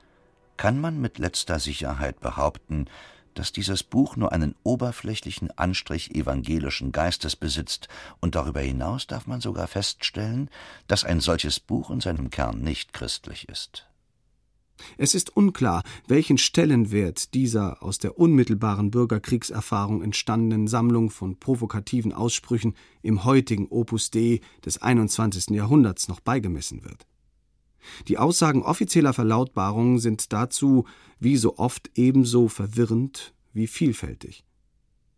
kann 0.57 0.81
man 0.81 1.01
mit 1.01 1.19
letzter 1.19 1.61
Sicherheit 1.61 2.19
behaupten, 2.19 2.87
dass 3.35 3.53
dieses 3.53 3.85
Buch 3.85 4.17
nur 4.17 4.33
einen 4.33 4.57
oberflächlichen 4.65 5.57
Anstrich 5.57 6.13
evangelischen 6.17 6.91
Geistes 6.91 7.37
besitzt, 7.37 7.87
und 8.19 8.35
darüber 8.35 8.61
hinaus 8.61 9.07
darf 9.07 9.29
man 9.29 9.41
sogar 9.41 9.69
feststellen, 9.69 10.51
dass 10.89 11.05
ein 11.05 11.21
solches 11.21 11.61
Buch 11.61 11.91
in 11.91 12.01
seinem 12.01 12.29
Kern 12.31 12.59
nicht 12.59 12.93
christlich 12.93 13.49
ist. 13.49 13.87
Es 14.99 15.15
ist 15.15 15.37
unklar, 15.37 15.83
welchen 16.09 16.39
Stellenwert 16.39 17.35
dieser 17.35 17.83
aus 17.83 17.99
der 17.99 18.19
unmittelbaren 18.19 18.91
Bürgerkriegserfahrung 18.91 20.03
entstandenen 20.03 20.67
Sammlung 20.67 21.11
von 21.11 21.39
provokativen 21.39 22.13
Aussprüchen 22.13 22.75
im 23.03 23.25
heutigen 23.25 23.69
Opus 23.69 24.11
Dei 24.11 24.41
des 24.65 24.83
21. 24.83 25.51
Jahrhunderts 25.51 26.09
noch 26.09 26.21
beigemessen 26.21 26.85
wird. 26.85 27.07
Die 28.09 28.19
Aussagen 28.19 28.63
offizieller 28.63 29.13
Verlautbarungen 29.13 29.99
sind 29.99 30.33
dazu, 30.33 30.87
wie 31.21 31.37
so 31.37 31.59
oft, 31.59 31.91
ebenso 31.95 32.49
verwirrend 32.49 33.35
wie 33.53 33.67
vielfältig. 33.67 34.45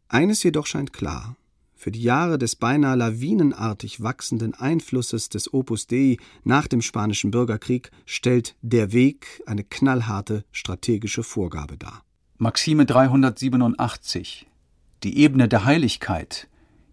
Eines 0.09 0.43
jedoch 0.43 0.67
scheint 0.67 0.93
klar, 0.93 1.37
für 1.77 1.93
die 1.93 2.03
Jahre 2.03 2.39
des 2.39 2.57
beinahe 2.57 2.97
lawinenartig 2.97 4.03
wachsenden 4.03 4.55
Einflusses 4.55 5.29
des 5.29 5.53
Opus 5.53 5.87
Dei 5.87 6.17
nach 6.43 6.67
dem 6.67 6.81
Spanischen 6.81 7.31
Bürgerkrieg 7.31 7.91
stellt 8.07 8.57
der 8.63 8.93
Weg 8.93 9.43
eine 9.47 9.63
knallharte 9.63 10.45
strategische 10.51 11.23
Vorgabe 11.23 11.77
dar. 11.77 12.03
Maxime 12.39 12.87
387 12.87 14.47
Die 15.03 15.19
Ebene 15.19 15.49
der 15.49 15.65
Heiligkeit, 15.67 16.49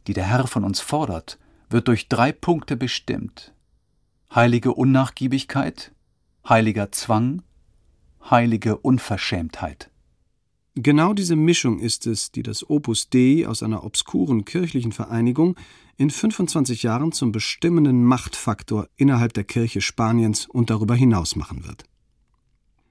die 0.08 0.14
der 0.14 0.26
Herr 0.26 0.48
von 0.48 0.66
uns 0.66 0.82
fordert, 0.82 1.40
wird 1.70 1.88
durch 1.88 2.10
drei 2.10 2.32
Punkte 2.34 2.76
bestimmt. 2.76 3.54
Heilige 4.36 4.74
Unnachgiebigkeit, 4.74 5.94
heiliger 6.48 6.92
Zwang, 6.92 7.42
heilige 8.30 8.78
Unverschämtheit. 8.78 9.90
Genau 10.76 11.14
diese 11.14 11.36
Mischung 11.36 11.78
ist 11.80 12.08
es, 12.08 12.32
die 12.32 12.42
das 12.42 12.68
Opus 12.68 13.08
Dei 13.10 13.48
aus 13.48 13.62
einer 13.62 13.84
obskuren 13.84 14.44
kirchlichen 14.44 14.92
Vereinigung 14.92 15.56
in 15.98 16.10
25 16.10 16.82
Jahren 16.82 17.12
zum 17.12 17.32
bestimmenden 17.32 18.04
Machtfaktor 18.04 18.90
innerhalb 18.96 19.34
der 19.34 19.44
Kirche 19.44 19.82
Spaniens 19.82 20.48
und 20.48 20.72
darüber 20.72 20.96
hinaus 20.96 21.36
machen 21.36 21.64
wird. 21.68 21.84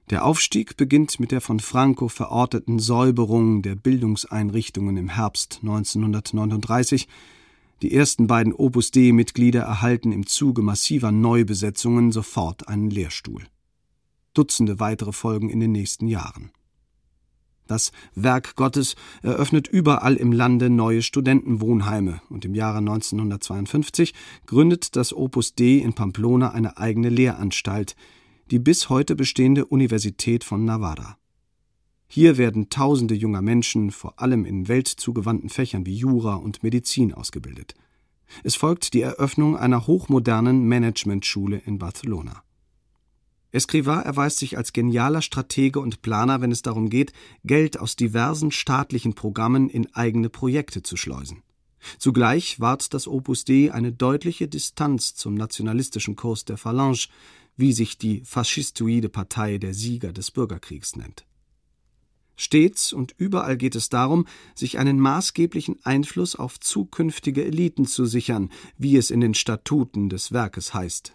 Der 0.09 0.23
Aufstieg 0.23 0.77
beginnt 0.77 1.19
mit 1.19 1.31
der 1.31 1.41
von 1.41 1.59
Franco 1.59 2.07
verorteten 2.07 2.79
Säuberung 2.79 3.61
der 3.61 3.75
Bildungseinrichtungen 3.75 4.95
im 4.95 5.09
Herbst 5.09 5.59
1939. 5.61 7.09
Die 7.81 7.93
ersten 7.93 8.27
beiden 8.27 8.53
Opus 8.53 8.91
Dei-Mitglieder 8.91 9.61
erhalten 9.61 10.13
im 10.13 10.25
Zuge 10.25 10.61
massiver 10.61 11.11
Neubesetzungen 11.11 12.13
sofort 12.13 12.69
einen 12.69 12.89
Lehrstuhl. 12.89 13.43
Dutzende 14.33 14.79
weitere 14.79 15.11
folgen 15.11 15.49
in 15.49 15.59
den 15.59 15.73
nächsten 15.73 16.07
Jahren. 16.07 16.51
Das 17.73 17.91
Werk 18.13 18.55
Gottes 18.55 18.95
eröffnet 19.23 19.67
überall 19.67 20.13
im 20.13 20.31
Lande 20.31 20.69
neue 20.69 21.01
Studentenwohnheime 21.01 22.21
und 22.29 22.45
im 22.45 22.53
Jahre 22.53 22.77
1952 22.77 24.13
gründet 24.45 24.95
das 24.95 25.11
Opus 25.11 25.55
Dei 25.55 25.77
in 25.77 25.93
Pamplona 25.93 26.51
eine 26.51 26.77
eigene 26.77 27.09
Lehranstalt, 27.09 27.95
die 28.51 28.59
bis 28.59 28.89
heute 28.89 29.15
bestehende 29.15 29.65
Universität 29.65 30.43
von 30.43 30.65
Navarra. 30.65 31.17
Hier 32.05 32.37
werden 32.37 32.69
tausende 32.69 33.15
junger 33.15 33.41
Menschen 33.41 33.89
vor 33.89 34.21
allem 34.21 34.45
in 34.45 34.67
weltzugewandten 34.67 35.49
Fächern 35.49 35.87
wie 35.87 35.95
Jura 35.95 36.35
und 36.35 36.61
Medizin 36.61 37.11
ausgebildet. 37.11 37.73
Es 38.43 38.53
folgt 38.53 38.93
die 38.93 39.01
Eröffnung 39.01 39.57
einer 39.57 39.87
hochmodernen 39.87 40.67
Managementschule 40.67 41.57
in 41.65 41.79
Barcelona. 41.79 42.42
Escrivá 43.53 44.01
erweist 44.01 44.39
sich 44.39 44.57
als 44.57 44.73
genialer 44.73 45.21
Stratege 45.21 45.79
und 45.79 46.01
Planer, 46.01 46.41
wenn 46.41 46.51
es 46.51 46.63
darum 46.63 46.89
geht, 46.89 47.13
Geld 47.45 47.79
aus 47.79 47.95
diversen 47.95 48.49
staatlichen 48.49 49.13
Programmen 49.13 49.69
in 49.69 49.93
eigene 49.93 50.29
Projekte 50.29 50.81
zu 50.81 50.97
schleusen. 50.97 51.43
Zugleich 51.99 52.59
wahrt 52.59 52.95
das 52.95 53.07
Opus 53.07 53.45
Dei 53.45 53.71
eine 53.71 53.91
deutliche 53.91 54.47
Distanz 54.47 55.13
zum 55.13 55.35
nationalistischen 55.35 56.15
Kurs 56.15 56.45
der 56.45 56.57
Phalange, 56.57 57.05
wie 57.55 57.73
sich 57.73 57.99
die 57.99 58.23
faschistoide 58.25 59.09
Partei 59.09 59.59
der 59.59 59.75
Sieger 59.75 60.13
des 60.13 60.31
Bürgerkriegs 60.31 60.95
nennt. 60.95 61.25
Stets 62.35 62.91
und 62.91 63.13
überall 63.19 63.57
geht 63.57 63.75
es 63.75 63.89
darum, 63.89 64.25
sich 64.55 64.79
einen 64.79 64.99
maßgeblichen 64.99 65.77
Einfluss 65.83 66.35
auf 66.35 66.59
zukünftige 66.59 67.45
Eliten 67.45 67.85
zu 67.85 68.07
sichern, 68.07 68.49
wie 68.79 68.97
es 68.97 69.11
in 69.11 69.21
den 69.21 69.35
Statuten 69.35 70.09
des 70.09 70.31
Werkes 70.31 70.73
heißt, 70.73 71.13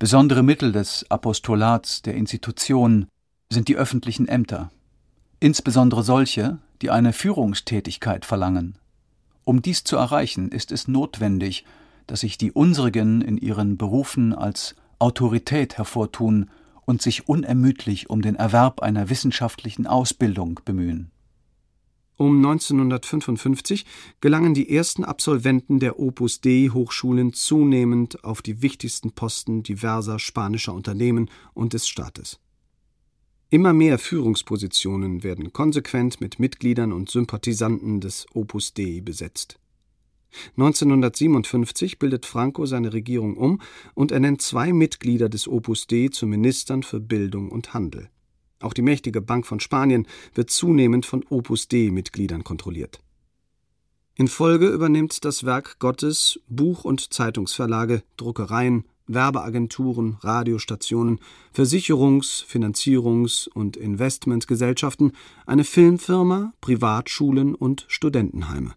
Besondere 0.00 0.42
Mittel 0.42 0.72
des 0.72 1.04
Apostolats 1.10 2.00
der 2.00 2.14
Institution 2.14 3.06
sind 3.52 3.68
die 3.68 3.76
öffentlichen 3.76 4.28
Ämter, 4.28 4.70
insbesondere 5.40 6.02
solche, 6.02 6.56
die 6.80 6.90
eine 6.90 7.12
Führungstätigkeit 7.12 8.24
verlangen. 8.24 8.78
Um 9.44 9.60
dies 9.60 9.84
zu 9.84 9.98
erreichen, 9.98 10.52
ist 10.52 10.72
es 10.72 10.88
notwendig, 10.88 11.66
dass 12.06 12.20
sich 12.20 12.38
die 12.38 12.50
unsrigen 12.50 13.20
in 13.20 13.36
ihren 13.36 13.76
Berufen 13.76 14.34
als 14.34 14.74
Autorität 14.98 15.76
hervortun 15.76 16.48
und 16.86 17.02
sich 17.02 17.28
unermüdlich 17.28 18.08
um 18.08 18.22
den 18.22 18.36
Erwerb 18.36 18.80
einer 18.80 19.10
wissenschaftlichen 19.10 19.86
Ausbildung 19.86 20.60
bemühen 20.64 21.10
um 22.20 22.36
1955 22.36 23.86
gelangen 24.20 24.52
die 24.52 24.68
ersten 24.68 25.04
Absolventen 25.04 25.80
der 25.80 25.98
Opus 25.98 26.42
Dei 26.42 26.68
Hochschulen 26.70 27.32
zunehmend 27.32 28.24
auf 28.24 28.42
die 28.42 28.60
wichtigsten 28.60 29.12
Posten 29.12 29.62
diverser 29.62 30.18
spanischer 30.18 30.74
Unternehmen 30.74 31.30
und 31.54 31.72
des 31.72 31.88
Staates. 31.88 32.38
Immer 33.48 33.72
mehr 33.72 33.98
Führungspositionen 33.98 35.22
werden 35.22 35.54
konsequent 35.54 36.20
mit 36.20 36.38
Mitgliedern 36.38 36.92
und 36.92 37.08
Sympathisanten 37.08 38.02
des 38.02 38.26
Opus 38.34 38.74
Dei 38.74 39.00
besetzt. 39.02 39.58
1957 40.58 41.98
bildet 41.98 42.26
Franco 42.26 42.66
seine 42.66 42.92
Regierung 42.92 43.38
um 43.38 43.62
und 43.94 44.12
ernennt 44.12 44.42
zwei 44.42 44.74
Mitglieder 44.74 45.30
des 45.30 45.48
Opus 45.48 45.86
Dei 45.86 46.08
zu 46.12 46.26
Ministern 46.26 46.82
für 46.82 47.00
Bildung 47.00 47.50
und 47.50 47.72
Handel. 47.72 48.10
Auch 48.60 48.74
die 48.74 48.82
mächtige 48.82 49.20
Bank 49.20 49.46
von 49.46 49.58
Spanien 49.58 50.06
wird 50.34 50.50
zunehmend 50.50 51.06
von 51.06 51.24
Opus 51.28 51.68
Dei-Mitgliedern 51.68 52.44
kontrolliert. 52.44 53.00
In 54.14 54.28
Folge 54.28 54.68
übernimmt 54.68 55.24
das 55.24 55.44
Werk 55.44 55.78
Gottes 55.78 56.40
Buch- 56.46 56.84
und 56.84 57.12
Zeitungsverlage, 57.12 58.02
Druckereien, 58.18 58.84
Werbeagenturen, 59.06 60.18
Radiostationen, 60.20 61.20
Versicherungs-, 61.54 62.44
Finanzierungs- 62.44 63.48
und 63.48 63.78
Investmentgesellschaften, 63.78 65.12
eine 65.46 65.64
Filmfirma, 65.64 66.52
Privatschulen 66.60 67.54
und 67.54 67.86
Studentenheime. 67.88 68.74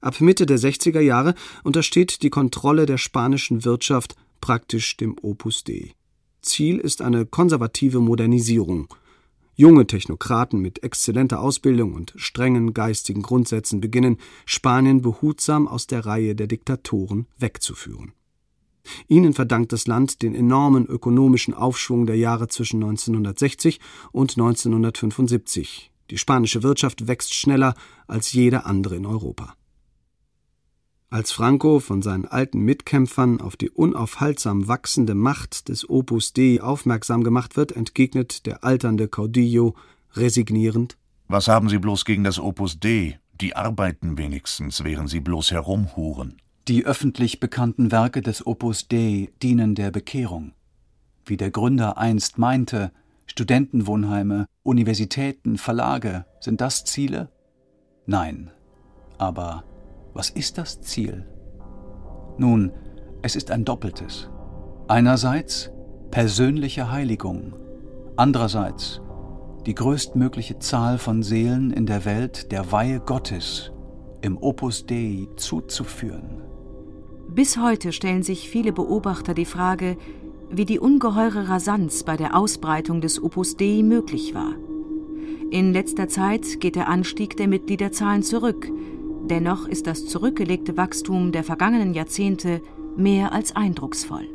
Ab 0.00 0.20
Mitte 0.20 0.46
der 0.46 0.58
60er 0.58 1.00
Jahre 1.00 1.34
untersteht 1.64 2.22
die 2.22 2.30
Kontrolle 2.30 2.86
der 2.86 2.98
spanischen 2.98 3.64
Wirtschaft 3.64 4.14
praktisch 4.40 4.96
dem 4.96 5.16
Opus 5.20 5.64
Dei. 5.64 5.94
Ziel 6.42 6.78
ist 6.78 7.02
eine 7.02 7.26
konservative 7.26 8.00
Modernisierung. 8.00 8.92
Junge 9.54 9.86
Technokraten 9.86 10.60
mit 10.60 10.84
exzellenter 10.84 11.40
Ausbildung 11.40 11.92
und 11.92 12.14
strengen 12.16 12.74
geistigen 12.74 13.22
Grundsätzen 13.22 13.80
beginnen, 13.80 14.18
Spanien 14.46 15.02
behutsam 15.02 15.66
aus 15.66 15.88
der 15.88 16.06
Reihe 16.06 16.36
der 16.36 16.46
Diktatoren 16.46 17.26
wegzuführen. 17.38 18.12
Ihnen 19.08 19.34
verdankt 19.34 19.72
das 19.72 19.86
Land 19.86 20.22
den 20.22 20.34
enormen 20.34 20.86
ökonomischen 20.86 21.54
Aufschwung 21.54 22.06
der 22.06 22.16
Jahre 22.16 22.48
zwischen 22.48 22.76
1960 22.76 23.80
und 24.12 24.38
1975. 24.38 25.90
Die 26.10 26.18
spanische 26.18 26.62
Wirtschaft 26.62 27.06
wächst 27.06 27.34
schneller 27.34 27.74
als 28.06 28.32
jede 28.32 28.64
andere 28.64 28.96
in 28.96 29.06
Europa. 29.06 29.57
Als 31.10 31.32
Franco 31.32 31.80
von 31.80 32.02
seinen 32.02 32.26
alten 32.26 32.60
Mitkämpfern 32.60 33.40
auf 33.40 33.56
die 33.56 33.70
unaufhaltsam 33.70 34.68
wachsende 34.68 35.14
Macht 35.14 35.70
des 35.70 35.88
Opus 35.88 36.34
Dei 36.34 36.60
aufmerksam 36.60 37.24
gemacht 37.24 37.56
wird, 37.56 37.72
entgegnet 37.72 38.44
der 38.44 38.62
alternde 38.62 39.08
Caudillo 39.08 39.74
resignierend: 40.12 40.98
Was 41.26 41.48
haben 41.48 41.70
Sie 41.70 41.78
bloß 41.78 42.04
gegen 42.04 42.24
das 42.24 42.38
Opus 42.38 42.78
Dei? 42.78 43.18
Die 43.40 43.56
arbeiten 43.56 44.18
wenigstens, 44.18 44.84
während 44.84 45.08
Sie 45.08 45.20
bloß 45.20 45.50
herumhuren. 45.52 46.42
Die 46.66 46.84
öffentlich 46.84 47.40
bekannten 47.40 47.90
Werke 47.90 48.20
des 48.20 48.46
Opus 48.46 48.88
Dei 48.88 49.30
dienen 49.42 49.74
der 49.74 49.90
Bekehrung. 49.90 50.52
Wie 51.24 51.38
der 51.38 51.50
Gründer 51.50 51.96
einst 51.96 52.36
meinte, 52.36 52.92
Studentenwohnheime, 53.24 54.44
Universitäten, 54.62 55.56
Verlage, 55.56 56.26
sind 56.40 56.60
das 56.60 56.84
Ziele? 56.84 57.30
Nein. 58.04 58.50
Aber 59.16 59.64
was 60.14 60.30
ist 60.30 60.58
das 60.58 60.80
Ziel? 60.80 61.26
Nun, 62.38 62.72
es 63.22 63.36
ist 63.36 63.50
ein 63.50 63.64
doppeltes. 63.64 64.30
Einerseits 64.86 65.70
persönliche 66.10 66.90
Heiligung, 66.90 67.54
andererseits 68.16 69.00
die 69.66 69.74
größtmögliche 69.74 70.58
Zahl 70.60 70.98
von 70.98 71.22
Seelen 71.22 71.70
in 71.70 71.84
der 71.84 72.04
Welt 72.04 72.52
der 72.52 72.72
Weihe 72.72 73.00
Gottes 73.00 73.72
im 74.22 74.38
Opus 74.38 74.86
Dei 74.86 75.28
zuzuführen. 75.36 76.42
Bis 77.28 77.58
heute 77.58 77.92
stellen 77.92 78.22
sich 78.22 78.48
viele 78.48 78.72
Beobachter 78.72 79.34
die 79.34 79.44
Frage, 79.44 79.98
wie 80.50 80.64
die 80.64 80.78
ungeheure 80.78 81.48
Rasanz 81.48 82.02
bei 82.02 82.16
der 82.16 82.34
Ausbreitung 82.34 83.00
des 83.00 83.22
Opus 83.22 83.56
Dei 83.56 83.82
möglich 83.82 84.34
war. 84.34 84.54
In 85.50 85.72
letzter 85.72 86.08
Zeit 86.08 86.60
geht 86.60 86.76
der 86.76 86.88
Anstieg 86.88 87.36
der 87.36 87.48
Mitgliederzahlen 87.48 88.22
zurück, 88.22 88.70
Dennoch 89.28 89.68
ist 89.68 89.86
das 89.86 90.06
zurückgelegte 90.06 90.76
Wachstum 90.76 91.32
der 91.32 91.44
vergangenen 91.44 91.92
Jahrzehnte 91.92 92.62
mehr 92.96 93.32
als 93.32 93.54
eindrucksvoll. 93.54 94.26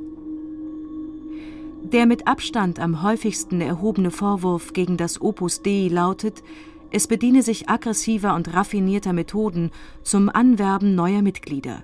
Der 1.82 2.06
mit 2.06 2.28
Abstand 2.28 2.80
am 2.80 3.02
häufigsten 3.02 3.60
erhobene 3.60 4.12
Vorwurf 4.12 4.74
gegen 4.74 4.98
das 4.98 5.20
Opus 5.20 5.64
Dei 5.64 5.90
lautet, 5.92 6.44
es 6.92 7.08
bediene 7.08 7.42
sich 7.42 7.70
aggressiver 7.70 8.36
und 8.36 8.54
raffinierter 8.54 9.14
Methoden 9.14 9.72
zum 10.04 10.30
Anwerben 10.30 10.94
neuer 10.94 11.24
Mitglieder. 11.24 11.84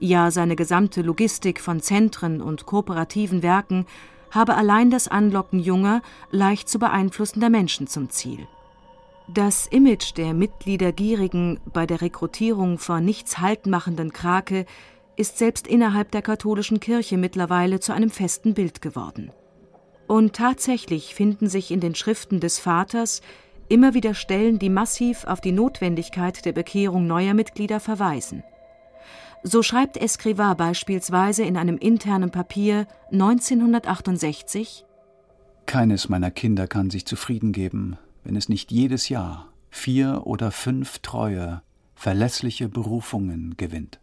Ja, 0.00 0.32
seine 0.32 0.56
gesamte 0.56 1.02
Logistik 1.02 1.60
von 1.60 1.80
Zentren 1.80 2.42
und 2.42 2.66
kooperativen 2.66 3.44
Werken 3.44 3.86
habe 4.32 4.56
allein 4.56 4.90
das 4.90 5.06
Anlocken 5.06 5.60
junger, 5.60 6.02
leicht 6.32 6.68
zu 6.68 6.78
beeinflussender 6.80 7.48
Menschen 7.48 7.86
zum 7.86 8.10
Ziel. 8.10 8.48
Das 9.34 9.68
Image 9.68 10.16
der 10.16 10.34
Mitgliedergierigen 10.34 11.60
bei 11.72 11.86
der 11.86 12.00
Rekrutierung 12.00 12.78
vor 12.78 13.00
nichts 13.00 13.38
haltmachenden 13.38 14.12
Krake 14.12 14.66
ist 15.14 15.38
selbst 15.38 15.68
innerhalb 15.68 16.10
der 16.10 16.22
katholischen 16.22 16.80
Kirche 16.80 17.16
mittlerweile 17.16 17.78
zu 17.78 17.92
einem 17.92 18.10
festen 18.10 18.54
Bild 18.54 18.82
geworden. 18.82 19.30
Und 20.08 20.34
tatsächlich 20.34 21.14
finden 21.14 21.48
sich 21.48 21.70
in 21.70 21.78
den 21.78 21.94
Schriften 21.94 22.40
des 22.40 22.58
Vaters 22.58 23.20
immer 23.68 23.94
wieder 23.94 24.14
Stellen, 24.14 24.58
die 24.58 24.68
massiv 24.68 25.24
auf 25.24 25.40
die 25.40 25.52
Notwendigkeit 25.52 26.44
der 26.44 26.52
Bekehrung 26.52 27.06
neuer 27.06 27.34
Mitglieder 27.34 27.78
verweisen. 27.78 28.42
So 29.44 29.62
schreibt 29.62 29.96
Escrivá 30.02 30.54
beispielsweise 30.56 31.44
in 31.44 31.56
einem 31.56 31.78
internen 31.78 32.32
Papier 32.32 32.88
1968 33.12 34.86
Keines 35.66 36.08
meiner 36.08 36.32
Kinder 36.32 36.66
kann 36.66 36.90
sich 36.90 37.06
zufrieden 37.06 37.52
geben, 37.52 37.96
wenn 38.24 38.36
es 38.36 38.48
nicht 38.48 38.70
jedes 38.70 39.08
Jahr 39.08 39.50
vier 39.70 40.22
oder 40.26 40.50
fünf 40.50 40.98
treue, 40.98 41.62
verlässliche 41.94 42.68
Berufungen 42.68 43.56
gewinnt. 43.56 44.00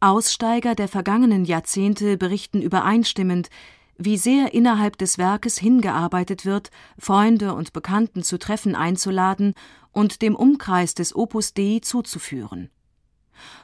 Aussteiger 0.00 0.74
der 0.74 0.88
vergangenen 0.88 1.44
Jahrzehnte 1.44 2.16
berichten 2.16 2.60
übereinstimmend, 2.60 3.50
wie 3.96 4.16
sehr 4.16 4.52
innerhalb 4.52 4.98
des 4.98 5.18
Werkes 5.18 5.58
hingearbeitet 5.58 6.44
wird, 6.44 6.70
Freunde 6.98 7.54
und 7.54 7.72
Bekannten 7.72 8.22
zu 8.22 8.38
Treffen 8.38 8.74
einzuladen 8.74 9.54
und 9.92 10.22
dem 10.22 10.34
Umkreis 10.34 10.94
des 10.94 11.14
Opus 11.14 11.54
Dei 11.54 11.78
zuzuführen. 11.82 12.70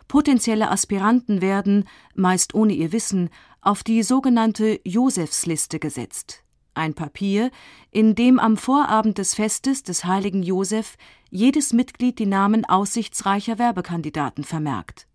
Potenzielle 0.06 0.70
Aspiranten 0.70 1.40
werden, 1.40 1.88
meist 2.14 2.54
ohne 2.54 2.72
ihr 2.72 2.92
Wissen, 2.92 3.30
auf 3.60 3.82
die 3.82 4.02
sogenannte 4.02 4.80
Josefsliste 4.84 5.78
gesetzt 5.78 6.44
ein 6.78 6.94
Papier, 6.94 7.50
in 7.90 8.14
dem 8.14 8.38
am 8.38 8.56
Vorabend 8.56 9.18
des 9.18 9.34
Festes 9.34 9.82
des 9.82 10.04
heiligen 10.04 10.42
Joseph 10.42 10.96
jedes 11.30 11.72
Mitglied 11.72 12.18
die 12.18 12.26
Namen 12.26 12.64
aussichtsreicher 12.64 13.58
Werbekandidaten 13.58 14.44
vermerkt. 14.44 15.06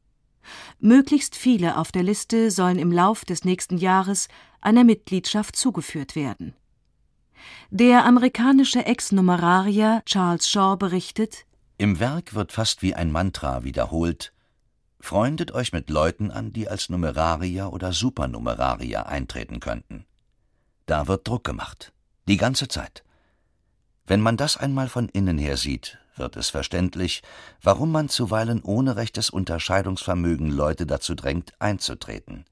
Möglichst 0.80 1.36
viele 1.36 1.78
auf 1.78 1.92
der 1.92 2.04
Liste 2.04 2.52
sollen 2.52 2.78
im 2.78 2.92
Lauf 2.92 3.26
des 3.26 3.46
nächsten 3.46 3.78
Jahres 3.78 4.28
einer 4.62 4.84
Mitgliedschaft 4.84 5.56
zugeführt 5.56 6.16
werden. 6.16 6.54
Der 7.70 8.06
amerikanische 8.06 8.86
Ex-Numerarier 8.86 10.02
Charles 10.06 10.48
Shaw 10.48 10.78
berichtet: 10.78 11.46
Im 11.78 12.00
Werk 12.00 12.34
wird 12.34 12.52
fast 12.52 12.82
wie 12.82 12.94
ein 12.94 13.12
Mantra 13.12 13.64
wiederholt: 13.64 14.34
Freundet 15.00 15.52
euch 15.52 15.74
mit 15.74 15.90
Leuten 15.90 16.32
an, 16.32 16.54
die 16.54 16.70
als 16.70 16.90
Numerarier 16.90 17.74
oder 17.74 17.92
Supernumerarier 17.92 19.08
eintreten 19.08 19.60
könnten. 19.60 20.06
Da 20.86 21.08
wird 21.08 21.28
Druck 21.28 21.44
gemacht. 21.44 21.94
Die 22.28 22.38
ganze 22.38 22.68
Zeit. 22.68 23.04
Wenn 24.06 24.22
man 24.22 24.38
das 24.38 24.58
einmal 24.58 24.90
von 24.90 25.08
innen 25.10 25.38
her 25.38 25.56
sieht, 25.56 25.98
wird 26.16 26.36
es 26.36 26.50
verständlich, 26.50 27.24
warum 27.62 27.92
man 27.92 28.10
zuweilen 28.10 28.62
ohne 28.62 28.96
rechtes 28.96 29.30
Unterscheidungsvermögen 29.30 30.52
Leute 30.52 30.86
dazu 30.86 31.16
drängt, 31.16 31.54
einzutreten. 31.60 32.46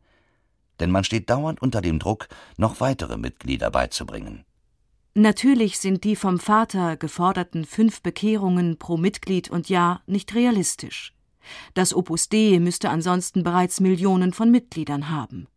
Denn 0.79 0.91
man 0.91 1.03
steht 1.03 1.29
dauernd 1.29 1.61
unter 1.61 1.81
dem 1.81 1.99
Druck, 1.99 2.27
noch 2.57 2.79
weitere 2.79 3.17
Mitglieder 3.17 3.69
beizubringen. 3.69 4.45
Natürlich 5.13 5.77
sind 5.77 6.05
die 6.05 6.15
vom 6.15 6.39
Vater 6.39 6.95
geforderten 6.95 7.65
fünf 7.65 8.01
Bekehrungen 8.01 8.77
pro 8.77 8.95
Mitglied 8.95 9.51
und 9.51 9.67
Jahr 9.67 10.01
nicht 10.05 10.33
realistisch. 10.33 11.13
Das 11.73 11.93
Opus 11.93 12.29
Dei 12.29 12.59
müsste 12.59 12.89
ansonsten 12.89 13.43
bereits 13.43 13.81
Millionen 13.81 14.31
von 14.31 14.49
Mitgliedern 14.49 15.09
haben. 15.09 15.47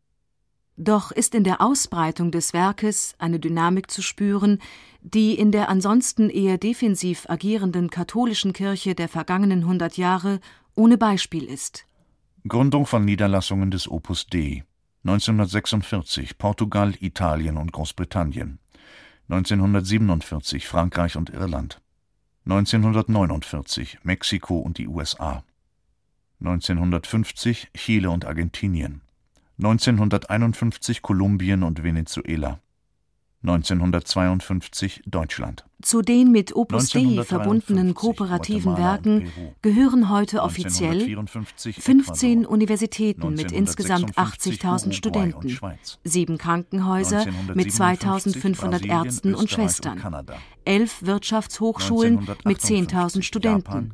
Doch 0.77 1.13
ist 1.13 1.35
in 1.35 1.45
der 1.45 1.61
Ausbreitung 1.61 2.31
des 2.31 2.53
Werkes 2.53 3.15
eine 3.19 3.39
Dynamik 3.39 3.91
zu 3.91 4.03
spüren, 4.03 4.59
die 5.03 5.35
in 5.35 5.53
der 5.53 5.69
ansonsten 5.69 6.31
eher 6.31 6.59
defensiv 6.59 7.27
agierenden 7.29 7.91
katholischen 7.91 8.53
Kirche 8.53 8.95
der 8.95 9.09
vergangenen 9.09 9.67
hundert 9.67 9.97
Jahre 9.97 10.41
ohne 10.75 10.99
Beispiel 10.99 11.45
ist. 11.45 11.87
Gründung 12.49 12.87
von 12.87 13.05
Niederlassungen 13.05 13.71
des 13.71 13.89
Opus 13.89 14.27
Dei. 14.27 14.65
1946 15.05 16.39
Portugal, 16.39 16.95
Italien 17.01 17.57
und 17.57 17.73
Großbritannien. 17.73 18.59
1947 19.29 20.67
Frankreich 20.67 21.17
und 21.17 21.31
Irland. 21.31 21.81
1949 22.47 23.99
Mexiko 24.03 24.59
und 24.59 24.79
die 24.79 24.89
USA 24.89 25.45
1950 26.41 27.71
Chile 27.75 28.11
und 28.11 28.27
Argentinien 28.27 29.01
1951 29.59 31.03
Kolumbien 31.03 31.63
und 31.63 31.83
Venezuela 31.83 32.61
1952 33.45 35.03
Deutschland. 35.07 35.67
Zu 35.83 36.01
den 36.01 36.33
mit 36.33 36.57
Opus 36.57 36.89
Dei 36.89 37.23
verbundenen 37.25 37.93
kooperativen 37.93 38.79
Werken 38.79 39.31
gehören 39.61 40.09
heute 40.09 40.43
offiziell 40.43 41.15
15 41.61 42.47
Universitäten 42.47 43.35
mit 43.35 43.53
insgesamt 43.53 44.17
80.000 44.17 44.93
Studenten, 44.93 45.59
sieben 46.03 46.39
Krankenhäuser 46.39 47.27
mit 47.53 47.69
2.500 47.69 48.87
Ärzten 48.87 49.35
und 49.35 49.51
Schwestern, 49.51 50.01
elf 50.65 51.03
Wirtschaftshochschulen 51.03 52.27
mit 52.47 52.61
10.000 52.61 53.21
Studenten, 53.21 53.93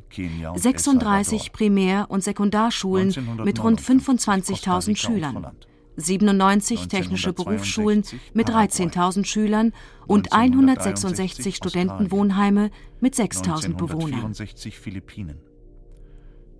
36 0.55 1.51
Primär- 1.51 2.09
und 2.09 2.23
Sekundarschulen 2.23 3.13
mit 3.43 3.61
rund 3.61 3.81
25.000 3.81 4.95
Schülern 4.95 5.51
97 5.97 6.87
technische 6.87 7.33
Berufsschulen 7.33 8.03
mit 8.33 8.49
13.000 8.49 9.25
Schülern 9.25 9.73
und 10.07 10.33
166 10.33 11.55
Studentenwohnheime 11.55 12.71
mit 12.99 13.15
6.000 13.15 13.75
Bewohnern. 13.75 14.33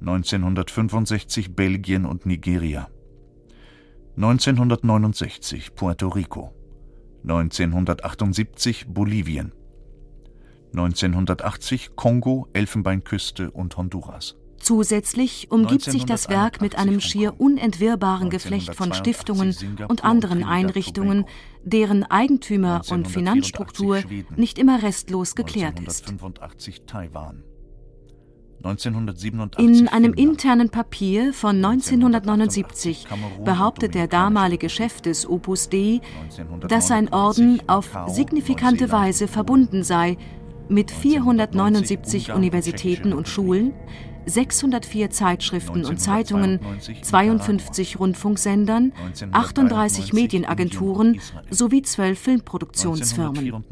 1965 0.02 1.56
Belgien 1.56 2.06
und 2.06 2.26
Nigeria. 2.26 2.90
1969 4.18 5.76
Puerto 5.76 6.10
Rico. 6.10 6.54
1978 7.24 8.88
Bolivien. 8.88 9.54
1980 10.74 11.96
Kongo, 11.96 12.48
Elfenbeinküste 12.54 13.52
und 13.52 13.78
Honduras. 13.78 14.36
Zusätzlich 14.62 15.48
umgibt 15.50 15.84
sich 15.84 16.06
das 16.06 16.30
Werk 16.30 16.62
mit 16.62 16.78
einem 16.78 17.00
schier 17.00 17.40
unentwirrbaren 17.40 18.30
Geflecht 18.30 18.76
von 18.76 18.94
Stiftungen 18.94 19.56
und 19.88 20.04
anderen 20.04 20.44
Einrichtungen, 20.44 21.26
deren 21.64 22.04
Eigentümer 22.04 22.82
und 22.90 23.08
Finanzstruktur 23.08 24.02
nicht 24.36 24.58
immer 24.58 24.84
restlos 24.84 25.36
geklärt 25.36 25.80
ist. 25.80 26.12
In 29.58 29.88
einem 29.88 30.14
internen 30.14 30.70
Papier 30.70 31.34
von 31.34 31.56
1979 31.56 33.08
behauptet 33.44 33.96
der 33.96 34.08
damalige 34.08 34.70
Chef 34.70 35.02
des 35.02 35.28
Opus 35.28 35.70
Dei, 35.70 36.00
dass 36.68 36.88
sein 36.88 37.12
Orden 37.12 37.62
auf 37.68 37.98
signifikante 38.08 38.92
Weise 38.92 39.28
verbunden 39.28 39.84
sei 39.84 40.18
mit 40.70 40.92
479 40.92 42.32
Universitäten 42.32 43.14
und 43.14 43.28
Schulen, 43.28 43.74
604 44.26 45.10
Zeitschriften 45.10 45.86
und 45.86 46.00
Zeitungen, 46.00 46.60
52 47.02 48.00
Rundfunksendern, 48.00 48.94
38 49.32 50.14
Medienagenturen 50.14 51.20
sowie 51.50 51.82
12 51.82 52.20
Filmproduktionsfirmen. 52.20 53.64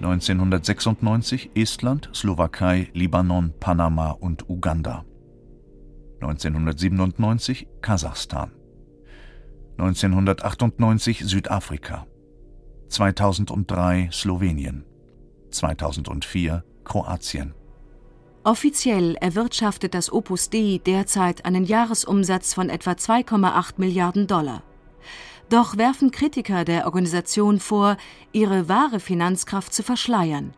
1996 0.00 1.50
Estland, 1.54 2.08
Slowakei, 2.14 2.88
Libanon, 2.92 3.52
Panama 3.58 4.10
und 4.10 4.48
Uganda. 4.48 5.04
1997 6.20 7.66
Kasachstan. 7.80 8.52
1998 9.78 11.24
Südafrika. 11.24 12.06
2003 12.88 14.08
Slowenien. 14.12 14.84
2004 15.50 16.64
Kroatien. 16.84 17.54
Offiziell 18.48 19.14
erwirtschaftet 19.16 19.92
das 19.92 20.10
Opus 20.10 20.48
Dei 20.48 20.80
derzeit 20.86 21.44
einen 21.44 21.66
Jahresumsatz 21.66 22.54
von 22.54 22.70
etwa 22.70 22.92
2,8 22.92 23.74
Milliarden 23.76 24.26
Dollar. 24.26 24.62
Doch 25.50 25.76
werfen 25.76 26.12
Kritiker 26.12 26.64
der 26.64 26.86
Organisation 26.86 27.60
vor, 27.60 27.98
ihre 28.32 28.66
wahre 28.66 29.00
Finanzkraft 29.00 29.74
zu 29.74 29.82
verschleiern. 29.82 30.54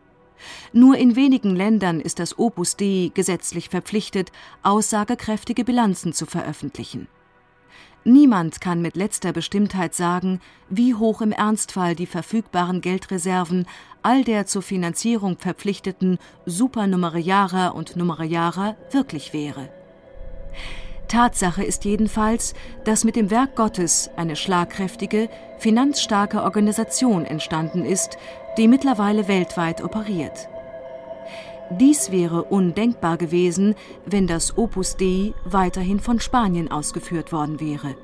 Nur 0.71 0.95
in 0.95 1.17
wenigen 1.17 1.53
Ländern 1.53 1.99
ist 1.99 2.19
das 2.19 2.39
Opus 2.39 2.77
Dei 2.77 3.11
gesetzlich 3.13 3.67
verpflichtet, 3.67 4.31
aussagekräftige 4.63 5.65
Bilanzen 5.65 6.13
zu 6.13 6.25
veröffentlichen. 6.25 7.09
Niemand 8.03 8.61
kann 8.61 8.81
mit 8.81 8.95
letzter 8.95 9.31
Bestimmtheit 9.31 9.93
sagen, 9.93 10.41
wie 10.69 10.95
hoch 10.95 11.21
im 11.21 11.31
Ernstfall 11.31 11.95
die 11.95 12.07
verfügbaren 12.07 12.81
Geldreserven 12.81 13.67
all 14.01 14.23
der 14.23 14.47
zur 14.47 14.63
Finanzierung 14.63 15.37
verpflichteten 15.37 16.17
Supernumeriarer 16.47 17.75
und 17.75 17.95
Numeriarer 17.95 18.75
wirklich 18.89 19.33
wäre. 19.33 19.69
Tatsache 21.07 21.63
ist 21.63 21.85
jedenfalls, 21.85 22.55
dass 22.85 23.03
mit 23.03 23.15
dem 23.15 23.29
Werk 23.29 23.55
Gottes 23.55 24.09
eine 24.15 24.35
schlagkräftige, 24.35 25.29
finanzstarke 25.59 26.41
Organisation 26.41 27.25
entstanden 27.25 27.85
ist, 27.85 28.17
die 28.57 28.67
mittlerweile 28.67 29.27
weltweit 29.27 29.83
operiert. 29.83 30.47
Dies 31.79 32.11
wäre 32.11 32.43
undenkbar 32.43 33.17
gewesen, 33.17 33.75
wenn 34.05 34.27
das 34.27 34.57
Opus 34.57 34.97
Dei 34.97 35.33
weiterhin 35.45 36.01
von 36.01 36.19
Spanien 36.19 36.69
ausgeführt 36.69 37.31
worden 37.31 37.61
wäre. 37.61 37.95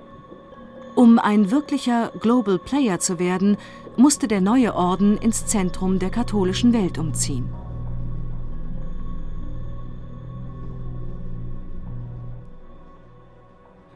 Um 0.96 1.20
ein 1.20 1.52
wirklicher 1.52 2.12
Global 2.22 2.60
Player 2.60 3.00
zu 3.00 3.20
werden, 3.20 3.58
musste 3.98 4.30
der 4.30 4.42
neue 4.42 4.74
Orden 4.74 5.18
ins 5.18 5.46
Zentrum 5.46 6.00
der 6.00 6.10
katholischen 6.10 6.72
Welt 6.72 6.98
umziehen. 6.98 7.50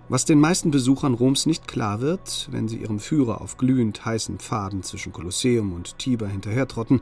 Was 0.09 0.25
den 0.25 0.41
meisten 0.41 0.71
Besuchern 0.71 1.13
Roms 1.13 1.45
nicht 1.45 1.69
klar 1.69 2.01
wird, 2.01 2.49
wenn 2.51 2.67
sie 2.67 2.75
ihrem 2.75 2.99
Führer 2.99 3.39
auf 3.39 3.55
glühend 3.55 4.03
heißen 4.03 4.39
Pfaden 4.39 4.83
zwischen 4.83 5.13
Kolosseum 5.13 5.71
und 5.71 5.97
Tiber 5.97 6.27
hinterhertrotten, 6.27 6.99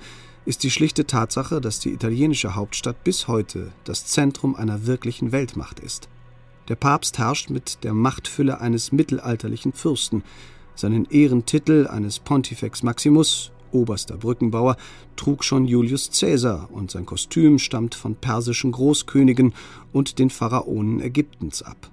ist 0.49 0.63
die 0.63 0.71
schlichte 0.71 1.05
Tatsache, 1.05 1.61
dass 1.61 1.79
die 1.79 1.93
italienische 1.93 2.55
Hauptstadt 2.55 3.03
bis 3.03 3.27
heute 3.27 3.71
das 3.83 4.07
Zentrum 4.07 4.55
einer 4.55 4.87
wirklichen 4.87 5.31
Weltmacht 5.31 5.79
ist. 5.79 6.09
Der 6.69 6.75
Papst 6.75 7.19
herrscht 7.19 7.51
mit 7.51 7.83
der 7.83 7.93
Machtfülle 7.93 8.59
eines 8.59 8.91
mittelalterlichen 8.91 9.73
Fürsten. 9.73 10.23
Seinen 10.73 11.05
Ehrentitel 11.05 11.85
eines 11.85 12.17
Pontifex 12.17 12.81
Maximus, 12.81 13.51
oberster 13.71 14.17
Brückenbauer, 14.17 14.75
trug 15.15 15.43
schon 15.43 15.65
Julius 15.65 16.09
Caesar 16.19 16.67
und 16.71 16.89
sein 16.89 17.05
Kostüm 17.05 17.59
stammt 17.59 17.93
von 17.93 18.15
persischen 18.15 18.71
Großkönigen 18.71 19.53
und 19.93 20.17
den 20.17 20.31
Pharaonen 20.31 20.99
Ägyptens 20.99 21.61
ab. 21.61 21.91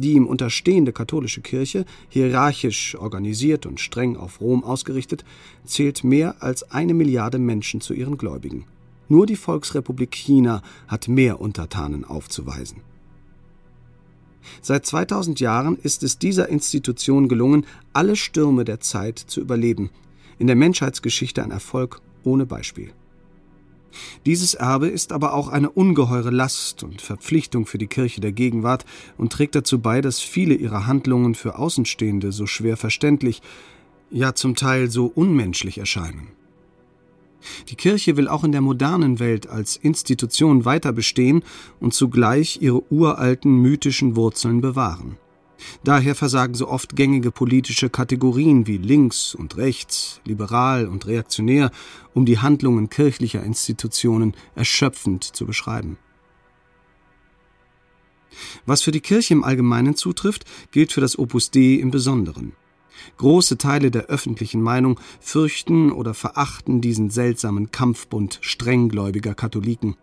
Die 0.00 0.14
ihm 0.14 0.26
unterstehende 0.26 0.94
katholische 0.94 1.42
Kirche, 1.42 1.84
hierarchisch 2.08 2.94
organisiert 2.94 3.66
und 3.66 3.80
streng 3.80 4.16
auf 4.16 4.40
Rom 4.40 4.64
ausgerichtet, 4.64 5.26
zählt 5.66 6.04
mehr 6.04 6.42
als 6.42 6.62
eine 6.70 6.94
Milliarde 6.94 7.38
Menschen 7.38 7.82
zu 7.82 7.92
ihren 7.92 8.16
Gläubigen. 8.16 8.64
Nur 9.10 9.26
die 9.26 9.36
Volksrepublik 9.36 10.12
China 10.12 10.62
hat 10.88 11.08
mehr 11.08 11.38
Untertanen 11.38 12.06
aufzuweisen. 12.06 12.78
Seit 14.62 14.86
2000 14.86 15.38
Jahren 15.38 15.76
ist 15.76 16.02
es 16.02 16.18
dieser 16.18 16.48
Institution 16.48 17.28
gelungen, 17.28 17.66
alle 17.92 18.16
Stürme 18.16 18.64
der 18.64 18.80
Zeit 18.80 19.18
zu 19.18 19.42
überleben. 19.42 19.90
In 20.38 20.46
der 20.46 20.56
Menschheitsgeschichte 20.56 21.44
ein 21.44 21.50
Erfolg 21.50 22.00
ohne 22.24 22.46
Beispiel. 22.46 22.94
Dieses 24.26 24.54
Erbe 24.54 24.88
ist 24.88 25.12
aber 25.12 25.34
auch 25.34 25.48
eine 25.48 25.70
ungeheure 25.70 26.30
Last 26.30 26.82
und 26.82 27.02
Verpflichtung 27.02 27.66
für 27.66 27.78
die 27.78 27.86
Kirche 27.86 28.20
der 28.20 28.32
Gegenwart 28.32 28.84
und 29.18 29.32
trägt 29.32 29.54
dazu 29.54 29.80
bei, 29.80 30.00
dass 30.00 30.20
viele 30.20 30.54
ihrer 30.54 30.86
Handlungen 30.86 31.34
für 31.34 31.58
Außenstehende 31.58 32.32
so 32.32 32.46
schwer 32.46 32.76
verständlich, 32.76 33.42
ja 34.10 34.34
zum 34.34 34.56
Teil 34.56 34.90
so 34.90 35.06
unmenschlich 35.06 35.78
erscheinen. 35.78 36.28
Die 37.68 37.76
Kirche 37.76 38.16
will 38.16 38.28
auch 38.28 38.44
in 38.44 38.52
der 38.52 38.60
modernen 38.60 39.18
Welt 39.18 39.48
als 39.48 39.76
Institution 39.76 40.64
weiter 40.64 40.92
bestehen 40.92 41.42
und 41.80 41.94
zugleich 41.94 42.60
ihre 42.60 42.82
uralten 42.92 43.56
mythischen 43.56 44.16
Wurzeln 44.16 44.60
bewahren. 44.60 45.16
Daher 45.84 46.14
versagen 46.14 46.54
so 46.54 46.68
oft 46.68 46.96
gängige 46.96 47.30
politische 47.30 47.90
Kategorien 47.90 48.66
wie 48.66 48.78
links 48.78 49.34
und 49.34 49.56
rechts, 49.56 50.20
liberal 50.24 50.86
und 50.86 51.06
reaktionär, 51.06 51.70
um 52.14 52.26
die 52.26 52.38
Handlungen 52.38 52.90
kirchlicher 52.90 53.42
Institutionen 53.42 54.34
erschöpfend 54.54 55.24
zu 55.24 55.46
beschreiben. 55.46 55.98
Was 58.66 58.82
für 58.82 58.92
die 58.92 59.00
Kirche 59.00 59.34
im 59.34 59.44
Allgemeinen 59.44 59.96
zutrifft, 59.96 60.44
gilt 60.70 60.92
für 60.92 61.00
das 61.00 61.18
Opus 61.18 61.50
Dei 61.50 61.78
im 61.80 61.90
Besonderen. 61.90 62.52
Große 63.16 63.58
Teile 63.58 63.90
der 63.90 64.06
öffentlichen 64.06 64.62
Meinung 64.62 65.00
fürchten 65.20 65.90
oder 65.90 66.14
verachten 66.14 66.80
diesen 66.80 67.10
seltsamen 67.10 67.70
Kampfbund 67.70 68.38
strenggläubiger 68.42 69.34
Katholiken. 69.34 69.96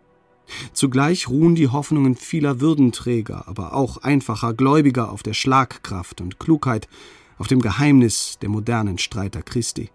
Zugleich 0.72 1.28
ruhen 1.28 1.54
die 1.54 1.68
Hoffnungen 1.68 2.14
vieler 2.14 2.60
Würdenträger, 2.60 3.46
aber 3.48 3.74
auch 3.74 3.98
einfacher 3.98 4.54
Gläubiger 4.54 5.10
auf 5.10 5.22
der 5.22 5.34
Schlagkraft 5.34 6.20
und 6.20 6.38
Klugheit, 6.38 6.88
auf 7.38 7.46
dem 7.46 7.60
Geheimnis 7.60 8.38
der 8.40 8.48
modernen 8.48 8.98
Streiter 8.98 9.42
Christi. 9.42 9.90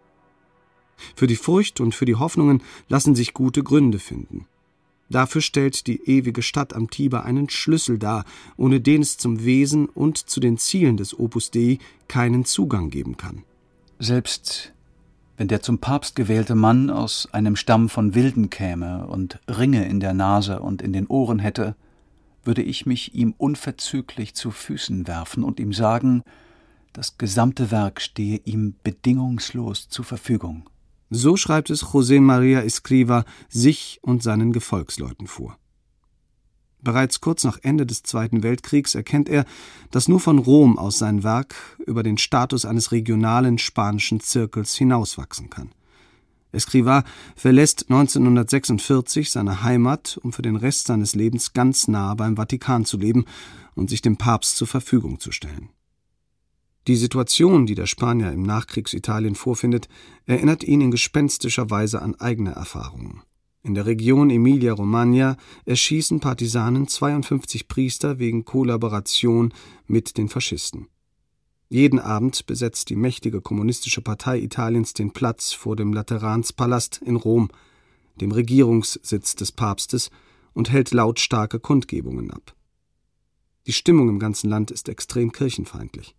Für 1.15 1.27
die 1.27 1.35
Furcht 1.35 1.81
und 1.81 1.95
für 1.95 2.05
die 2.05 2.15
Hoffnungen 2.15 2.61
lassen 2.87 3.15
sich 3.15 3.33
gute 3.33 3.63
Gründe 3.63 3.99
finden. 3.99 4.47
Dafür 5.09 5.41
stellt 5.41 5.85
die 5.87 6.01
ewige 6.09 6.41
Stadt 6.41 6.73
am 6.73 6.89
Tiber 6.89 7.23
einen 7.25 7.49
Schlüssel 7.49 7.99
dar, 7.99 8.25
ohne 8.57 8.79
den 8.79 9.01
es 9.01 9.17
zum 9.17 9.43
Wesen 9.43 9.87
und 9.87 10.17
zu 10.17 10.39
den 10.39 10.57
Zielen 10.57 10.97
des 10.97 11.17
Opus 11.19 11.51
Dei 11.51 11.77
keinen 12.07 12.45
Zugang 12.45 12.89
geben 12.89 13.17
kann. 13.17 13.43
Selbst 13.99 14.72
wenn 15.43 15.49
der 15.49 15.61
zum 15.61 15.79
Papst 15.79 16.15
gewählte 16.15 16.55
Mann 16.55 16.89
aus 16.89 17.27
einem 17.33 17.57
Stamm 17.57 17.89
von 17.89 18.15
Wilden 18.15 18.49
käme 18.49 19.07
und 19.07 19.41
Ringe 19.49 19.85
in 19.89 19.99
der 19.99 20.13
Nase 20.13 20.61
und 20.61 20.81
in 20.81 20.93
den 20.93 21.05
Ohren 21.07 21.39
hätte, 21.39 21.75
würde 22.45 22.61
ich 22.63 22.85
mich 22.85 23.13
ihm 23.13 23.35
unverzüglich 23.37 24.35
zu 24.35 24.51
Füßen 24.51 25.05
werfen 25.05 25.43
und 25.43 25.59
ihm 25.59 25.73
sagen, 25.73 26.23
das 26.93 27.17
gesamte 27.17 27.71
Werk 27.71 27.99
stehe 27.99 28.39
ihm 28.45 28.75
bedingungslos 28.85 29.89
zur 29.89 30.05
Verfügung. 30.05 30.69
So 31.09 31.35
schreibt 31.35 31.69
es 31.69 31.87
José 31.87 32.21
María 32.21 32.61
Escriva 32.61 33.25
sich 33.49 33.99
und 34.01 34.23
seinen 34.23 34.53
Gefolgsleuten 34.53 35.27
vor. 35.27 35.57
Bereits 36.83 37.21
kurz 37.21 37.45
nach 37.45 37.59
Ende 37.61 37.85
des 37.85 38.03
Zweiten 38.03 38.43
Weltkriegs 38.43 38.93
erkennt 38.93 39.29
er, 39.29 39.45
dass 39.91 40.09
nur 40.09 40.19
von 40.19 40.37
Rom 40.37 40.77
aus 40.77 40.97
sein 40.97 41.23
Werk 41.23 41.55
über 41.85 42.03
den 42.03 42.17
Status 42.17 42.65
eines 42.65 42.91
regionalen 42.91 43.57
spanischen 43.57 44.19
Zirkels 44.19 44.75
hinauswachsen 44.75 45.49
kann. 45.49 45.71
Escrivá 46.51 47.03
verlässt 47.35 47.89
1946 47.89 49.31
seine 49.31 49.63
Heimat, 49.63 50.19
um 50.21 50.33
für 50.33 50.43
den 50.43 50.57
Rest 50.57 50.87
seines 50.87 51.15
Lebens 51.15 51.53
ganz 51.53 51.87
nah 51.87 52.13
beim 52.15 52.35
Vatikan 52.35 52.85
zu 52.85 52.97
leben 52.97 53.25
und 53.75 53.89
sich 53.89 54.01
dem 54.01 54.17
Papst 54.17 54.57
zur 54.57 54.67
Verfügung 54.67 55.19
zu 55.19 55.31
stellen. 55.31 55.69
Die 56.87 56.97
Situation, 56.97 57.65
die 57.65 57.75
der 57.75 57.87
Spanier 57.87 58.33
im 58.33 58.43
Nachkriegsitalien 58.43 59.35
vorfindet, 59.35 59.87
erinnert 60.25 60.65
ihn 60.65 60.81
in 60.81 60.91
gespenstischer 60.91 61.69
Weise 61.69 62.01
an 62.01 62.15
eigene 62.15 62.51
Erfahrungen. 62.51 63.21
In 63.65 63.75
der 63.75 63.85
Region 63.85 64.29
Emilia-Romagna 64.29 65.37
erschießen 65.65 66.19
Partisanen 66.19 66.89
52 66.89 67.69
Priester 67.69 68.19
wegen 68.19 68.43
Kollaboration 68.43 69.53
mit 69.87 70.17
den 70.17 70.27
Faschisten. 70.27 70.89
Jeden 71.69 71.97
Abend 71.97 72.45
besetzt 72.45 72.89
die 72.89 72.97
mächtige 72.97 73.39
kommunistische 73.39 74.01
Partei 74.01 74.39
Italiens 74.39 74.93
den 74.93 75.11
Platz 75.11 75.53
vor 75.53 75.77
dem 75.77 75.93
Lateranspalast 75.93 77.01
in 77.05 77.15
Rom, 77.15 77.51
dem 78.19 78.33
Regierungssitz 78.33 79.35
des 79.35 79.53
Papstes, 79.53 80.11
und 80.51 80.69
hält 80.69 80.91
lautstarke 80.91 81.61
Kundgebungen 81.61 82.31
ab. 82.31 82.53
Die 83.65 83.73
Stimmung 83.73 84.09
im 84.09 84.19
ganzen 84.19 84.49
Land 84.49 84.71
ist 84.71 84.89
extrem 84.89 85.31
kirchenfeindlich. 85.31 86.17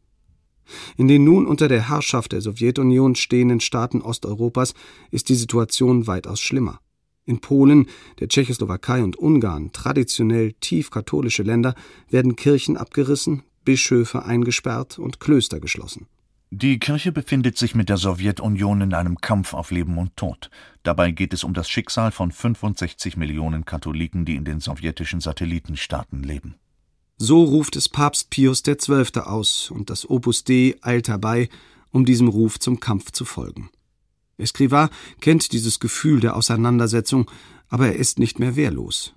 In 0.97 1.09
den 1.09 1.25
nun 1.25 1.47
unter 1.47 1.69
der 1.69 1.91
Herrschaft 1.91 2.33
der 2.33 2.41
Sowjetunion 2.41 3.17
stehenden 3.17 3.61
Staaten 3.61 4.01
Osteuropas 4.01 4.73
ist 5.11 5.29
die 5.29 5.35
Situation 5.35 6.07
weitaus 6.07 6.41
schlimmer. 6.41 6.81
In 7.27 7.41
Polen, 7.41 7.87
der 8.21 8.29
Tschechoslowakei 8.29 9.03
und 9.03 9.17
Ungarn, 9.17 9.73
traditionell 9.73 10.53
tief 10.61 10.91
katholische 10.91 11.43
Länder, 11.43 11.75
werden 12.11 12.37
Kirchen 12.37 12.77
abgerissen, 12.77 13.43
Bischöfe 13.65 14.25
eingesperrt 14.25 14.99
und 14.99 15.21
Klöster 15.21 15.59
geschlossen. 15.59 16.07
Die 16.51 16.79
Kirche 16.79 17.11
befindet 17.11 17.59
sich 17.59 17.75
mit 17.75 17.89
der 17.89 17.97
Sowjetunion 17.97 18.81
in 18.83 18.95
einem 18.95 19.21
Kampf 19.21 19.55
auf 19.55 19.71
Leben 19.71 19.99
und 19.99 20.17
Tod. 20.17 20.51
Dabei 20.83 21.11
geht 21.11 21.33
es 21.33 21.43
um 21.43 21.55
das 21.55 21.69
Schicksal 21.69 22.13
von 22.13 22.31
65 22.31 23.17
Millionen 23.17 23.65
Katholiken, 23.65 24.25
die 24.25 24.37
in 24.37 24.45
den 24.45 24.61
sowjetischen 24.61 25.21
Satellitenstaaten 25.21 26.23
leben. 26.23 26.55
So 27.17 27.43
ruft 27.43 27.75
es 27.75 27.89
Papst 27.89 28.31
Pius 28.31 28.63
XII. 28.63 29.23
aus, 29.23 29.71
und 29.71 29.91
das 29.91 30.09
Opus 30.09 30.45
Dei 30.45 30.77
eilt 30.83 31.09
herbei, 31.09 31.49
um 31.91 32.05
diesem 32.05 32.29
Ruf 32.29 32.61
zum 32.61 32.79
Kampf 32.81 33.13
zu 33.13 33.25
folgen. 33.25 33.71
Escrivá 34.39 34.91
kennt 35.21 35.53
dieses 35.53 35.81
Gefühl 35.81 36.21
der 36.21 36.37
Auseinandersetzung, 36.37 37.31
aber 37.69 37.89
er 37.89 37.97
ist 37.97 38.19
nicht 38.19 38.39
mehr 38.39 38.57
wehrlos. 38.57 39.15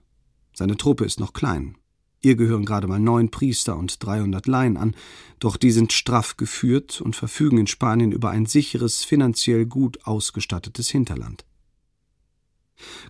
Seine 0.53 0.77
Truppe 0.77 1.05
ist 1.05 1.19
noch 1.19 1.33
klein. 1.33 1.77
Ihr 2.21 2.35
gehören 2.35 2.65
gerade 2.65 2.87
mal 2.87 2.99
neun 2.99 3.29
Priester 3.29 3.77
und 3.77 4.03
300 4.03 4.47
Laien 4.47 4.77
an, 4.77 4.95
doch 5.39 5.55
die 5.55 5.71
sind 5.71 5.93
straff 5.93 6.35
geführt 6.35 6.99
und 6.99 7.15
verfügen 7.15 7.59
in 7.59 7.67
Spanien 7.67 8.11
über 8.11 8.31
ein 8.31 8.47
sicheres, 8.47 9.03
finanziell 9.03 9.65
gut 9.65 10.05
ausgestattetes 10.05 10.89
Hinterland. 10.89 11.45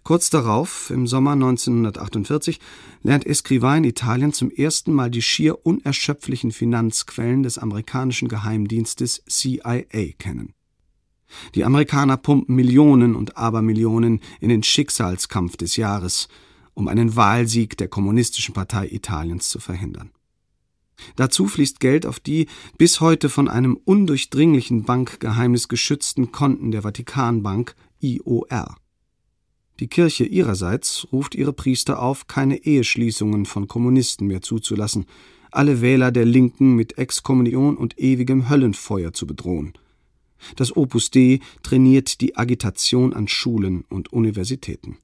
Kurz 0.04 0.30
darauf, 0.30 0.90
im 0.90 1.08
Sommer 1.08 1.34
1948, 1.34 2.60
lernt 3.04 3.26
Escrivá 3.26 3.78
in 3.78 3.84
Italien 3.84 4.34
zum 4.34 4.50
ersten 4.50 4.94
Mal 4.94 5.12
die 5.12 5.22
schier 5.22 5.66
unerschöpflichen 5.66 6.52
Finanzquellen 6.52 7.44
des 7.44 7.58
amerikanischen 7.58 8.28
Geheimdienstes 8.28 9.24
CIA 9.28 9.84
kennen. 10.18 10.54
Die 11.56 11.64
Amerikaner 11.64 12.18
pumpen 12.18 12.56
Millionen 12.56 13.16
und 13.16 13.38
Abermillionen 13.38 14.22
in 14.40 14.50
den 14.50 14.64
Schicksalskampf 14.64 15.58
des 15.58 15.76
Jahres, 15.76 16.28
um 16.74 16.88
einen 16.88 17.16
Wahlsieg 17.16 17.78
der 17.78 17.88
Kommunistischen 17.88 18.54
Partei 18.54 18.88
Italiens 18.90 19.50
zu 19.50 19.60
verhindern. 19.60 20.12
Dazu 21.16 21.48
fließt 21.48 21.80
Geld 21.80 22.06
auf 22.06 22.20
die 22.20 22.48
bis 22.78 23.02
heute 23.02 23.30
von 23.30 23.48
einem 23.48 23.80
undurchdringlichen 23.86 24.84
Bankgeheimnis 24.84 25.68
geschützten 25.68 26.32
Konten 26.32 26.72
der 26.72 26.82
Vatikanbank 26.82 27.76
IOR. 28.00 28.76
Die 29.80 29.88
Kirche 29.88 30.26
ihrerseits 30.26 31.08
ruft 31.12 31.36
ihre 31.36 31.54
Priester 31.54 32.02
auf, 32.02 32.28
keine 32.28 32.58
Eheschließungen 32.58 33.46
von 33.46 33.68
Kommunisten 33.68 34.26
mehr 34.26 34.42
zuzulassen, 34.42 35.06
alle 35.52 35.82
Wähler 35.82 36.12
der 36.12 36.26
Linken 36.26 36.76
mit 36.76 36.98
Exkommunion 36.98 37.78
und 37.78 38.00
ewigem 38.00 38.50
Höllenfeuer 38.50 39.14
zu 39.14 39.28
bedrohen. 39.28 39.74
Das 40.56 40.76
Opus 40.76 41.12
Dei 41.12 41.40
trainiert 41.64 42.22
die 42.22 42.38
Agitation 42.38 43.14
an 43.14 43.28
Schulen 43.28 43.84
und 43.90 44.14
Universitäten. 44.14 44.98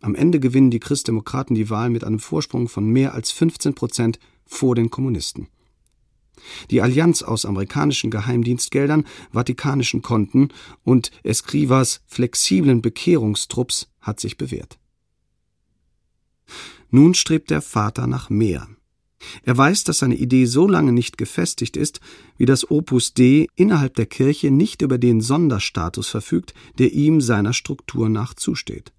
Am 0.00 0.14
Ende 0.14 0.40
gewinnen 0.40 0.70
die 0.70 0.80
Christdemokraten 0.80 1.54
die 1.54 1.70
Wahl 1.70 1.88
mit 1.88 2.04
einem 2.04 2.18
Vorsprung 2.18 2.68
von 2.68 2.86
mehr 2.86 3.14
als 3.14 3.30
15 3.30 3.74
Prozent 3.74 4.18
vor 4.44 4.74
den 4.74 4.90
Kommunisten. 4.90 5.48
Die 6.70 6.80
Allianz 6.80 7.22
aus 7.22 7.44
amerikanischen 7.44 8.10
Geheimdienstgeldern, 8.10 9.06
vatikanischen 9.32 10.02
Konten 10.02 10.48
und 10.82 11.10
Escrivas 11.22 12.00
flexiblen 12.06 12.82
Bekehrungstrupps 12.82 13.88
hat 14.00 14.18
sich 14.18 14.36
bewährt. 14.36 14.78
Nun 16.90 17.14
strebt 17.14 17.50
der 17.50 17.62
Vater 17.62 18.06
nach 18.06 18.28
mehr. 18.28 18.68
Er 19.42 19.56
weiß, 19.56 19.84
dass 19.84 19.98
seine 19.98 20.16
Idee 20.16 20.46
so 20.46 20.66
lange 20.66 20.92
nicht 20.92 21.18
gefestigt 21.18 21.76
ist, 21.76 22.00
wie 22.36 22.46
das 22.46 22.70
Opus 22.70 23.14
Dei 23.14 23.46
innerhalb 23.54 23.94
der 23.94 24.06
Kirche 24.06 24.50
nicht 24.50 24.82
über 24.82 24.98
den 24.98 25.20
Sonderstatus 25.20 26.08
verfügt, 26.08 26.54
der 26.78 26.92
ihm 26.92 27.20
seiner 27.20 27.52
Struktur 27.52 28.08
nach 28.08 28.34
zusteht. 28.34 28.92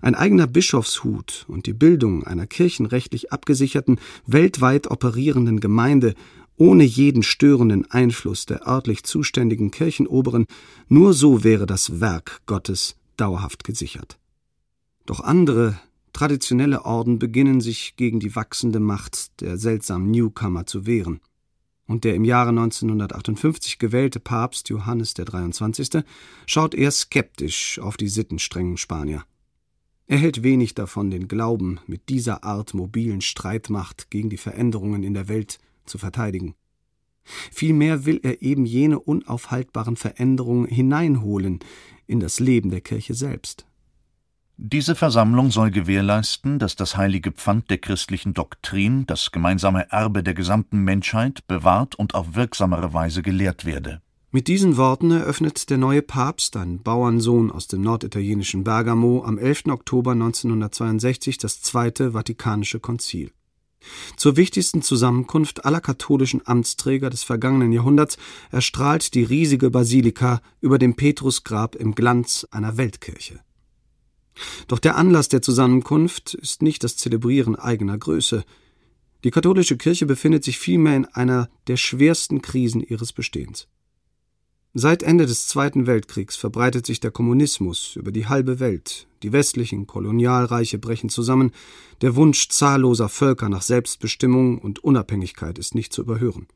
Ein 0.00 0.14
eigener 0.14 0.46
Bischofshut 0.46 1.44
und 1.48 1.66
die 1.66 1.74
Bildung 1.74 2.24
einer 2.24 2.46
kirchenrechtlich 2.46 3.32
abgesicherten, 3.32 3.98
weltweit 4.26 4.90
operierenden 4.90 5.60
Gemeinde 5.60 6.14
ohne 6.56 6.84
jeden 6.84 7.22
störenden 7.22 7.90
Einfluss 7.90 8.46
der 8.46 8.66
örtlich 8.66 9.04
zuständigen 9.04 9.70
Kirchenoberen, 9.70 10.46
nur 10.88 11.12
so 11.12 11.44
wäre 11.44 11.66
das 11.66 12.00
Werk 12.00 12.40
Gottes 12.46 12.96
dauerhaft 13.16 13.64
gesichert. 13.64 14.18
Doch 15.04 15.20
andere, 15.20 15.78
traditionelle 16.16 16.86
Orden 16.86 17.18
beginnen 17.18 17.60
sich 17.60 17.96
gegen 17.96 18.20
die 18.20 18.34
wachsende 18.34 18.80
Macht 18.80 19.38
der 19.42 19.58
seltsamen 19.58 20.10
Newcomer 20.10 20.64
zu 20.64 20.86
wehren. 20.86 21.20
Und 21.86 22.04
der 22.04 22.14
im 22.14 22.24
Jahre 22.24 22.48
1958 22.48 23.78
gewählte 23.78 24.18
Papst 24.18 24.70
Johannes 24.70 25.12
der 25.12 25.26
23. 25.26 26.02
schaut 26.46 26.74
eher 26.74 26.90
skeptisch 26.90 27.78
auf 27.80 27.98
die 27.98 28.08
sittenstrengen 28.08 28.78
Spanier. 28.78 29.24
Er 30.06 30.16
hält 30.16 30.42
wenig 30.42 30.72
davon, 30.74 31.10
den 31.10 31.28
Glauben 31.28 31.80
mit 31.86 32.08
dieser 32.08 32.44
Art 32.44 32.72
mobilen 32.72 33.20
Streitmacht 33.20 34.10
gegen 34.10 34.30
die 34.30 34.38
Veränderungen 34.38 35.02
in 35.02 35.12
der 35.12 35.28
Welt 35.28 35.58
zu 35.84 35.98
verteidigen. 35.98 36.54
Vielmehr 37.24 38.06
will 38.06 38.20
er 38.22 38.40
eben 38.40 38.64
jene 38.64 38.98
unaufhaltbaren 39.00 39.96
Veränderungen 39.96 40.66
hineinholen 40.66 41.58
in 42.06 42.20
das 42.20 42.40
Leben 42.40 42.70
der 42.70 42.80
Kirche 42.80 43.12
selbst. 43.12 43.65
Diese 44.58 44.94
Versammlung 44.94 45.50
soll 45.50 45.70
gewährleisten, 45.70 46.58
dass 46.58 46.76
das 46.76 46.96
heilige 46.96 47.30
Pfand 47.30 47.68
der 47.68 47.76
christlichen 47.76 48.32
Doktrin, 48.32 49.06
das 49.06 49.30
gemeinsame 49.30 49.90
Erbe 49.92 50.22
der 50.22 50.32
gesamten 50.32 50.78
Menschheit, 50.78 51.46
bewahrt 51.46 51.94
und 51.94 52.14
auf 52.14 52.34
wirksamere 52.36 52.94
Weise 52.94 53.20
gelehrt 53.20 53.66
werde. 53.66 54.00
Mit 54.30 54.48
diesen 54.48 54.78
Worten 54.78 55.10
eröffnet 55.10 55.68
der 55.68 55.76
neue 55.76 56.00
Papst, 56.00 56.56
ein 56.56 56.82
Bauernsohn 56.82 57.50
aus 57.50 57.68
dem 57.68 57.82
norditalienischen 57.82 58.64
Bergamo, 58.64 59.22
am 59.24 59.36
11. 59.36 59.66
Oktober 59.66 60.12
1962 60.12 61.36
das 61.36 61.60
Zweite 61.60 62.12
Vatikanische 62.12 62.80
Konzil. 62.80 63.32
Zur 64.16 64.36
wichtigsten 64.36 64.80
Zusammenkunft 64.80 65.66
aller 65.66 65.82
katholischen 65.82 66.46
Amtsträger 66.46 67.10
des 67.10 67.24
vergangenen 67.24 67.72
Jahrhunderts 67.72 68.16
erstrahlt 68.50 69.12
die 69.12 69.22
riesige 69.22 69.70
Basilika 69.70 70.40
über 70.62 70.78
dem 70.78 70.96
Petrusgrab 70.96 71.74
im 71.76 71.94
Glanz 71.94 72.46
einer 72.50 72.78
Weltkirche. 72.78 73.45
Doch 74.68 74.78
der 74.78 74.96
Anlass 74.96 75.28
der 75.28 75.42
Zusammenkunft 75.42 76.34
ist 76.34 76.62
nicht 76.62 76.84
das 76.84 76.96
Zelebrieren 76.96 77.56
eigener 77.56 77.96
Größe. 77.98 78.44
Die 79.24 79.30
katholische 79.30 79.76
Kirche 79.76 80.06
befindet 80.06 80.44
sich 80.44 80.58
vielmehr 80.58 80.96
in 80.96 81.04
einer 81.06 81.48
der 81.66 81.76
schwersten 81.76 82.42
Krisen 82.42 82.80
ihres 82.82 83.12
Bestehens. 83.12 83.68
Seit 84.78 85.02
Ende 85.02 85.24
des 85.24 85.46
Zweiten 85.46 85.86
Weltkriegs 85.86 86.36
verbreitet 86.36 86.84
sich 86.84 87.00
der 87.00 87.10
Kommunismus 87.10 87.96
über 87.96 88.12
die 88.12 88.26
halbe 88.26 88.60
Welt, 88.60 89.06
die 89.22 89.32
westlichen 89.32 89.86
Kolonialreiche 89.86 90.78
brechen 90.78 91.08
zusammen, 91.08 91.52
der 92.02 92.14
Wunsch 92.14 92.50
zahlloser 92.50 93.08
Völker 93.08 93.48
nach 93.48 93.62
Selbstbestimmung 93.62 94.58
und 94.58 94.84
Unabhängigkeit 94.84 95.58
ist 95.58 95.74
nicht 95.74 95.94
zu 95.94 96.02
überhören. 96.02 96.46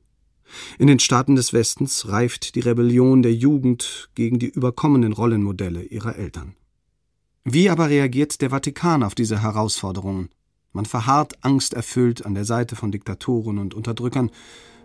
In 0.78 0.86
den 0.86 0.98
Staaten 0.98 1.34
des 1.34 1.54
Westens 1.54 2.08
reift 2.08 2.56
die 2.56 2.60
Rebellion 2.60 3.22
der 3.22 3.34
Jugend 3.34 4.10
gegen 4.14 4.38
die 4.38 4.50
überkommenen 4.50 5.14
Rollenmodelle 5.14 5.84
ihrer 5.84 6.16
Eltern. 6.16 6.54
Wie 7.44 7.70
aber 7.70 7.88
reagiert 7.88 8.42
der 8.42 8.50
Vatikan 8.50 9.02
auf 9.02 9.14
diese 9.14 9.42
Herausforderungen? 9.42 10.28
Man 10.74 10.84
verharrt 10.84 11.42
angsterfüllt 11.42 12.26
an 12.26 12.34
der 12.34 12.44
Seite 12.44 12.76
von 12.76 12.92
Diktatoren 12.92 13.56
und 13.58 13.72
Unterdrückern, 13.72 14.30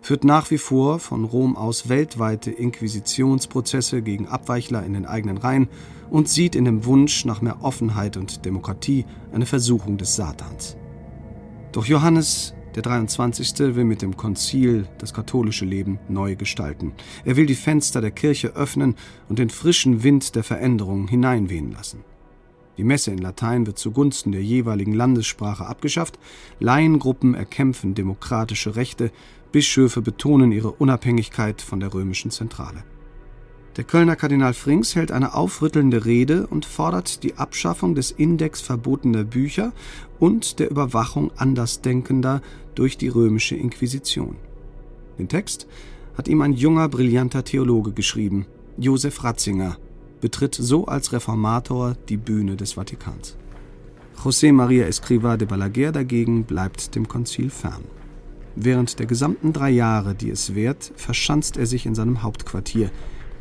führt 0.00 0.24
nach 0.24 0.50
wie 0.50 0.56
vor 0.56 0.98
von 0.98 1.24
Rom 1.24 1.54
aus 1.54 1.90
weltweite 1.90 2.50
Inquisitionsprozesse 2.50 4.00
gegen 4.00 4.26
Abweichler 4.26 4.86
in 4.86 4.94
den 4.94 5.04
eigenen 5.04 5.36
Reihen 5.36 5.68
und 6.08 6.30
sieht 6.30 6.54
in 6.54 6.64
dem 6.64 6.86
Wunsch 6.86 7.26
nach 7.26 7.42
mehr 7.42 7.62
Offenheit 7.62 8.16
und 8.16 8.46
Demokratie 8.46 9.04
eine 9.32 9.44
Versuchung 9.44 9.98
des 9.98 10.16
Satans. 10.16 10.78
Doch 11.72 11.84
Johannes 11.84 12.54
der 12.74 12.82
23. 12.82 13.74
will 13.76 13.84
mit 13.84 14.00
dem 14.00 14.16
Konzil 14.16 14.88
das 14.96 15.12
katholische 15.12 15.66
Leben 15.66 15.98
neu 16.08 16.36
gestalten. 16.36 16.94
Er 17.26 17.36
will 17.36 17.44
die 17.44 17.54
Fenster 17.54 18.00
der 18.00 18.12
Kirche 18.12 18.48
öffnen 18.48 18.94
und 19.28 19.38
den 19.38 19.50
frischen 19.50 20.02
Wind 20.02 20.34
der 20.36 20.42
Veränderung 20.42 21.06
hineinwehen 21.06 21.72
lassen. 21.72 22.02
Die 22.78 22.84
Messe 22.84 23.10
in 23.10 23.18
Latein 23.18 23.66
wird 23.66 23.78
zugunsten 23.78 24.32
der 24.32 24.42
jeweiligen 24.42 24.92
Landessprache 24.92 25.66
abgeschafft, 25.66 26.18
Laiengruppen 26.60 27.34
erkämpfen 27.34 27.94
demokratische 27.94 28.76
Rechte, 28.76 29.10
Bischöfe 29.50 30.02
betonen 30.02 30.52
ihre 30.52 30.72
Unabhängigkeit 30.72 31.62
von 31.62 31.80
der 31.80 31.94
römischen 31.94 32.30
Zentrale. 32.30 32.84
Der 33.76 33.84
Kölner 33.84 34.16
Kardinal 34.16 34.54
Frings 34.54 34.94
hält 34.94 35.12
eine 35.12 35.34
aufrüttelnde 35.34 36.06
Rede 36.06 36.46
und 36.46 36.64
fordert 36.64 37.22
die 37.22 37.36
Abschaffung 37.36 37.94
des 37.94 38.10
Index 38.10 38.62
verbotener 38.62 39.24
Bücher 39.24 39.72
und 40.18 40.58
der 40.58 40.70
Überwachung 40.70 41.30
Andersdenkender 41.36 42.40
durch 42.74 42.96
die 42.96 43.08
römische 43.08 43.54
Inquisition. 43.54 44.36
Den 45.18 45.28
Text 45.28 45.66
hat 46.16 46.28
ihm 46.28 46.40
ein 46.40 46.54
junger, 46.54 46.88
brillanter 46.88 47.44
Theologe 47.44 47.92
geschrieben, 47.92 48.46
Josef 48.78 49.22
Ratzinger, 49.24 49.76
betritt 50.20 50.54
so 50.54 50.86
als 50.86 51.12
Reformator 51.12 51.94
die 52.08 52.16
Bühne 52.16 52.56
des 52.56 52.74
Vatikans. 52.74 53.36
José 54.22 54.52
María 54.52 54.86
Escrivá 54.86 55.36
de 55.36 55.46
Balaguer 55.46 55.92
dagegen 55.92 56.44
bleibt 56.44 56.94
dem 56.94 57.06
Konzil 57.06 57.50
fern. 57.50 57.84
Während 58.54 58.98
der 58.98 59.06
gesamten 59.06 59.52
drei 59.52 59.70
Jahre, 59.70 60.14
die 60.14 60.30
es 60.30 60.54
währt, 60.54 60.92
verschanzt 60.96 61.58
er 61.58 61.66
sich 61.66 61.84
in 61.84 61.94
seinem 61.94 62.22
Hauptquartier, 62.22 62.90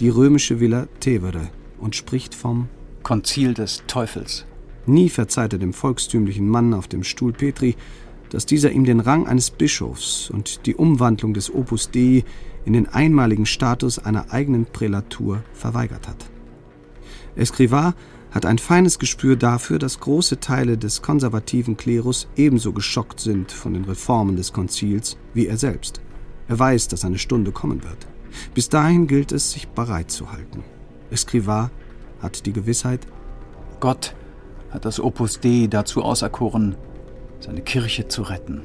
die 0.02 0.10
römische 0.10 0.60
Villa 0.60 0.88
Tevere, 1.00 1.50
und 1.80 1.96
spricht 1.96 2.36
vom 2.36 2.68
Konzil 3.04 3.54
des 3.54 3.84
Teufels. 3.88 4.46
Nie 4.86 5.10
verzeiht 5.10 5.54
er 5.54 5.60
dem 5.60 5.74
volkstümlichen 5.74 6.48
Mann 6.48 6.74
auf 6.74 6.88
dem 6.88 7.04
Stuhl 7.04 7.32
Petri, 7.32 7.76
dass 8.30 8.46
dieser 8.46 8.72
ihm 8.72 8.84
den 8.84 9.00
Rang 9.00 9.28
eines 9.28 9.52
Bischofs 9.52 10.30
und 10.30 10.66
die 10.66 10.76
Umwandlung 10.76 11.34
des 11.34 11.54
Opus 11.54 11.92
Dei 11.92 12.24
in 12.66 12.74
den 12.74 12.88
einmaligen 12.88 13.46
Status 13.46 14.00
einer 14.00 14.32
eigenen 14.32 14.66
Prälatur 14.66 15.44
verweigert 15.54 16.08
hat. 16.08 16.26
Escrivá 17.36 17.94
hat 18.32 18.46
ein 18.46 18.58
feines 18.58 19.00
Gespür 19.00 19.36
dafür, 19.36 19.80
dass 19.80 20.00
große 20.00 20.40
Teile 20.40 20.78
des 20.78 21.02
konservativen 21.02 21.78
Klerus 21.78 22.28
ebenso 22.36 22.74
geschockt 22.74 23.20
sind 23.20 23.52
von 23.52 23.74
den 23.74 23.86
Reformen 23.86 24.36
des 24.36 24.52
Konzils 24.52 25.18
wie 25.34 25.48
er 25.48 25.58
selbst. 25.58 26.02
Er 26.48 26.60
weiß, 26.60 26.90
dass 26.90 27.06
eine 27.06 27.18
Stunde 27.18 27.52
kommen 27.52 27.84
wird. 27.84 28.08
Bis 28.54 28.70
dahin 28.70 29.08
gilt 29.08 29.32
es, 29.32 29.52
sich 29.52 29.70
bereit 29.70 30.12
zu 30.12 30.32
halten. 30.32 30.64
Escrivá 31.12 31.70
hat 32.22 32.46
die 32.46 32.54
Gewissheit, 32.54 33.08
Gott 33.80 34.16
hat 34.72 34.86
das 34.86 35.00
Opus 35.00 35.40
Dei 35.40 35.68
dazu 35.70 36.04
auserkoren, 36.04 36.76
seine 37.40 37.62
Kirche 37.62 38.08
zu 38.08 38.24
retten. 38.24 38.62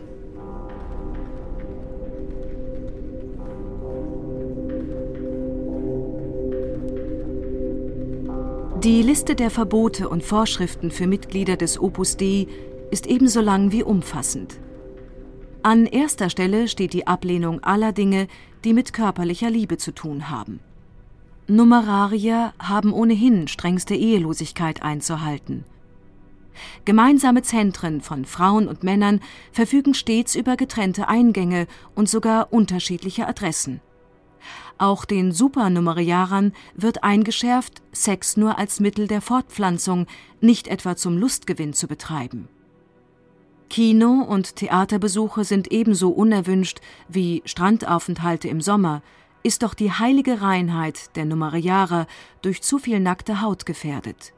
Die 8.82 9.02
Liste 9.02 9.34
der 9.34 9.50
Verbote 9.50 10.08
und 10.08 10.22
Vorschriften 10.22 10.90
für 10.90 11.06
Mitglieder 11.06 11.58
des 11.58 11.78
Opus 11.78 12.16
Dei 12.16 12.46
ist 12.90 13.06
ebenso 13.06 13.42
lang 13.42 13.72
wie 13.72 13.82
umfassend. 13.82 14.58
An 15.62 15.84
erster 15.84 16.30
Stelle 16.30 16.66
steht 16.66 16.94
die 16.94 17.06
Ablehnung 17.06 17.62
aller 17.62 17.92
Dinge, 17.92 18.26
die 18.64 18.72
mit 18.72 18.94
körperlicher 18.94 19.50
Liebe 19.50 19.76
zu 19.76 19.92
tun 19.92 20.30
haben. 20.30 20.60
Numerarier 21.46 22.54
haben 22.58 22.94
ohnehin 22.94 23.48
strengste 23.48 23.94
Ehelosigkeit 23.94 24.82
einzuhalten. 24.82 25.64
Gemeinsame 26.86 27.42
Zentren 27.42 28.00
von 28.00 28.24
Frauen 28.24 28.66
und 28.66 28.82
Männern 28.82 29.20
verfügen 29.52 29.92
stets 29.92 30.34
über 30.34 30.56
getrennte 30.56 31.06
Eingänge 31.06 31.66
und 31.94 32.08
sogar 32.08 32.50
unterschiedliche 32.50 33.28
Adressen. 33.28 33.82
Auch 34.78 35.04
den 35.04 35.32
Supernumeriarern 35.32 36.52
wird 36.74 37.04
eingeschärft, 37.04 37.82
Sex 37.92 38.36
nur 38.36 38.58
als 38.58 38.80
Mittel 38.80 39.06
der 39.06 39.20
Fortpflanzung, 39.20 40.06
nicht 40.40 40.68
etwa 40.68 40.96
zum 40.96 41.18
Lustgewinn 41.18 41.72
zu 41.72 41.86
betreiben. 41.86 42.48
Kino- 43.68 44.24
und 44.24 44.56
Theaterbesuche 44.56 45.44
sind 45.44 45.70
ebenso 45.70 46.10
unerwünscht 46.10 46.80
wie 47.08 47.42
Strandaufenthalte 47.44 48.48
im 48.48 48.60
Sommer, 48.60 49.02
ist 49.42 49.62
doch 49.62 49.74
die 49.74 49.92
heilige 49.92 50.42
Reinheit 50.42 51.16
der 51.16 51.24
Numeriarer 51.24 52.06
durch 52.42 52.62
zu 52.62 52.78
viel 52.78 53.00
nackte 53.00 53.40
Haut 53.40 53.66
gefährdet. 53.66 54.32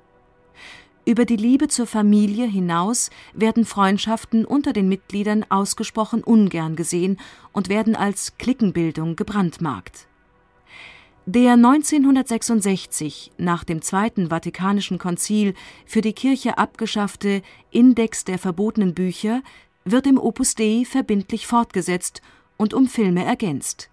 Über 1.05 1.25
die 1.25 1.37
Liebe 1.37 1.67
zur 1.67 1.89
Familie 1.89 2.47
hinaus 2.47 3.11
werden 3.35 3.65
Freundschaften 3.65 4.45
unter 4.45 4.73
den 4.73 4.89
Mitgliedern 4.89 5.45
ausgesprochen 5.49 6.23
ungern 6.23 6.77
gesehen 6.77 7.19
und 7.53 7.69
werden 7.69 7.97
als 7.97 8.39
Klickenbildung 8.39 9.17
gebrandmarkt. 9.17 10.07
Der 11.27 11.55
1966 11.55 13.33
nach 13.37 13.65
dem 13.65 13.83
Zweiten 13.83 14.29
Vatikanischen 14.29 14.99
Konzil 14.99 15.55
für 15.87 16.03
die 16.03 16.13
Kirche 16.13 16.57
abgeschaffte 16.59 17.43
Index 17.73 18.25
der 18.25 18.39
verbotenen 18.39 18.95
Bücher 18.95 19.43
wird 19.85 20.07
im 20.07 20.19
Opus 20.19 20.55
Dei 20.55 20.85
verbindlich 20.85 21.49
fortgesetzt 21.49 22.23
und 22.57 22.75
um 22.75 22.87
Filme 22.87 23.25
ergänzt. 23.25 23.89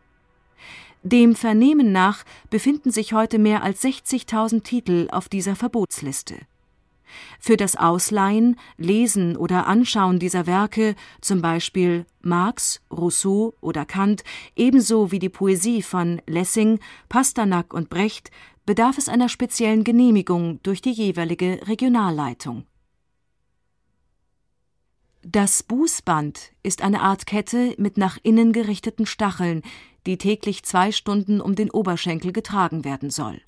Dem 1.01 1.33
Vernehmen 1.33 1.91
nach 1.91 2.23
befinden 2.51 2.91
sich 2.91 3.13
heute 3.13 3.39
mehr 3.39 3.63
als 3.63 3.83
60.000 3.83 4.61
Titel 4.61 5.07
auf 5.11 5.27
dieser 5.27 5.55
Verbotsliste 5.55 6.35
für 7.39 7.57
das 7.57 7.75
Ausleihen, 7.75 8.57
Lesen 8.77 9.35
oder 9.35 9.67
Anschauen 9.67 10.19
dieser 10.19 10.47
Werke, 10.47 10.95
zum 11.21 11.41
Beispiel 11.41 12.05
Marx, 12.21 12.81
Rousseau 12.91 13.53
oder 13.61 13.85
Kant, 13.85 14.23
ebenso 14.55 15.11
wie 15.11 15.19
die 15.19 15.29
Poesie 15.29 15.81
von 15.81 16.21
Lessing, 16.27 16.79
Pasternak 17.07 17.73
und 17.73 17.89
Brecht, 17.89 18.31
bedarf 18.65 18.97
es 18.97 19.09
einer 19.09 19.29
speziellen 19.29 19.83
Genehmigung 19.83 20.59
durch 20.63 20.81
die 20.81 20.91
jeweilige 20.91 21.59
Regionalleitung. 21.67 22.65
Das 25.21 25.63
Bußband 25.63 26.53
ist 26.63 26.81
eine 26.81 27.01
Art 27.01 27.25
Kette 27.25 27.75
mit 27.77 27.97
nach 27.97 28.17
innen 28.23 28.53
gerichteten 28.53 29.05
Stacheln, 29.05 29.63
die 30.05 30.17
täglich 30.17 30.63
zwei 30.63 30.91
Stunden 30.91 31.41
um 31.41 31.55
den 31.55 31.71
Oberschenkel 31.71 32.31
getragen 32.31 32.85
werden 32.85 33.09
soll 33.09 33.41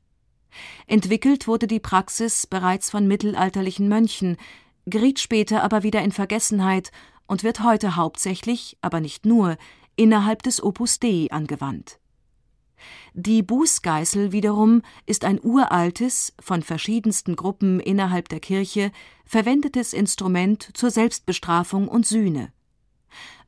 Entwickelt 0.87 1.47
wurde 1.47 1.67
die 1.67 1.79
Praxis 1.79 2.47
bereits 2.47 2.89
von 2.89 3.07
mittelalterlichen 3.07 3.87
Mönchen, 3.87 4.37
geriet 4.85 5.19
später 5.19 5.63
aber 5.63 5.83
wieder 5.83 6.01
in 6.01 6.11
Vergessenheit 6.11 6.91
und 7.27 7.43
wird 7.43 7.63
heute 7.63 7.95
hauptsächlich, 7.95 8.77
aber 8.81 8.99
nicht 8.99 9.25
nur, 9.25 9.57
innerhalb 9.95 10.43
des 10.43 10.61
Opus 10.61 10.99
Dei 10.99 11.27
angewandt. 11.29 11.99
Die 13.13 13.43
Bußgeißel 13.43 14.31
wiederum 14.31 14.81
ist 15.05 15.25
ein 15.25 15.39
uraltes, 15.41 16.33
von 16.39 16.63
verschiedensten 16.63 17.35
Gruppen 17.35 17.79
innerhalb 17.79 18.29
der 18.29 18.39
Kirche 18.39 18.91
verwendetes 19.25 19.93
Instrument 19.93 20.69
zur 20.73 20.91
Selbstbestrafung 20.91 21.87
und 21.87 22.05
Sühne. 22.05 22.51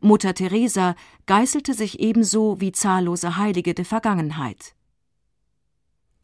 Mutter 0.01 0.33
Teresa 0.33 0.95
geißelte 1.25 1.73
sich 1.73 1.99
ebenso 1.99 2.59
wie 2.59 2.73
zahllose 2.73 3.37
Heilige 3.37 3.73
der 3.73 3.85
Vergangenheit. 3.85 4.75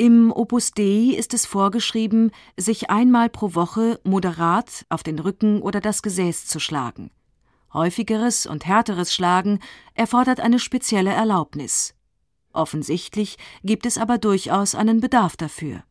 Im 0.01 0.31
Opus 0.31 0.71
Dei 0.71 1.13
ist 1.13 1.33
es 1.33 1.45
vorgeschrieben, 1.45 2.31
sich 2.55 2.89
einmal 2.89 3.29
pro 3.29 3.53
Woche 3.53 3.99
moderat 4.05 4.85
auf 4.87 5.03
den 5.03 5.19
Rücken 5.19 5.61
oder 5.61 5.81
das 5.81 6.01
Gesäß 6.01 6.45
zu 6.45 6.61
schlagen. 6.61 7.11
Häufigeres 7.73 8.45
und 8.45 8.65
härteres 8.65 9.13
Schlagen 9.13 9.59
erfordert 9.95 10.39
eine 10.39 10.59
spezielle 10.59 11.11
Erlaubnis. 11.11 11.95
Offensichtlich 12.53 13.35
gibt 13.61 13.85
es 13.85 13.97
aber 13.97 14.17
durchaus 14.19 14.73
einen 14.73 15.01
Bedarf 15.01 15.35
dafür. 15.35 15.83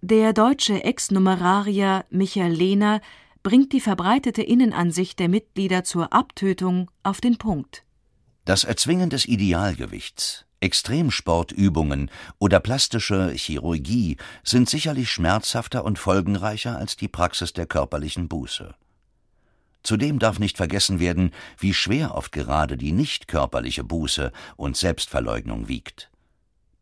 Der 0.00 0.32
deutsche 0.32 0.82
Ex-Numerarier 0.82 2.06
Michael 2.10 2.54
Lehner 2.54 3.00
bringt 3.44 3.72
die 3.72 3.80
verbreitete 3.80 4.42
Innenansicht 4.42 5.20
der 5.20 5.28
Mitglieder 5.28 5.84
zur 5.84 6.12
Abtötung 6.12 6.90
auf 7.04 7.20
den 7.20 7.38
Punkt. 7.38 7.84
Das 8.44 8.64
Erzwingen 8.64 9.10
des 9.10 9.26
Idealgewichts, 9.26 10.45
Extremsportübungen 10.60 12.10
oder 12.38 12.60
plastische 12.60 13.30
Chirurgie 13.32 14.16
sind 14.42 14.68
sicherlich 14.68 15.10
schmerzhafter 15.10 15.84
und 15.84 15.98
folgenreicher 15.98 16.76
als 16.76 16.96
die 16.96 17.08
Praxis 17.08 17.52
der 17.52 17.66
körperlichen 17.66 18.28
Buße. 18.28 18.74
Zudem 19.82 20.18
darf 20.18 20.38
nicht 20.38 20.56
vergessen 20.56 20.98
werden, 20.98 21.30
wie 21.58 21.72
schwer 21.72 22.14
oft 22.14 22.32
gerade 22.32 22.76
die 22.76 22.92
nicht 22.92 23.28
körperliche 23.28 23.84
Buße 23.84 24.32
und 24.56 24.76
Selbstverleugnung 24.76 25.68
wiegt. 25.68 26.10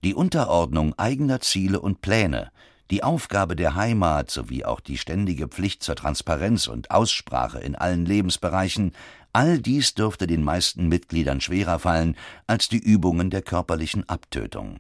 Die 0.04 0.14
Unterordnung 0.14 0.94
eigener 0.98 1.40
Ziele 1.40 1.80
und 1.80 2.00
Pläne, 2.00 2.50
die 2.90 3.02
Aufgabe 3.02 3.56
der 3.56 3.74
Heimat 3.74 4.30
sowie 4.30 4.64
auch 4.64 4.80
die 4.80 4.98
ständige 4.98 5.48
Pflicht 5.48 5.82
zur 5.82 5.96
Transparenz 5.96 6.66
und 6.66 6.90
Aussprache 6.90 7.58
in 7.58 7.74
allen 7.74 8.04
Lebensbereichen 8.04 8.92
All 9.34 9.58
dies 9.58 9.94
dürfte 9.94 10.28
den 10.28 10.44
meisten 10.44 10.86
Mitgliedern 10.88 11.40
schwerer 11.40 11.80
fallen 11.80 12.16
als 12.46 12.68
die 12.68 12.78
Übungen 12.78 13.30
der 13.30 13.42
körperlichen 13.42 14.08
Abtötung. 14.08 14.78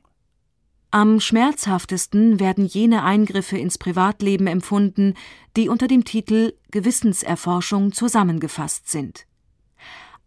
Am 0.92 1.18
schmerzhaftesten 1.18 2.38
werden 2.38 2.64
jene 2.64 3.02
Eingriffe 3.02 3.58
ins 3.58 3.78
Privatleben 3.78 4.46
empfunden, 4.46 5.14
die 5.56 5.68
unter 5.68 5.88
dem 5.88 6.04
Titel 6.04 6.52
Gewissenserforschung 6.70 7.90
zusammengefasst 7.90 8.88
sind. 8.88 9.26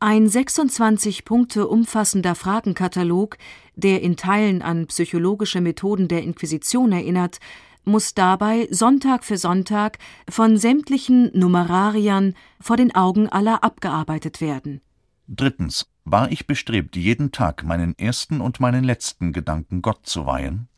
Ein 0.02 0.28
26 0.28 1.24
Punkte 1.24 1.66
umfassender 1.66 2.36
Fragenkatalog, 2.36 3.38
der 3.76 4.02
in 4.02 4.18
Teilen 4.18 4.62
an 4.62 4.88
psychologische 4.88 5.62
Methoden 5.62 6.10
der 6.10 6.22
Inquisition 6.22 6.92
erinnert, 6.92 7.40
muss 7.88 8.14
dabei 8.14 8.68
Sonntag 8.70 9.24
für 9.24 9.38
Sonntag 9.38 9.98
von 10.30 10.58
sämtlichen 10.58 11.32
Numerariern 11.34 12.36
vor 12.62 12.78
den 12.78 12.94
Augen 12.94 13.30
aller 13.30 13.64
abgearbeitet 13.64 14.42
werden. 14.42 14.82
Drittens. 15.28 15.88
War 16.10 16.32
ich 16.32 16.48
bestrebt, 16.48 16.96
jeden 16.96 17.34
Tag 17.34 17.66
meinen 17.66 17.98
ersten 18.00 18.40
und 18.40 18.62
meinen 18.62 18.86
letzten 18.86 19.34
Gedanken 19.34 19.82
Gott 19.82 20.06
zu 20.06 20.26
weihen? 20.26 20.70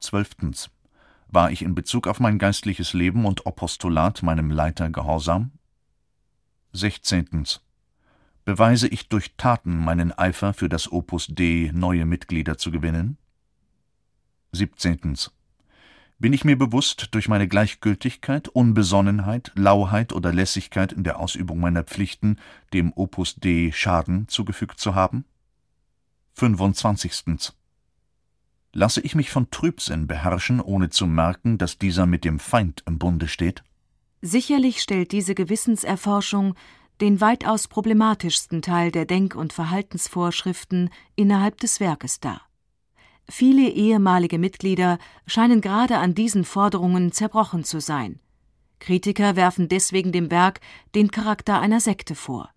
Zwölftens. 0.00 0.70
War 1.28 1.52
ich 1.52 1.62
in 1.62 1.76
Bezug 1.76 2.08
auf 2.08 2.18
mein 2.18 2.38
geistliches 2.38 2.94
Leben 2.94 3.26
und 3.26 3.46
Apostolat 3.46 4.24
meinem 4.24 4.50
Leiter 4.50 4.90
gehorsam? 4.90 5.52
Sechzehntens. 6.72 7.60
Beweise 8.44 8.88
ich 8.88 9.08
durch 9.08 9.36
Taten 9.36 9.78
meinen 9.78 10.10
Eifer 10.10 10.52
für 10.52 10.68
das 10.68 10.90
Opus 10.90 11.28
D 11.28 11.70
neue 11.72 12.04
Mitglieder 12.04 12.58
zu 12.58 12.72
gewinnen? 12.72 13.18
Siebzehntens. 14.50 15.30
Bin 16.18 16.32
ich 16.32 16.44
mir 16.44 16.56
bewusst, 16.56 17.08
durch 17.10 17.28
meine 17.28 17.48
Gleichgültigkeit, 17.48 18.48
Unbesonnenheit, 18.48 19.52
Lauheit 19.56 20.12
oder 20.12 20.32
Lässigkeit 20.32 20.92
in 20.92 21.04
der 21.04 21.18
Ausübung 21.18 21.58
meiner 21.58 21.82
Pflichten 21.82 22.38
dem 22.72 22.92
Opus 22.94 23.34
Dei 23.36 23.70
Schaden 23.72 24.28
zugefügt 24.28 24.78
zu 24.78 24.94
haben? 24.94 25.24
25. 26.34 27.52
Lasse 28.72 29.00
ich 29.00 29.14
mich 29.14 29.30
von 29.30 29.50
Trübsinn 29.50 30.06
beherrschen, 30.06 30.60
ohne 30.60 30.90
zu 30.90 31.06
merken, 31.06 31.58
dass 31.58 31.78
dieser 31.78 32.06
mit 32.06 32.24
dem 32.24 32.38
Feind 32.38 32.82
im 32.86 32.98
Bunde 32.98 33.28
steht? 33.28 33.62
Sicherlich 34.20 34.80
stellt 34.80 35.12
diese 35.12 35.34
Gewissenserforschung 35.34 36.54
den 37.00 37.20
weitaus 37.20 37.68
problematischsten 37.68 38.62
Teil 38.62 38.90
der 38.90 39.04
Denk- 39.04 39.34
und 39.34 39.52
Verhaltensvorschriften 39.52 40.90
innerhalb 41.16 41.58
des 41.60 41.80
Werkes 41.80 42.20
dar. 42.20 42.40
Viele 43.28 43.68
ehemalige 43.68 44.38
Mitglieder 44.38 44.98
scheinen 45.26 45.60
gerade 45.60 45.98
an 45.98 46.14
diesen 46.14 46.44
Forderungen 46.44 47.12
zerbrochen 47.12 47.64
zu 47.64 47.80
sein. 47.80 48.20
Kritiker 48.80 49.34
werfen 49.34 49.68
deswegen 49.68 50.12
dem 50.12 50.30
Werk 50.30 50.60
den 50.94 51.10
Charakter 51.10 51.60
einer 51.60 51.80
Sekte 51.80 52.14
vor. 52.14 52.50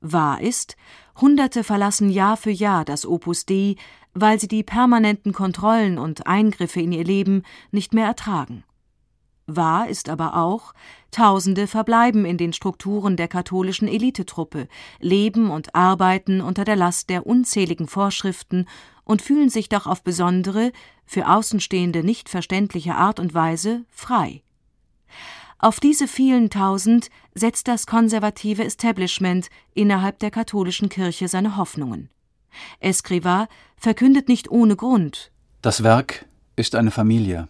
Wahr 0.00 0.42
ist, 0.42 0.76
Hunderte 1.18 1.64
verlassen 1.64 2.10
Jahr 2.10 2.36
für 2.36 2.50
Jahr 2.50 2.84
das 2.84 3.06
Opus 3.06 3.46
Dei, 3.46 3.76
weil 4.12 4.38
sie 4.38 4.48
die 4.48 4.62
permanenten 4.62 5.32
Kontrollen 5.32 5.98
und 5.98 6.26
Eingriffe 6.26 6.80
in 6.80 6.92
ihr 6.92 7.04
Leben 7.04 7.42
nicht 7.70 7.94
mehr 7.94 8.06
ertragen. 8.06 8.64
Wahr 9.46 9.88
ist 9.88 10.08
aber 10.08 10.36
auch, 10.36 10.74
Tausende 11.10 11.68
verbleiben 11.68 12.24
in 12.24 12.38
den 12.38 12.52
Strukturen 12.52 13.16
der 13.16 13.28
katholischen 13.28 13.86
Elitetruppe, 13.86 14.66
leben 14.98 15.48
und 15.48 15.72
arbeiten 15.74 16.40
unter 16.40 16.64
der 16.64 16.74
Last 16.74 17.08
der 17.08 17.24
unzähligen 17.24 17.86
Vorschriften 17.86 18.66
und 19.04 19.22
fühlen 19.22 19.48
sich 19.48 19.68
doch 19.68 19.86
auf 19.86 20.02
besondere, 20.02 20.72
für 21.04 21.28
Außenstehende 21.28 22.02
nicht 22.02 22.28
verständliche 22.28 22.94
Art 22.94 23.20
und 23.20 23.34
Weise 23.34 23.84
frei. 23.90 24.42
Auf 25.58 25.80
diese 25.80 26.08
vielen 26.08 26.50
Tausend 26.50 27.08
setzt 27.34 27.68
das 27.68 27.86
konservative 27.86 28.64
Establishment 28.64 29.48
innerhalb 29.72 30.18
der 30.18 30.30
katholischen 30.30 30.88
Kirche 30.88 31.28
seine 31.28 31.56
Hoffnungen. 31.56 32.10
Escrivá 32.80 33.48
verkündet 33.76 34.28
nicht 34.28 34.50
ohne 34.50 34.76
Grund. 34.76 35.32
Das 35.62 35.82
Werk 35.82 36.26
ist 36.56 36.74
eine 36.74 36.90
Familie, 36.90 37.48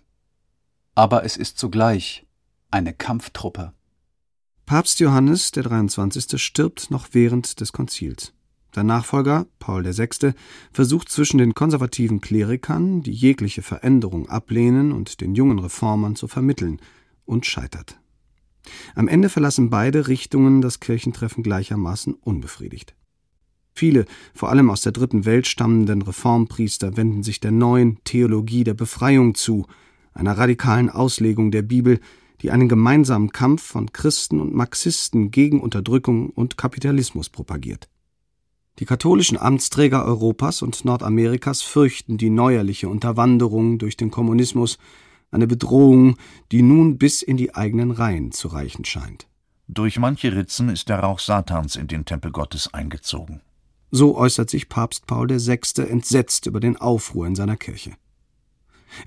aber 0.94 1.24
es 1.24 1.36
ist 1.36 1.58
zugleich 1.58 2.24
eine 2.70 2.94
Kampftruppe. 2.94 3.72
Papst 4.66 5.00
Johannes 5.00 5.50
der 5.50 5.64
23. 5.64 6.40
stirbt 6.40 6.90
noch 6.90 7.08
während 7.12 7.60
des 7.60 7.72
Konzils. 7.72 8.32
Sein 8.74 8.86
Nachfolger, 8.86 9.46
Paul 9.60 9.84
VI., 9.84 10.32
versucht 10.72 11.08
zwischen 11.08 11.38
den 11.38 11.54
konservativen 11.54 12.20
Klerikern, 12.20 13.02
die 13.02 13.12
jegliche 13.12 13.62
Veränderung 13.62 14.28
ablehnen, 14.28 14.90
und 14.90 15.20
den 15.20 15.36
jungen 15.36 15.60
Reformern 15.60 16.16
zu 16.16 16.26
vermitteln, 16.26 16.80
und 17.24 17.46
scheitert. 17.46 18.00
Am 18.96 19.06
Ende 19.06 19.28
verlassen 19.28 19.70
beide 19.70 20.08
Richtungen 20.08 20.60
das 20.60 20.80
Kirchentreffen 20.80 21.44
gleichermaßen 21.44 22.14
unbefriedigt. 22.14 22.96
Viele, 23.74 24.06
vor 24.34 24.50
allem 24.50 24.70
aus 24.70 24.80
der 24.80 24.92
dritten 24.92 25.24
Welt 25.24 25.46
stammenden 25.46 26.02
Reformpriester 26.02 26.96
wenden 26.96 27.22
sich 27.22 27.38
der 27.38 27.52
neuen 27.52 28.02
Theologie 28.02 28.64
der 28.64 28.74
Befreiung 28.74 29.36
zu, 29.36 29.66
einer 30.12 30.36
radikalen 30.36 30.90
Auslegung 30.90 31.52
der 31.52 31.62
Bibel, 31.62 32.00
die 32.42 32.50
einen 32.50 32.68
gemeinsamen 32.68 33.30
Kampf 33.30 33.62
von 33.62 33.92
Christen 33.92 34.40
und 34.40 34.52
Marxisten 34.52 35.30
gegen 35.30 35.60
Unterdrückung 35.60 36.30
und 36.30 36.56
Kapitalismus 36.56 37.30
propagiert. 37.30 37.88
Die 38.80 38.86
katholischen 38.86 39.38
Amtsträger 39.38 40.04
Europas 40.04 40.60
und 40.60 40.84
Nordamerikas 40.84 41.62
fürchten 41.62 42.18
die 42.18 42.30
neuerliche 42.30 42.88
Unterwanderung 42.88 43.78
durch 43.78 43.96
den 43.96 44.10
Kommunismus, 44.10 44.78
eine 45.30 45.46
Bedrohung, 45.46 46.16
die 46.50 46.62
nun 46.62 46.98
bis 46.98 47.22
in 47.22 47.36
die 47.36 47.54
eigenen 47.54 47.92
Reihen 47.92 48.32
zu 48.32 48.48
reichen 48.48 48.84
scheint. 48.84 49.28
Durch 49.68 49.98
manche 49.98 50.34
Ritzen 50.34 50.68
ist 50.68 50.88
der 50.88 51.00
Rauch 51.00 51.20
Satans 51.20 51.76
in 51.76 51.86
den 51.86 52.04
Tempel 52.04 52.32
Gottes 52.32 52.74
eingezogen. 52.74 53.40
So 53.90 54.16
äußert 54.16 54.50
sich 54.50 54.68
Papst 54.68 55.06
Paul 55.06 55.30
VI. 55.30 55.82
entsetzt 55.88 56.46
über 56.46 56.58
den 56.58 56.76
Aufruhr 56.76 57.28
in 57.28 57.36
seiner 57.36 57.56
Kirche. 57.56 57.92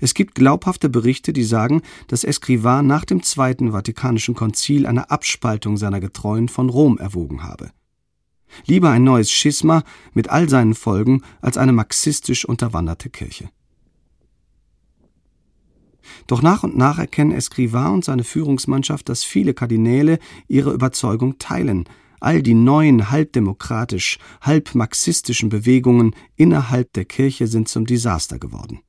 Es 0.00 0.14
gibt 0.14 0.34
glaubhafte 0.34 0.88
Berichte, 0.88 1.32
die 1.32 1.44
sagen, 1.44 1.82
dass 2.08 2.26
Escrivá 2.26 2.82
nach 2.82 3.04
dem 3.04 3.22
Zweiten 3.22 3.72
Vatikanischen 3.72 4.34
Konzil 4.34 4.86
eine 4.86 5.10
Abspaltung 5.10 5.76
seiner 5.76 6.00
Getreuen 6.00 6.48
von 6.48 6.70
Rom 6.70 6.98
erwogen 6.98 7.42
habe. 7.42 7.70
Lieber 8.66 8.90
ein 8.90 9.04
neues 9.04 9.30
Schisma 9.30 9.82
mit 10.14 10.28
all 10.30 10.48
seinen 10.48 10.74
Folgen 10.74 11.22
als 11.40 11.56
eine 11.56 11.72
marxistisch 11.72 12.44
unterwanderte 12.44 13.10
Kirche. 13.10 13.50
Doch 16.26 16.42
nach 16.42 16.62
und 16.62 16.76
nach 16.76 16.98
erkennen 16.98 17.32
Escrivá 17.32 17.92
und 17.92 18.04
seine 18.04 18.24
Führungsmannschaft, 18.24 19.08
dass 19.08 19.24
viele 19.24 19.54
Kardinäle 19.54 20.18
ihre 20.46 20.72
Überzeugung 20.72 21.38
teilen. 21.38 21.84
All 22.20 22.42
die 22.42 22.54
neuen 22.54 23.10
halbdemokratisch, 23.10 24.18
halbmarxistischen 24.40 25.48
Bewegungen 25.48 26.14
innerhalb 26.36 26.92
der 26.94 27.04
Kirche 27.04 27.46
sind 27.46 27.68
zum 27.68 27.86
Desaster 27.86 28.38
geworden. 28.38 28.80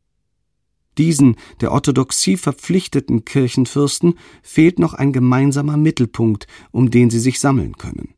Diesen 0.97 1.37
der 1.61 1.71
Orthodoxie 1.71 2.35
verpflichteten 2.35 3.23
Kirchenfürsten 3.23 4.15
fehlt 4.41 4.79
noch 4.79 4.93
ein 4.93 5.13
gemeinsamer 5.13 5.77
Mittelpunkt, 5.77 6.47
um 6.71 6.91
den 6.91 7.09
sie 7.09 7.19
sich 7.19 7.39
sammeln 7.39 7.77
können. 7.77 8.15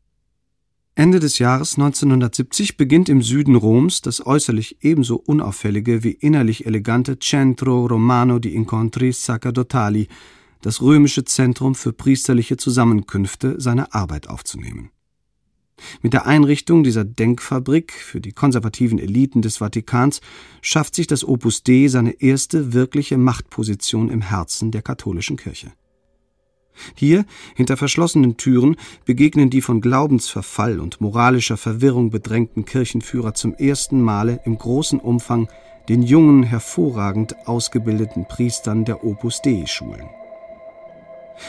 Ende 0.94 1.20
des 1.20 1.38
Jahres 1.38 1.78
1970 1.78 2.76
beginnt 2.76 3.08
im 3.08 3.22
Süden 3.22 3.54
Roms 3.54 4.02
das 4.02 4.26
äußerlich 4.26 4.84
ebenso 4.84 5.16
unauffällige 5.16 6.04
wie 6.04 6.10
innerlich 6.10 6.66
elegante 6.66 7.18
Centro 7.18 7.86
Romano 7.86 8.38
di 8.38 8.54
Incontri 8.54 9.10
Sacerdotali, 9.10 10.08
das 10.60 10.82
römische 10.82 11.24
Zentrum 11.24 11.74
für 11.74 11.94
priesterliche 11.94 12.58
Zusammenkünfte, 12.58 13.54
seine 13.58 13.94
Arbeit 13.94 14.28
aufzunehmen. 14.28 14.90
Mit 16.02 16.12
der 16.12 16.26
Einrichtung 16.26 16.84
dieser 16.84 17.06
Denkfabrik 17.06 17.92
für 17.92 18.20
die 18.20 18.32
konservativen 18.32 18.98
Eliten 18.98 19.40
des 19.40 19.56
Vatikans 19.56 20.20
schafft 20.60 20.94
sich 20.94 21.06
das 21.06 21.24
Opus 21.24 21.62
Dei 21.62 21.88
seine 21.88 22.20
erste 22.20 22.74
wirkliche 22.74 23.16
Machtposition 23.16 24.10
im 24.10 24.20
Herzen 24.20 24.70
der 24.70 24.82
katholischen 24.82 25.38
Kirche. 25.38 25.72
Hier, 26.94 27.24
hinter 27.54 27.76
verschlossenen 27.76 28.36
Türen, 28.36 28.76
begegnen 29.04 29.50
die 29.50 29.60
von 29.60 29.80
Glaubensverfall 29.80 30.80
und 30.80 31.00
moralischer 31.00 31.56
Verwirrung 31.56 32.10
bedrängten 32.10 32.64
Kirchenführer 32.64 33.34
zum 33.34 33.54
ersten 33.54 34.00
Male 34.00 34.40
im 34.44 34.58
großen 34.58 34.98
Umfang 35.00 35.48
den 35.88 36.02
jungen, 36.02 36.42
hervorragend 36.42 37.34
ausgebildeten 37.46 38.26
Priestern 38.26 38.84
der 38.84 39.04
Opus 39.04 39.42
Dei-Schulen. 39.42 40.08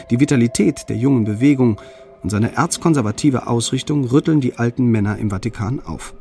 Die 0.10 0.20
Vitalität 0.20 0.90
der 0.90 0.98
jungen 0.98 1.24
Bewegung 1.24 1.80
und 2.24 2.30
seine 2.30 2.56
erzkonservative 2.56 3.48
Ausrichtung 3.48 4.06
rütteln 4.06 4.42
die 4.42 4.56
alten 4.56 4.86
Männer 4.86 5.18
im 5.18 5.30
Vatikan 5.30 5.80
auf. 5.80 6.14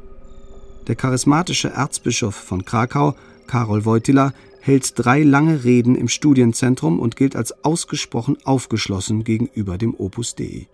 Der 0.88 0.96
charismatische 0.96 1.68
Erzbischof 1.68 2.34
von 2.34 2.64
Krakau, 2.64 3.14
Karol 3.46 3.84
Wojtyla, 3.84 4.32
hält 4.62 4.92
drei 4.94 5.22
lange 5.24 5.64
Reden 5.64 5.96
im 5.96 6.08
Studienzentrum 6.08 7.00
und 7.00 7.16
gilt 7.16 7.34
als 7.34 7.64
ausgesprochen 7.64 8.38
aufgeschlossen 8.44 9.24
gegenüber 9.24 9.76
dem 9.76 9.94
Opus 9.94 10.36
Dei. 10.36 10.68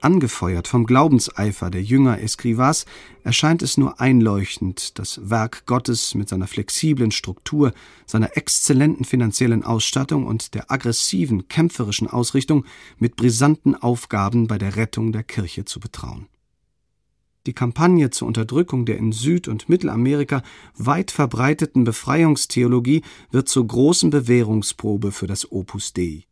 Angefeuert 0.00 0.68
vom 0.68 0.86
Glaubenseifer 0.86 1.70
der 1.70 1.82
Jünger 1.82 2.20
Escrivas 2.20 2.86
erscheint 3.24 3.62
es 3.62 3.76
nur 3.76 3.98
einleuchtend, 3.98 4.98
das 4.98 5.28
Werk 5.28 5.66
Gottes 5.66 6.14
mit 6.14 6.28
seiner 6.28 6.46
flexiblen 6.46 7.10
Struktur, 7.10 7.72
seiner 8.06 8.36
exzellenten 8.36 9.04
finanziellen 9.04 9.64
Ausstattung 9.64 10.26
und 10.26 10.54
der 10.54 10.70
aggressiven, 10.70 11.48
kämpferischen 11.48 12.06
Ausrichtung 12.06 12.64
mit 12.98 13.16
brisanten 13.16 13.74
Aufgaben 13.74 14.46
bei 14.46 14.58
der 14.58 14.76
Rettung 14.76 15.10
der 15.10 15.24
Kirche 15.24 15.64
zu 15.64 15.80
betrauen. 15.80 16.28
Die 17.46 17.52
Kampagne 17.52 18.10
zur 18.10 18.26
Unterdrückung 18.26 18.86
der 18.86 18.98
in 18.98 19.12
Süd- 19.12 19.46
und 19.46 19.68
Mittelamerika 19.68 20.42
weit 20.76 21.12
verbreiteten 21.12 21.84
Befreiungstheologie 21.84 23.02
wird 23.30 23.48
zur 23.48 23.66
großen 23.66 24.10
Bewährungsprobe 24.10 25.12
für 25.12 25.28
das 25.28 25.52
Opus 25.52 25.92
Dei. 25.92 26.24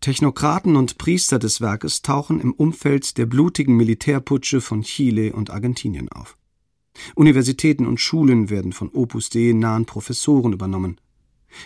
Technokraten 0.00 0.74
und 0.74 0.98
Priester 0.98 1.38
des 1.38 1.60
Werkes 1.60 2.02
tauchen 2.02 2.40
im 2.40 2.52
Umfeld 2.52 3.18
der 3.18 3.26
blutigen 3.26 3.76
Militärputsche 3.76 4.60
von 4.60 4.82
Chile 4.82 5.32
und 5.32 5.50
Argentinien 5.50 6.08
auf. 6.10 6.36
Universitäten 7.14 7.86
und 7.86 8.00
Schulen 8.00 8.50
werden 8.50 8.72
von 8.72 8.90
Opus 8.92 9.30
Dei 9.30 9.52
nahen 9.54 9.86
Professoren 9.86 10.52
übernommen. 10.52 11.00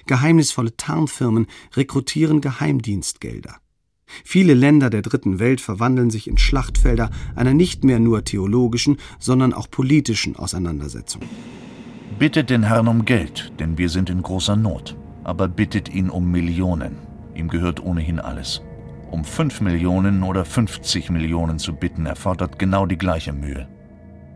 Geheimnisvolle 0.06 0.76
Tarnfirmen 0.76 1.46
rekrutieren 1.74 2.42
Geheimdienstgelder. 2.42 3.58
Viele 4.24 4.54
Länder 4.54 4.90
der 4.90 5.02
Dritten 5.02 5.38
Welt 5.38 5.60
verwandeln 5.60 6.10
sich 6.10 6.28
in 6.28 6.38
Schlachtfelder 6.38 7.10
einer 7.34 7.54
nicht 7.54 7.84
mehr 7.84 7.98
nur 7.98 8.24
theologischen, 8.24 8.98
sondern 9.18 9.52
auch 9.52 9.70
politischen 9.70 10.36
Auseinandersetzung. 10.36 11.22
Bittet 12.18 12.50
den 12.50 12.62
Herrn 12.62 12.88
um 12.88 13.04
Geld, 13.04 13.52
denn 13.58 13.76
wir 13.76 13.88
sind 13.88 14.10
in 14.10 14.22
großer 14.22 14.56
Not. 14.56 14.96
Aber 15.24 15.48
bittet 15.48 15.92
ihn 15.92 16.10
um 16.10 16.30
Millionen. 16.30 16.96
Ihm 17.34 17.48
gehört 17.48 17.82
ohnehin 17.82 18.20
alles. 18.20 18.62
Um 19.10 19.24
fünf 19.24 19.60
Millionen 19.60 20.22
oder 20.22 20.44
50 20.44 21.10
Millionen 21.10 21.58
zu 21.58 21.72
bitten, 21.74 22.06
erfordert 22.06 22.58
genau 22.58 22.86
die 22.86 22.98
gleiche 22.98 23.32
Mühe. 23.32 23.68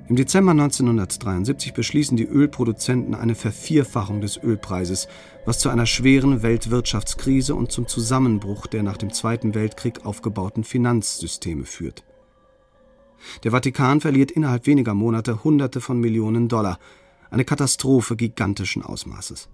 Im 0.08 0.16
Dezember 0.16 0.52
1973 0.52 1.74
beschließen 1.74 2.16
die 2.16 2.24
Ölproduzenten 2.24 3.14
eine 3.14 3.34
Vervierfachung 3.34 4.22
des 4.22 4.42
Ölpreises, 4.42 5.06
was 5.48 5.60
zu 5.60 5.70
einer 5.70 5.86
schweren 5.86 6.42
Weltwirtschaftskrise 6.42 7.54
und 7.54 7.72
zum 7.72 7.88
Zusammenbruch 7.88 8.66
der 8.66 8.82
nach 8.82 8.98
dem 8.98 9.14
Zweiten 9.14 9.54
Weltkrieg 9.54 10.04
aufgebauten 10.04 10.62
Finanzsysteme 10.62 11.64
führt. 11.64 12.04
Der 13.44 13.52
Vatikan 13.52 14.02
verliert 14.02 14.30
innerhalb 14.30 14.66
weniger 14.66 14.92
Monate 14.92 15.42
Hunderte 15.44 15.80
von 15.80 16.00
Millionen 16.00 16.48
Dollar, 16.48 16.78
eine 17.30 17.46
Katastrophe 17.46 18.14
gigantischen 18.14 18.82
Ausmaßes. 18.82 19.48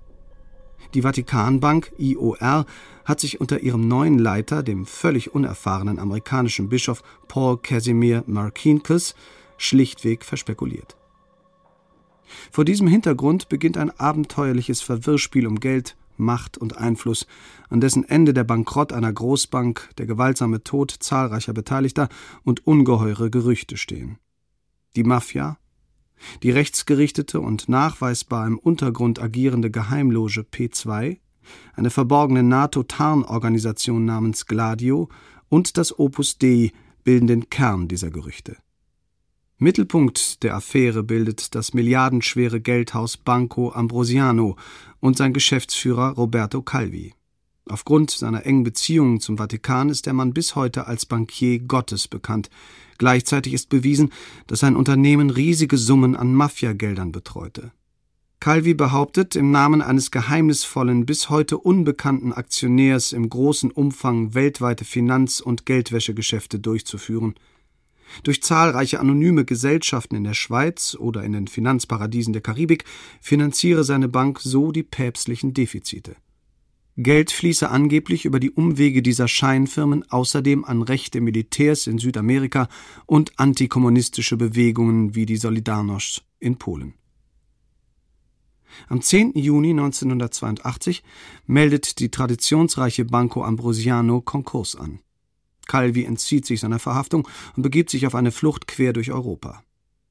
Die 0.94 1.02
Vatikanbank 1.02 1.92
IOR 1.96 2.66
hat 3.04 3.20
sich 3.20 3.40
unter 3.40 3.60
ihrem 3.60 3.86
neuen 3.86 4.18
Leiter, 4.18 4.64
dem 4.64 4.86
völlig 4.86 5.32
unerfahrenen 5.32 6.00
amerikanischen 6.00 6.68
Bischof 6.70 7.04
Paul 7.28 7.58
Casimir 7.58 8.24
Marcinkus, 8.26 9.14
schlichtweg 9.58 10.24
verspekuliert. 10.24 10.96
Vor 12.50 12.64
diesem 12.64 12.86
Hintergrund 12.86 13.48
beginnt 13.48 13.76
ein 13.76 13.90
abenteuerliches 13.90 14.80
Verwirrspiel 14.80 15.46
um 15.46 15.60
Geld, 15.60 15.96
Macht 16.16 16.58
und 16.58 16.76
Einfluss, 16.76 17.26
an 17.68 17.80
dessen 17.80 18.08
Ende 18.08 18.32
der 18.32 18.44
Bankrott 18.44 18.92
einer 18.92 19.12
Großbank, 19.12 19.90
der 19.98 20.06
gewaltsame 20.06 20.62
Tod 20.62 20.90
zahlreicher 20.90 21.52
Beteiligter 21.52 22.08
und 22.44 22.66
ungeheure 22.66 23.30
Gerüchte 23.30 23.76
stehen. 23.76 24.18
Die 24.96 25.04
Mafia, 25.04 25.58
die 26.42 26.50
rechtsgerichtete 26.50 27.40
und 27.40 27.68
nachweisbar 27.68 28.46
im 28.46 28.58
Untergrund 28.58 29.20
agierende 29.20 29.70
Geheimloge 29.70 30.42
P2, 30.42 31.18
eine 31.74 31.90
verborgene 31.90 32.42
NATO-Tarnorganisation 32.42 34.04
namens 34.04 34.46
Gladio 34.46 35.08
und 35.48 35.76
das 35.76 35.98
Opus 35.98 36.38
Dei 36.38 36.72
bilden 37.02 37.26
den 37.26 37.50
Kern 37.50 37.88
dieser 37.88 38.10
Gerüchte. 38.10 38.56
Mittelpunkt 39.64 40.42
der 40.42 40.56
Affäre 40.56 41.02
bildet 41.02 41.54
das 41.54 41.72
milliardenschwere 41.72 42.60
Geldhaus 42.60 43.16
Banco 43.16 43.72
Ambrosiano 43.72 44.56
und 45.00 45.16
sein 45.16 45.32
Geschäftsführer 45.32 46.10
Roberto 46.10 46.60
Calvi. 46.60 47.14
Aufgrund 47.66 48.10
seiner 48.10 48.44
engen 48.44 48.62
Beziehungen 48.62 49.20
zum 49.20 49.38
Vatikan 49.38 49.88
ist 49.88 50.04
der 50.04 50.12
Mann 50.12 50.34
bis 50.34 50.54
heute 50.54 50.86
als 50.86 51.06
Bankier 51.06 51.60
Gottes 51.60 52.08
bekannt. 52.08 52.50
Gleichzeitig 52.98 53.54
ist 53.54 53.70
bewiesen, 53.70 54.12
dass 54.48 54.60
sein 54.60 54.76
Unternehmen 54.76 55.30
riesige 55.30 55.78
Summen 55.78 56.14
an 56.14 56.34
Mafiageldern 56.34 57.10
betreute. 57.10 57.72
Calvi 58.40 58.74
behauptet, 58.74 59.34
im 59.34 59.50
Namen 59.50 59.80
eines 59.80 60.10
geheimnisvollen, 60.10 61.06
bis 61.06 61.30
heute 61.30 61.56
unbekannten 61.56 62.34
Aktionärs 62.34 63.14
im 63.14 63.30
großen 63.30 63.70
Umfang 63.70 64.34
weltweite 64.34 64.84
Finanz- 64.84 65.40
und 65.40 65.64
Geldwäschegeschäfte 65.64 66.58
durchzuführen. 66.58 67.34
Durch 68.22 68.42
zahlreiche 68.42 69.00
anonyme 69.00 69.44
Gesellschaften 69.44 70.14
in 70.14 70.24
der 70.24 70.34
Schweiz 70.34 70.96
oder 70.98 71.24
in 71.24 71.32
den 71.32 71.48
Finanzparadiesen 71.48 72.32
der 72.32 72.42
Karibik 72.42 72.84
finanziere 73.20 73.84
seine 73.84 74.08
Bank 74.08 74.40
so 74.40 74.72
die 74.72 74.82
päpstlichen 74.82 75.52
Defizite. 75.54 76.16
Geld 76.96 77.32
fließe 77.32 77.68
angeblich 77.68 78.24
über 78.24 78.38
die 78.38 78.52
Umwege 78.52 79.02
dieser 79.02 79.26
Scheinfirmen 79.26 80.08
außerdem 80.10 80.64
an 80.64 80.82
rechte 80.82 81.20
Militärs 81.20 81.88
in 81.88 81.98
Südamerika 81.98 82.68
und 83.06 83.32
antikommunistische 83.40 84.36
Bewegungen 84.36 85.16
wie 85.16 85.26
die 85.26 85.38
Solidarność 85.38 86.22
in 86.38 86.56
Polen. 86.56 86.94
Am 88.88 89.00
10. 89.00 89.32
Juni 89.34 89.70
1982 89.70 91.02
meldet 91.46 91.98
die 91.98 92.10
traditionsreiche 92.10 93.04
Banco 93.04 93.42
Ambrosiano 93.42 94.20
Konkurs 94.20 94.76
an. 94.76 95.00
Calvi 95.66 96.04
entzieht 96.04 96.46
sich 96.46 96.60
seiner 96.60 96.78
Verhaftung 96.78 97.28
und 97.56 97.62
begibt 97.62 97.90
sich 97.90 98.06
auf 98.06 98.14
eine 98.14 98.32
Flucht 98.32 98.66
quer 98.66 98.92
durch 98.92 99.12
Europa. 99.12 99.62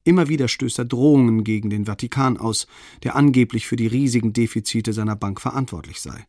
Immer 0.04 0.28
wieder 0.28 0.48
stößt 0.48 0.78
er 0.78 0.84
Drohungen 0.84 1.44
gegen 1.44 1.70
den 1.70 1.86
Vatikan 1.86 2.36
aus, 2.36 2.66
der 3.02 3.16
angeblich 3.16 3.66
für 3.66 3.76
die 3.76 3.86
riesigen 3.86 4.32
Defizite 4.34 4.92
seiner 4.92 5.16
Bank 5.16 5.40
verantwortlich 5.40 6.00
sei. 6.00 6.26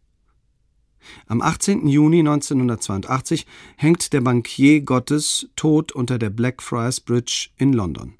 Am 1.28 1.42
18. 1.42 1.88
Juni 1.88 2.20
1982 2.20 3.46
hängt 3.78 4.14
der 4.14 4.22
Bankier 4.22 4.82
Gottes 4.82 5.50
tot 5.56 5.92
unter 5.92 6.18
der 6.18 6.30
Blackfriars 6.30 7.02
Bridge 7.02 7.50
in 7.58 7.74
London. 7.74 8.16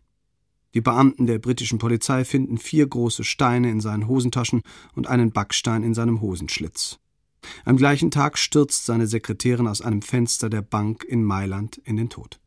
Die 0.76 0.82
Beamten 0.82 1.26
der 1.26 1.40
britischen 1.40 1.80
Polizei 1.80 2.26
finden 2.26 2.58
vier 2.58 2.86
große 2.86 3.24
Steine 3.24 3.72
in 3.72 3.80
seinen 3.80 4.08
Hosentaschen 4.08 4.62
und 4.94 5.08
einen 5.08 5.32
Backstein 5.32 5.84
in 5.84 5.94
seinem 5.94 6.20
Hosenschlitz. 6.20 7.00
Am 7.64 7.78
gleichen 7.78 8.12
Tag 8.12 8.38
stürzt 8.38 8.86
seine 8.86 9.08
Sekretärin 9.08 9.68
aus 9.68 9.82
einem 9.82 10.02
Fenster 10.02 10.50
der 10.50 10.62
Bank 10.62 11.04
in 11.04 11.24
Mailand 11.24 11.78
in 11.78 11.98
den 11.98 12.10
Tod. 12.10 12.40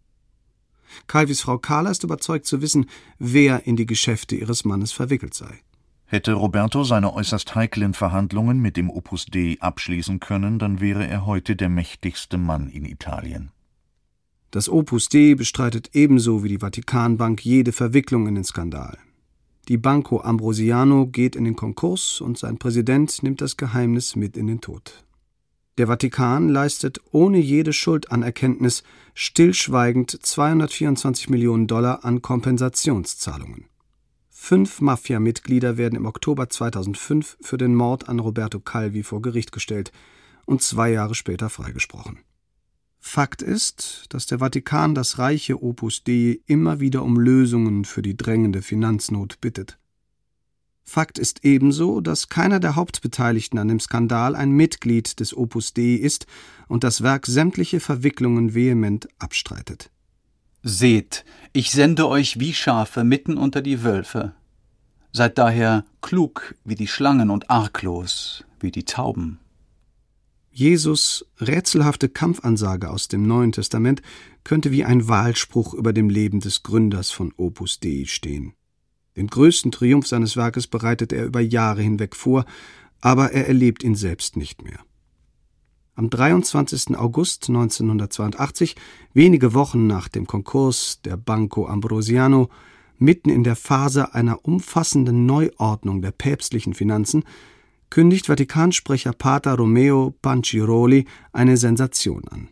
Calvis 1.06 1.42
Frau 1.42 1.58
Kahler 1.58 1.90
ist 1.90 2.04
überzeugt 2.04 2.46
zu 2.46 2.62
wissen, 2.62 2.86
wer 3.18 3.66
in 3.66 3.76
die 3.76 3.86
Geschäfte 3.86 4.36
ihres 4.36 4.64
Mannes 4.64 4.92
verwickelt 4.92 5.34
sei. 5.34 5.60
Hätte 6.06 6.32
Roberto 6.32 6.84
seine 6.84 7.12
äußerst 7.12 7.54
heiklen 7.54 7.92
Verhandlungen 7.92 8.60
mit 8.60 8.78
dem 8.78 8.88
Opus 8.88 9.26
Dei 9.26 9.58
abschließen 9.60 10.20
können, 10.20 10.58
dann 10.58 10.80
wäre 10.80 11.06
er 11.06 11.26
heute 11.26 11.54
der 11.54 11.68
mächtigste 11.68 12.38
Mann 12.38 12.70
in 12.70 12.86
Italien. 12.86 13.50
Das 14.50 14.70
Opus 14.70 15.10
Dei 15.10 15.34
bestreitet 15.34 15.90
ebenso 15.92 16.42
wie 16.42 16.48
die 16.48 16.60
Vatikanbank 16.60 17.44
jede 17.44 17.72
Verwicklung 17.72 18.26
in 18.26 18.36
den 18.36 18.44
Skandal. 18.44 18.96
Die 19.68 19.76
Banco 19.76 20.22
Ambrosiano 20.22 21.06
geht 21.06 21.36
in 21.36 21.44
den 21.44 21.54
Konkurs 21.54 22.22
und 22.22 22.38
sein 22.38 22.58
Präsident 22.58 23.22
nimmt 23.22 23.42
das 23.42 23.58
Geheimnis 23.58 24.16
mit 24.16 24.36
in 24.38 24.46
den 24.46 24.62
Tod. 24.62 25.04
Der 25.76 25.88
Vatikan 25.88 26.48
leistet 26.48 27.00
ohne 27.12 27.38
jede 27.38 27.74
Schuldanerkenntnis 27.74 28.82
stillschweigend 29.12 30.18
224 30.22 31.28
Millionen 31.28 31.66
Dollar 31.66 32.04
an 32.04 32.22
Kompensationszahlungen. 32.22 33.66
Fünf 34.30 34.80
Mafia-Mitglieder 34.80 35.76
werden 35.76 35.96
im 35.96 36.06
Oktober 36.06 36.48
2005 36.48 37.36
für 37.40 37.58
den 37.58 37.74
Mord 37.74 38.08
an 38.08 38.20
Roberto 38.20 38.60
Calvi 38.60 39.02
vor 39.02 39.20
Gericht 39.20 39.52
gestellt 39.52 39.92
und 40.46 40.62
zwei 40.62 40.90
Jahre 40.90 41.14
später 41.14 41.50
freigesprochen. 41.50 42.20
Fakt 43.08 43.40
ist, 43.40 44.04
dass 44.10 44.26
der 44.26 44.40
Vatikan 44.40 44.94
das 44.94 45.18
reiche 45.18 45.62
Opus 45.62 46.04
Dei 46.04 46.40
immer 46.44 46.78
wieder 46.78 47.02
um 47.02 47.18
Lösungen 47.18 47.86
für 47.86 48.02
die 48.02 48.18
drängende 48.18 48.60
Finanznot 48.60 49.40
bittet. 49.40 49.78
Fakt 50.84 51.18
ist 51.18 51.42
ebenso, 51.42 52.02
dass 52.02 52.28
keiner 52.28 52.60
der 52.60 52.76
Hauptbeteiligten 52.76 53.58
an 53.58 53.68
dem 53.68 53.80
Skandal 53.80 54.36
ein 54.36 54.50
Mitglied 54.50 55.20
des 55.20 55.34
Opus 55.34 55.72
Dei 55.72 55.94
ist 55.94 56.26
und 56.68 56.84
das 56.84 57.02
Werk 57.02 57.24
sämtliche 57.24 57.80
Verwicklungen 57.80 58.54
vehement 58.54 59.08
abstreitet. 59.18 59.90
Seht, 60.62 61.24
ich 61.54 61.70
sende 61.70 62.08
euch 62.08 62.38
wie 62.38 62.52
Schafe 62.52 63.04
mitten 63.04 63.38
unter 63.38 63.62
die 63.62 63.82
Wölfe. 63.82 64.34
Seid 65.12 65.38
daher 65.38 65.86
klug 66.02 66.54
wie 66.62 66.74
die 66.74 66.88
Schlangen 66.88 67.30
und 67.30 67.48
arglos 67.48 68.44
wie 68.60 68.70
die 68.70 68.84
Tauben. 68.84 69.38
Jesus 70.58 71.24
rätselhafte 71.38 72.08
Kampfansage 72.08 72.90
aus 72.90 73.06
dem 73.06 73.22
Neuen 73.22 73.52
Testament 73.52 74.02
könnte 74.42 74.72
wie 74.72 74.84
ein 74.84 75.06
Wahlspruch 75.06 75.72
über 75.72 75.92
dem 75.92 76.10
Leben 76.10 76.40
des 76.40 76.64
Gründers 76.64 77.12
von 77.12 77.32
Opus 77.36 77.78
Dei 77.78 78.02
stehen. 78.06 78.54
Den 79.16 79.28
größten 79.28 79.70
Triumph 79.70 80.08
seines 80.08 80.36
Werkes 80.36 80.66
bereitet 80.66 81.12
er 81.12 81.26
über 81.26 81.38
Jahre 81.38 81.82
hinweg 81.82 82.16
vor, 82.16 82.44
aber 83.00 83.30
er 83.30 83.46
erlebt 83.46 83.84
ihn 83.84 83.94
selbst 83.94 84.36
nicht 84.36 84.64
mehr. 84.64 84.80
Am 85.94 86.10
23. 86.10 86.98
August 86.98 87.48
1982, 87.48 88.74
wenige 89.14 89.54
Wochen 89.54 89.86
nach 89.86 90.08
dem 90.08 90.26
Konkurs 90.26 91.00
der 91.04 91.16
Banco 91.16 91.68
Ambrosiano, 91.68 92.48
mitten 92.96 93.30
in 93.30 93.44
der 93.44 93.54
Phase 93.54 94.12
einer 94.12 94.44
umfassenden 94.44 95.24
Neuordnung 95.24 96.02
der 96.02 96.10
päpstlichen 96.10 96.74
Finanzen, 96.74 97.22
kündigt 97.90 98.26
Vatikansprecher 98.26 99.12
Pater 99.12 99.54
Romeo 99.54 100.14
Panciroli 100.22 101.06
eine 101.32 101.56
Sensation 101.56 102.26
an. 102.28 102.48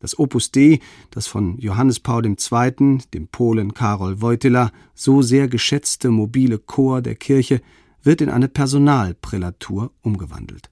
Das 0.00 0.18
Opus 0.18 0.50
Dei, 0.50 0.80
das 1.10 1.26
von 1.26 1.58
Johannes 1.58 2.00
Paul 2.00 2.24
II., 2.24 2.98
dem 3.12 3.28
Polen 3.28 3.74
Karol 3.74 4.22
Wojtyla, 4.22 4.72
so 4.94 5.20
sehr 5.20 5.46
geschätzte 5.46 6.10
mobile 6.10 6.58
Chor 6.58 7.02
der 7.02 7.16
Kirche, 7.16 7.60
wird 8.02 8.22
in 8.22 8.30
eine 8.30 8.48
Personalprälatur 8.48 9.92
umgewandelt. 10.00 10.70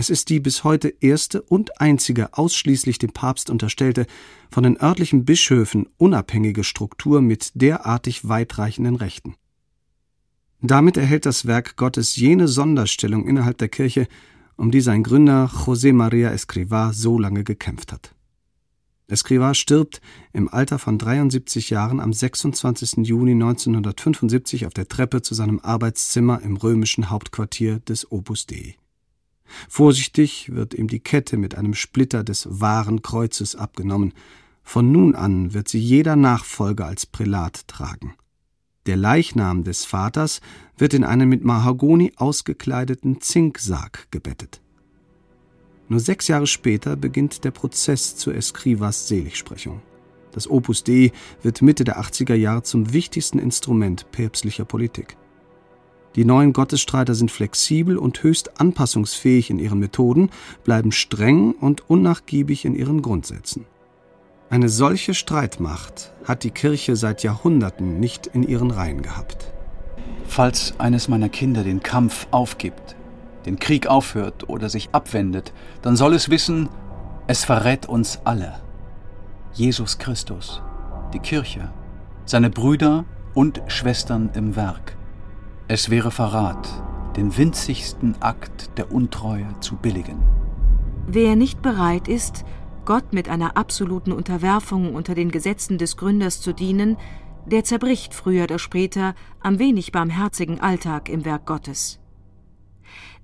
Es 0.00 0.10
ist 0.10 0.28
die 0.28 0.40
bis 0.40 0.62
heute 0.62 0.94
erste 1.00 1.42
und 1.42 1.80
einzige 1.80 2.36
ausschließlich 2.36 2.98
dem 2.98 3.12
Papst 3.12 3.50
unterstellte, 3.50 4.06
von 4.50 4.62
den 4.62 4.80
örtlichen 4.80 5.24
Bischöfen 5.24 5.88
unabhängige 5.96 6.64
Struktur 6.64 7.20
mit 7.20 7.50
derartig 7.54 8.28
weitreichenden 8.28 8.96
Rechten. 8.96 9.34
Damit 10.60 10.96
erhält 10.96 11.24
das 11.24 11.46
Werk 11.46 11.76
Gottes 11.76 12.16
jene 12.16 12.48
Sonderstellung 12.48 13.26
innerhalb 13.26 13.58
der 13.58 13.68
Kirche, 13.68 14.08
um 14.56 14.72
die 14.72 14.80
sein 14.80 15.04
Gründer 15.04 15.50
José 15.64 15.92
María 15.92 16.32
Escrivá 16.32 16.92
so 16.92 17.18
lange 17.18 17.44
gekämpft 17.44 17.92
hat. 17.92 18.14
Escrivá 19.08 19.54
stirbt 19.54 20.00
im 20.32 20.48
Alter 20.48 20.78
von 20.78 20.98
73 20.98 21.70
Jahren 21.70 22.00
am 22.00 22.12
26. 22.12 23.06
Juni 23.06 23.32
1975 23.32 24.66
auf 24.66 24.74
der 24.74 24.88
Treppe 24.88 25.22
zu 25.22 25.34
seinem 25.34 25.60
Arbeitszimmer 25.60 26.42
im 26.42 26.56
römischen 26.56 27.08
Hauptquartier 27.08 27.78
des 27.78 28.10
Opus 28.10 28.46
Dei. 28.46 28.76
Vorsichtig 29.68 30.52
wird 30.52 30.74
ihm 30.74 30.88
die 30.88 31.00
Kette 31.00 31.38
mit 31.38 31.54
einem 31.54 31.74
Splitter 31.74 32.22
des 32.22 32.48
wahren 32.50 33.00
Kreuzes 33.00 33.54
abgenommen. 33.54 34.12
Von 34.62 34.92
nun 34.92 35.14
an 35.14 35.54
wird 35.54 35.68
sie 35.68 35.78
jeder 35.78 36.16
Nachfolger 36.16 36.84
als 36.84 37.06
Prälat 37.06 37.66
tragen. 37.68 38.14
Der 38.88 38.96
Leichnam 38.96 39.64
des 39.64 39.84
Vaters 39.84 40.40
wird 40.78 40.94
in 40.94 41.04
einen 41.04 41.28
mit 41.28 41.44
Mahagoni 41.44 42.14
ausgekleideten 42.16 43.20
Zinksarg 43.20 44.10
gebettet. 44.10 44.62
Nur 45.88 46.00
sechs 46.00 46.26
Jahre 46.26 46.46
später 46.46 46.96
beginnt 46.96 47.44
der 47.44 47.50
Prozess 47.50 48.16
zur 48.16 48.34
Escrivas 48.34 49.06
Seligsprechung. 49.06 49.82
Das 50.32 50.48
Opus 50.48 50.84
Dei 50.84 51.12
wird 51.42 51.60
Mitte 51.60 51.84
der 51.84 52.00
80er 52.00 52.32
Jahre 52.32 52.62
zum 52.62 52.94
wichtigsten 52.94 53.38
Instrument 53.38 54.10
päpstlicher 54.10 54.64
Politik. 54.64 55.18
Die 56.16 56.24
neuen 56.24 56.54
Gottesstreiter 56.54 57.14
sind 57.14 57.30
flexibel 57.30 57.98
und 57.98 58.22
höchst 58.22 58.58
anpassungsfähig 58.58 59.50
in 59.50 59.58
ihren 59.58 59.80
Methoden, 59.80 60.30
bleiben 60.64 60.92
streng 60.92 61.52
und 61.52 61.90
unnachgiebig 61.90 62.64
in 62.64 62.74
ihren 62.74 63.02
Grundsätzen. 63.02 63.66
Eine 64.50 64.70
solche 64.70 65.12
Streitmacht 65.12 66.14
hat 66.24 66.42
die 66.42 66.50
Kirche 66.50 66.96
seit 66.96 67.22
Jahrhunderten 67.22 68.00
nicht 68.00 68.26
in 68.26 68.42
ihren 68.42 68.70
Reihen 68.70 69.02
gehabt. 69.02 69.52
Falls 70.26 70.72
eines 70.78 71.06
meiner 71.06 71.28
Kinder 71.28 71.64
den 71.64 71.82
Kampf 71.82 72.26
aufgibt, 72.30 72.96
den 73.44 73.58
Krieg 73.58 73.88
aufhört 73.88 74.48
oder 74.48 74.70
sich 74.70 74.88
abwendet, 74.92 75.52
dann 75.82 75.96
soll 75.96 76.14
es 76.14 76.30
wissen, 76.30 76.70
es 77.26 77.44
verrät 77.44 77.84
uns 77.84 78.20
alle. 78.24 78.54
Jesus 79.52 79.98
Christus, 79.98 80.62
die 81.12 81.18
Kirche, 81.18 81.70
seine 82.24 82.48
Brüder 82.48 83.04
und 83.34 83.60
Schwestern 83.66 84.30
im 84.32 84.56
Werk. 84.56 84.96
Es 85.68 85.90
wäre 85.90 86.10
Verrat, 86.10 86.66
den 87.16 87.36
winzigsten 87.36 88.14
Akt 88.20 88.70
der 88.78 88.90
Untreue 88.92 89.46
zu 89.60 89.76
billigen. 89.76 90.22
Wer 91.06 91.36
nicht 91.36 91.60
bereit 91.60 92.08
ist, 92.08 92.44
Gott 92.88 93.12
mit 93.12 93.28
einer 93.28 93.58
absoluten 93.58 94.12
Unterwerfung 94.12 94.94
unter 94.94 95.14
den 95.14 95.30
Gesetzen 95.30 95.76
des 95.76 95.98
Gründers 95.98 96.40
zu 96.40 96.54
dienen, 96.54 96.96
der 97.44 97.62
zerbricht 97.62 98.14
früher 98.14 98.44
oder 98.44 98.58
später 98.58 99.14
am 99.40 99.58
wenig 99.58 99.92
barmherzigen 99.92 100.58
Alltag 100.58 101.10
im 101.10 101.26
Werk 101.26 101.44
Gottes. 101.44 102.00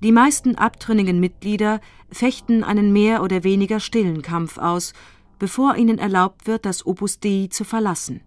Die 0.03 0.13
meisten 0.13 0.57
abtrünnigen 0.57 1.19
Mitglieder 1.19 1.81
fechten 2.11 2.63
einen 2.63 2.93
mehr 2.93 3.23
oder 3.23 3.43
weniger 3.43 3.81
stillen 3.81 4.21
Kampf 4.21 4.59
aus, 4.59 4.93
bevor 5.39 5.77
ihnen 5.77 5.97
erlaubt 5.97 6.47
wird, 6.47 6.67
das 6.67 6.85
Opus 6.85 7.19
Dei 7.19 7.49
zu 7.51 7.65
verlassen. 7.65 8.21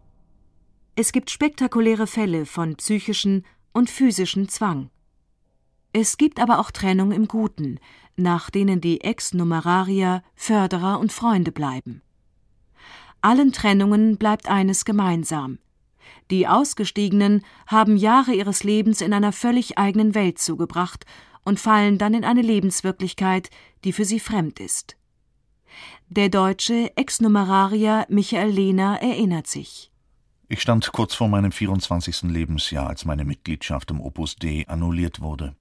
Es 0.96 1.12
gibt 1.12 1.30
spektakuläre 1.30 2.08
Fälle 2.08 2.48
von 2.48 2.78
psychischen 2.78 3.46
und 3.74 3.92
physischen 3.92 4.50
Zwang. 4.50 4.90
Es 5.94 6.18
gibt 6.18 6.40
aber 6.40 6.58
auch 6.58 6.72
Trennung 6.72 7.12
im 7.12 7.28
Guten, 7.28 7.80
nach 8.18 8.50
denen 8.50 8.82
die 8.82 9.02
Ex-Numerarier 9.02 10.24
Förderer 10.36 11.00
und 11.00 11.12
Freunde 11.14 11.52
bleiben. 11.52 12.02
Allen 13.22 13.52
Trennungen 13.52 14.18
bleibt 14.18 14.50
eines 14.50 14.86
gemeinsam. 14.86 15.60
Die 16.30 16.48
Ausgestiegenen 16.48 17.44
haben 17.68 17.98
Jahre 17.98 18.34
ihres 18.34 18.64
Lebens 18.64 19.02
in 19.02 19.14
einer 19.14 19.32
völlig 19.32 19.78
eigenen 19.78 20.14
Welt 20.16 20.40
zugebracht 20.40 21.06
und 21.44 21.60
fallen 21.60 21.98
dann 21.98 22.14
in 22.14 22.26
eine 22.26 22.42
Lebenswirklichkeit, 22.42 23.50
die 23.84 23.94
für 23.94 24.06
sie 24.06 24.20
fremd 24.20 24.60
ist. 24.60 24.98
Der 26.10 26.30
deutsche 26.30 26.96
Ex-Numerarier 26.96 28.06
Michael 28.10 28.50
Lehner 28.50 29.02
erinnert 29.02 29.48
sich. 29.48 29.92
Ich 30.50 30.62
stand 30.62 30.92
kurz 30.94 31.14
vor 31.14 31.28
meinem 31.28 31.52
24. 31.52 32.24
Lebensjahr, 32.24 32.88
als 32.88 33.04
meine 33.04 33.26
Mitgliedschaft 33.26 33.92
im 33.92 34.00
Opus 34.00 34.38
Dei 34.38 34.66
annulliert 34.68 35.20
wurde. 35.20 35.56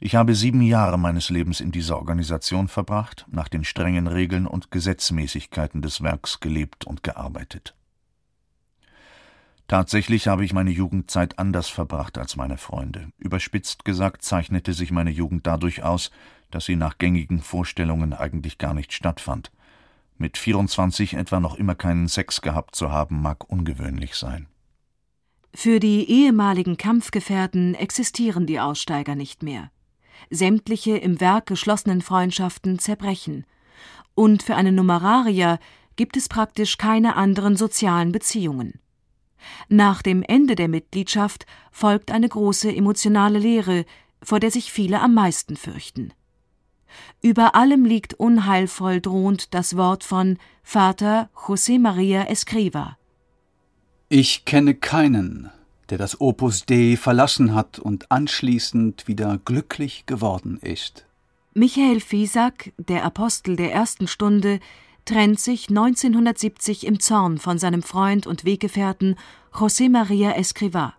Ich 0.00 0.14
habe 0.16 0.34
sieben 0.34 0.60
Jahre 0.60 0.98
meines 0.98 1.30
Lebens 1.30 1.60
in 1.60 1.72
dieser 1.72 1.96
Organisation 1.96 2.68
verbracht, 2.68 3.26
nach 3.30 3.48
den 3.48 3.64
strengen 3.64 4.06
Regeln 4.06 4.46
und 4.46 4.70
Gesetzmäßigkeiten 4.70 5.82
des 5.82 6.02
Werks 6.02 6.40
gelebt 6.40 6.84
und 6.84 7.02
gearbeitet. 7.02 7.74
Tatsächlich 9.66 10.28
habe 10.28 10.44
ich 10.44 10.52
meine 10.52 10.70
Jugendzeit 10.70 11.38
anders 11.38 11.68
verbracht 11.68 12.18
als 12.18 12.36
meine 12.36 12.58
Freunde. 12.58 13.08
Überspitzt 13.18 13.84
gesagt 13.84 14.22
zeichnete 14.22 14.74
sich 14.74 14.90
meine 14.90 15.10
Jugend 15.10 15.46
dadurch 15.46 15.82
aus, 15.82 16.10
dass 16.50 16.66
sie 16.66 16.76
nach 16.76 16.98
gängigen 16.98 17.40
Vorstellungen 17.40 18.12
eigentlich 18.12 18.58
gar 18.58 18.74
nicht 18.74 18.92
stattfand. 18.92 19.50
Mit 20.18 20.36
24 20.36 21.14
etwa 21.14 21.40
noch 21.40 21.54
immer 21.54 21.74
keinen 21.74 22.08
Sex 22.08 22.42
gehabt 22.42 22.76
zu 22.76 22.92
haben, 22.92 23.22
mag 23.22 23.50
ungewöhnlich 23.50 24.14
sein. 24.16 24.46
Für 25.54 25.80
die 25.80 26.10
ehemaligen 26.10 26.76
Kampfgefährten 26.76 27.74
existieren 27.74 28.46
die 28.46 28.60
Aussteiger 28.60 29.14
nicht 29.14 29.42
mehr. 29.42 29.70
Sämtliche 30.30 30.96
im 30.96 31.20
Werk 31.20 31.46
geschlossenen 31.46 32.02
Freundschaften 32.02 32.78
zerbrechen. 32.78 33.44
Und 34.14 34.42
für 34.42 34.54
einen 34.54 34.74
Numerarier 34.74 35.58
gibt 35.96 36.16
es 36.16 36.28
praktisch 36.28 36.78
keine 36.78 37.16
anderen 37.16 37.56
sozialen 37.56 38.12
Beziehungen. 38.12 38.80
Nach 39.68 40.02
dem 40.02 40.22
Ende 40.22 40.54
der 40.54 40.68
Mitgliedschaft 40.68 41.46
folgt 41.70 42.10
eine 42.10 42.28
große 42.28 42.74
emotionale 42.74 43.38
Leere, 43.38 43.84
vor 44.22 44.40
der 44.40 44.50
sich 44.50 44.72
viele 44.72 45.00
am 45.00 45.14
meisten 45.14 45.56
fürchten. 45.56 46.12
Über 47.20 47.54
allem 47.54 47.84
liegt 47.84 48.14
unheilvoll 48.14 49.00
drohend 49.00 49.54
das 49.54 49.76
Wort 49.76 50.04
von 50.04 50.38
Vater 50.62 51.28
José 51.34 51.80
María 51.80 52.24
Escriva. 52.28 52.96
Ich 54.08 54.44
kenne 54.44 54.74
keinen, 54.74 55.50
der 55.90 55.98
das 55.98 56.20
Opus 56.20 56.66
Dei 56.66 56.96
verlassen 56.96 57.54
hat 57.54 57.78
und 57.78 58.10
anschließend 58.10 59.06
wieder 59.08 59.38
glücklich 59.44 60.06
geworden 60.06 60.58
ist. 60.60 61.06
Michael 61.54 62.00
Fiesack, 62.00 62.72
der 62.78 63.04
Apostel 63.04 63.56
der 63.56 63.72
ersten 63.72 64.08
Stunde, 64.08 64.60
trennt 65.04 65.38
sich 65.38 65.68
1970 65.68 66.86
im 66.86 66.98
Zorn 66.98 67.38
von 67.38 67.58
seinem 67.58 67.82
Freund 67.82 68.26
und 68.26 68.44
Weggefährten 68.44 69.16
José 69.52 69.88
María 69.88 70.36
Escrivá. 70.36 70.94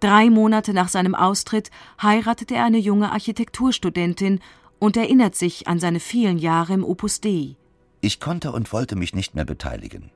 Drei 0.00 0.30
Monate 0.30 0.72
nach 0.72 0.88
seinem 0.88 1.14
Austritt 1.14 1.70
heiratet 2.00 2.50
er 2.50 2.64
eine 2.64 2.78
junge 2.78 3.12
Architekturstudentin 3.12 4.40
und 4.78 4.96
erinnert 4.96 5.34
sich 5.34 5.68
an 5.68 5.78
seine 5.78 6.00
vielen 6.00 6.38
Jahre 6.38 6.74
im 6.74 6.84
Opus 6.84 7.20
Dei. 7.20 7.56
Ich 8.00 8.20
konnte 8.20 8.52
und 8.52 8.72
wollte 8.72 8.96
mich 8.96 9.14
nicht 9.14 9.34
mehr 9.34 9.44
beteiligen. 9.44 10.10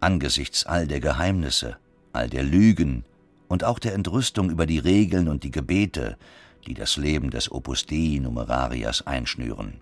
Angesichts 0.00 0.66
all 0.66 0.86
der 0.86 1.00
Geheimnisse, 1.00 1.76
all 2.12 2.28
der 2.28 2.44
Lügen 2.44 3.04
und 3.48 3.64
auch 3.64 3.78
der 3.78 3.94
Entrüstung 3.94 4.50
über 4.50 4.66
die 4.66 4.78
Regeln 4.78 5.28
und 5.28 5.44
die 5.44 5.50
Gebete, 5.50 6.16
die 6.66 6.74
das 6.74 6.96
Leben 6.96 7.30
des 7.30 7.50
Opus 7.50 7.86
Dei 7.86 8.18
Numerarias 8.20 9.06
einschnüren. 9.06 9.80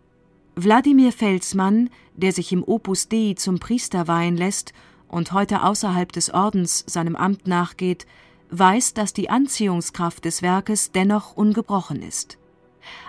Wladimir 0.57 1.13
Felsmann, 1.13 1.91
der 2.15 2.33
sich 2.33 2.53
im 2.53 2.63
Opus 2.63 3.09
Dei 3.09 3.35
zum 3.37 3.59
Priester 3.59 4.07
weihen 4.07 4.37
lässt 4.37 4.73
und 5.09 5.33
heute 5.33 5.63
außerhalb 5.63 6.13
des 6.13 6.33
Ordens 6.33 6.85
seinem 6.87 7.17
Amt 7.17 7.47
nachgeht, 7.47 8.07
weiß, 8.51 8.95
dass 8.95 9.13
die 9.13 9.31
Anziehungskraft 9.31 10.25
des 10.25 10.43
Werkes 10.43 10.93
dennoch 10.93 11.37
ungebrochen 11.37 12.03
ist. 12.03 12.39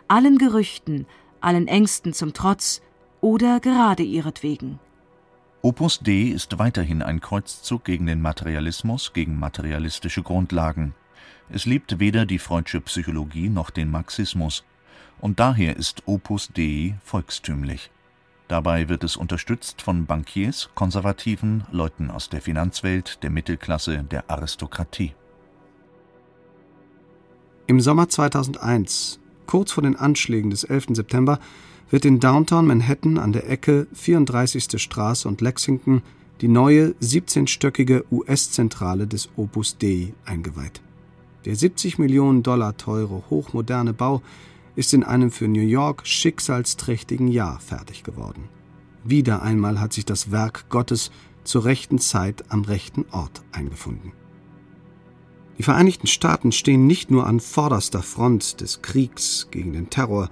Allen 0.07 0.37
Gerüchten, 0.37 1.05
allen 1.41 1.67
Ängsten 1.67 2.13
zum 2.13 2.33
Trotz 2.33 2.81
oder 3.21 3.59
gerade 3.59 4.03
ihretwegen. 4.03 4.79
Opus 5.65 5.97
Dei 5.97 6.31
ist 6.31 6.59
weiterhin 6.59 7.01
ein 7.01 7.21
Kreuzzug 7.21 7.85
gegen 7.85 8.05
den 8.05 8.21
Materialismus, 8.21 9.13
gegen 9.13 9.39
materialistische 9.39 10.21
Grundlagen. 10.21 10.93
Es 11.49 11.65
liebt 11.65 11.97
weder 11.97 12.27
die 12.27 12.37
Freudsche 12.37 12.79
Psychologie 12.81 13.49
noch 13.49 13.71
den 13.71 13.89
Marxismus 13.89 14.63
und 15.19 15.39
daher 15.39 15.75
ist 15.75 16.03
Opus 16.05 16.51
Dei 16.55 16.99
volkstümlich. 17.03 17.89
Dabei 18.47 18.89
wird 18.89 19.03
es 19.03 19.17
unterstützt 19.17 19.81
von 19.81 20.05
Bankiers, 20.05 20.69
Konservativen, 20.75 21.63
Leuten 21.71 22.11
aus 22.11 22.29
der 22.29 22.41
Finanzwelt, 22.41 23.23
der 23.23 23.31
Mittelklasse, 23.31 24.03
der 24.03 24.29
Aristokratie. 24.29 25.15
Im 27.65 27.79
Sommer 27.81 28.07
2001, 28.07 29.19
kurz 29.47 29.71
vor 29.71 29.81
den 29.81 29.95
Anschlägen 29.95 30.51
des 30.51 30.63
11. 30.63 30.89
September, 30.89 31.39
wird 31.89 32.05
in 32.05 32.19
Downtown 32.19 32.67
Manhattan 32.67 33.17
an 33.17 33.31
der 33.31 33.49
Ecke 33.49 33.87
34. 33.93 34.81
Straße 34.81 35.27
und 35.27 35.41
Lexington 35.41 36.01
die 36.41 36.47
neue 36.47 36.89
17-stöckige 37.01 38.03
US-Zentrale 38.11 39.07
des 39.07 39.29
Opus 39.37 39.77
Dei 39.77 40.13
eingeweiht. 40.25 40.81
Der 41.45 41.55
70 41.55 41.97
Millionen 41.97 42.43
Dollar 42.43 42.75
teure 42.75 43.23
hochmoderne 43.29 43.93
Bau 43.93 44.21
ist 44.75 44.93
in 44.93 45.03
einem 45.03 45.31
für 45.31 45.47
New 45.47 45.61
York 45.61 46.05
schicksalsträchtigen 46.05 47.27
Jahr 47.27 47.59
fertig 47.59 48.03
geworden. 48.03 48.49
Wieder 49.03 49.43
einmal 49.43 49.79
hat 49.79 49.93
sich 49.93 50.05
das 50.05 50.31
Werk 50.31 50.67
Gottes 50.69 51.11
zur 51.43 51.63
rechten 51.63 51.99
Zeit 51.99 52.43
am 52.49 52.63
rechten 52.63 53.05
Ort 53.11 53.43
eingefunden. 53.51 54.11
Die 55.57 55.63
Vereinigten 55.63 56.07
Staaten 56.07 56.51
stehen 56.51 56.85
nicht 56.85 57.11
nur 57.11 57.27
an 57.27 57.39
vorderster 57.39 58.01
Front 58.01 58.59
des 58.59 58.81
Kriegs 58.81 59.47
gegen 59.51 59.71
den 59.71 59.89
Terror, 59.89 60.29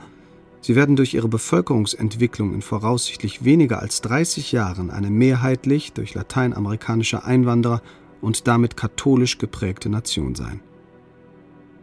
sie 0.63 0.75
werden 0.75 0.95
durch 0.95 1.13
ihre 1.13 1.27
Bevölkerungsentwicklung 1.27 2.55
in 2.55 2.63
voraussichtlich 2.63 3.43
weniger 3.43 3.79
als 3.79 4.01
30 4.01 4.51
Jahren 4.51 4.89
eine 4.89 5.11
mehrheitlich 5.11 5.93
durch 5.93 6.15
lateinamerikanische 6.15 7.23
Einwanderer 7.23 7.83
und 8.21 8.47
damit 8.47 8.75
katholisch 8.75 9.37
geprägte 9.37 9.89
Nation 9.89 10.33
sein. 10.33 10.61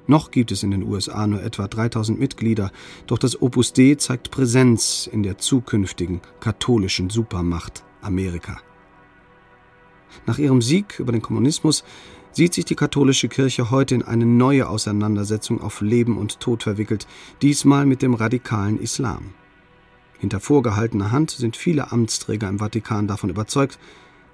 Noch 0.07 0.33
gibt 0.33 0.51
es 0.51 0.65
in 0.65 0.73
den 0.73 0.83
USA 0.83 1.27
nur 1.29 1.41
etwa 1.41 1.69
3000 1.69 2.19
Mitglieder, 2.19 2.73
doch 3.07 3.19
das 3.19 3.41
Opus 3.41 3.73
Dei 3.73 3.95
zeigt 3.95 4.33
Präsenz 4.33 5.09
in 5.11 5.23
der 5.23 5.39
zukünftigen 5.39 6.21
katholischen 6.41 7.11
Supermacht 7.11 7.85
Amerika. 8.01 8.61
Nach 10.27 10.39
ihrem 10.39 10.63
Sieg 10.63 10.99
über 10.99 11.13
den 11.13 11.23
Kommunismus 11.23 11.85
sieht 12.33 12.55
sich 12.55 12.65
die 12.65 12.75
katholische 12.75 13.29
Kirche 13.29 13.71
heute 13.71 13.95
in 13.95 14.03
eine 14.03 14.27
neue 14.27 14.69
Auseinandersetzung 14.69 15.61
auf 15.61 15.81
Leben 15.81 16.17
und 16.17 16.41
Tod 16.41 16.63
verwickelt, 16.63 17.07
diesmal 17.43 17.87
mit 17.87 18.03
dem 18.03 18.15
radikalen 18.15 18.81
Islam. 18.81 19.35
Hinter 20.19 20.41
vorgehaltener 20.41 21.11
Hand 21.11 21.31
sind 21.31 21.57
viele 21.57 21.93
Amtsträger 21.93 22.49
im 22.49 22.59
Vatikan 22.59 23.09
davon 23.09 23.31
überzeugt, 23.31 23.79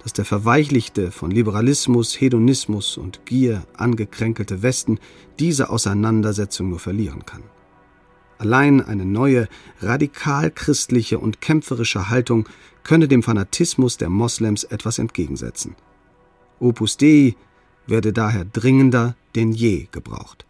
dass 0.02 0.12
der 0.12 0.24
verweichlichte, 0.24 1.10
von 1.10 1.30
Liberalismus, 1.30 2.20
Hedonismus 2.20 2.96
und 2.96 3.26
Gier 3.26 3.64
angekränkelte 3.76 4.62
Westen 4.62 4.98
diese 5.38 5.70
Auseinandersetzung 5.70 6.70
nur 6.70 6.78
verlieren 6.78 7.26
kann. 7.26 7.42
Allein 8.38 8.82
eine 8.82 9.04
neue, 9.04 9.48
radikal 9.80 10.50
christliche 10.50 11.18
und 11.18 11.40
kämpferische 11.40 12.10
Haltung 12.10 12.48
könne 12.84 13.08
dem 13.08 13.22
Fanatismus 13.22 13.96
der 13.96 14.10
Moslems 14.10 14.64
etwas 14.64 14.98
entgegensetzen. 14.98 15.74
Opus 16.60 16.96
Dei 16.96 17.34
werde 17.86 18.12
daher 18.12 18.44
dringender 18.44 19.14
denn 19.34 19.52
je 19.52 19.86
gebraucht. 19.90 20.44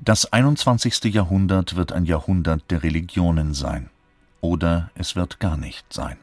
Das 0.00 0.32
21. 0.32 1.04
Jahrhundert 1.12 1.76
wird 1.76 1.92
ein 1.92 2.04
Jahrhundert 2.04 2.62
der 2.70 2.82
Religionen 2.82 3.54
sein. 3.54 3.90
Oder 4.40 4.90
es 4.94 5.16
wird 5.16 5.40
gar 5.40 5.56
nicht 5.56 5.92
sein. 5.92 6.16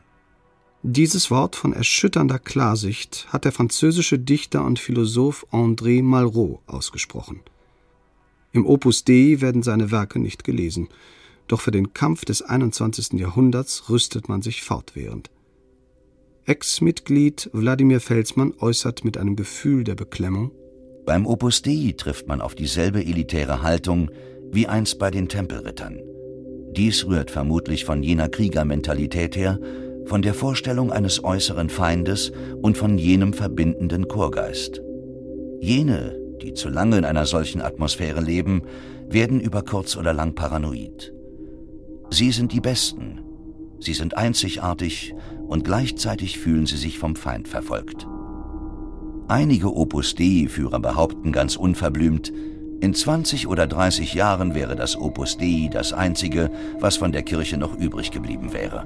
Dieses 0.81 1.31
Wort 1.31 1.55
von 1.55 1.73
erschütternder 1.73 2.39
Klarsicht 2.39 3.27
hat 3.33 3.43
der 3.43 3.51
französische 3.51 4.19
Dichter 4.19 4.63
und 4.63 4.79
Philosoph 4.79 5.45
André 5.51 6.03
Malraux 6.03 6.61
ausgesprochen. 6.67 7.41
Im 8.51 8.65
Opus 8.65 9.03
Dei 9.03 9.41
werden 9.41 9.63
seine 9.63 9.91
Werke 9.91 10.19
nicht 10.19 10.43
gelesen, 10.43 10.87
doch 11.47 11.59
für 11.59 11.71
den 11.71 11.93
Kampf 11.93 12.23
des 12.23 12.41
21. 12.41 13.13
Jahrhunderts 13.19 13.89
rüstet 13.89 14.29
man 14.29 14.41
sich 14.41 14.63
fortwährend. 14.63 15.29
Ex-Mitglied 16.47 17.49
Wladimir 17.53 17.99
Felsmann 17.99 18.53
äußert 18.59 19.03
mit 19.03 19.17
einem 19.17 19.35
Gefühl 19.35 19.83
der 19.83 19.95
Beklemmung 19.95 20.51
Beim 21.03 21.25
Opus 21.25 21.63
Dei 21.63 21.95
trifft 21.97 22.27
man 22.27 22.39
auf 22.39 22.53
dieselbe 22.53 23.03
elitäre 23.03 23.63
Haltung 23.63 24.11
wie 24.51 24.67
einst 24.67 24.99
bei 24.99 25.09
den 25.09 25.27
Tempelrittern. 25.27 25.99
Dies 26.69 27.07
rührt 27.07 27.31
vermutlich 27.31 27.83
von 27.83 28.03
jener 28.03 28.29
Kriegermentalität 28.29 29.35
her, 29.35 29.59
von 30.05 30.21
der 30.21 30.35
Vorstellung 30.35 30.91
eines 30.91 31.23
äußeren 31.23 31.69
Feindes 31.71 32.31
und 32.61 32.77
von 32.77 32.99
jenem 32.99 33.33
verbindenden 33.33 34.07
Chorgeist. 34.07 34.83
Jene, 35.61 36.15
die 36.43 36.53
zu 36.53 36.69
lange 36.69 36.99
in 36.99 37.05
einer 37.05 37.25
solchen 37.25 37.61
Atmosphäre 37.61 38.21
leben, 38.21 38.61
werden 39.09 39.39
über 39.39 39.63
kurz 39.63 39.97
oder 39.97 40.13
lang 40.13 40.35
paranoid. 40.35 41.11
Sie 42.11 42.29
sind 42.29 42.53
die 42.53 42.61
Besten, 42.61 43.24
sie 43.85 43.93
sind 43.93 44.17
einzigartig 44.17 45.13
und 45.47 45.63
gleichzeitig 45.63 46.39
fühlen 46.39 46.65
sie 46.65 46.77
sich 46.77 46.99
vom 46.99 47.15
Feind 47.15 47.47
verfolgt. 47.47 48.07
Einige 49.27 49.75
Opus 49.75 50.15
Dei-Führer 50.15 50.79
behaupten 50.79 51.31
ganz 51.31 51.55
unverblümt, 51.55 52.31
in 52.81 52.93
20 52.93 53.47
oder 53.47 53.67
30 53.67 54.13
Jahren 54.13 54.53
wäre 54.53 54.75
das 54.75 54.99
Opus 54.99 55.37
Dei 55.37 55.69
das 55.71 55.93
einzige, 55.93 56.51
was 56.79 56.97
von 56.97 57.11
der 57.11 57.23
Kirche 57.23 57.57
noch 57.57 57.75
übrig 57.77 58.11
geblieben 58.11 58.53
wäre. 58.53 58.85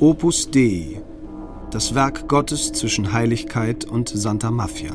Opus 0.00 0.50
Dei, 0.50 1.02
das 1.70 1.94
Werk 1.94 2.28
Gottes 2.28 2.72
zwischen 2.72 3.12
Heiligkeit 3.12 3.84
und 3.84 4.08
Santa 4.08 4.50
Mafia. 4.50 4.94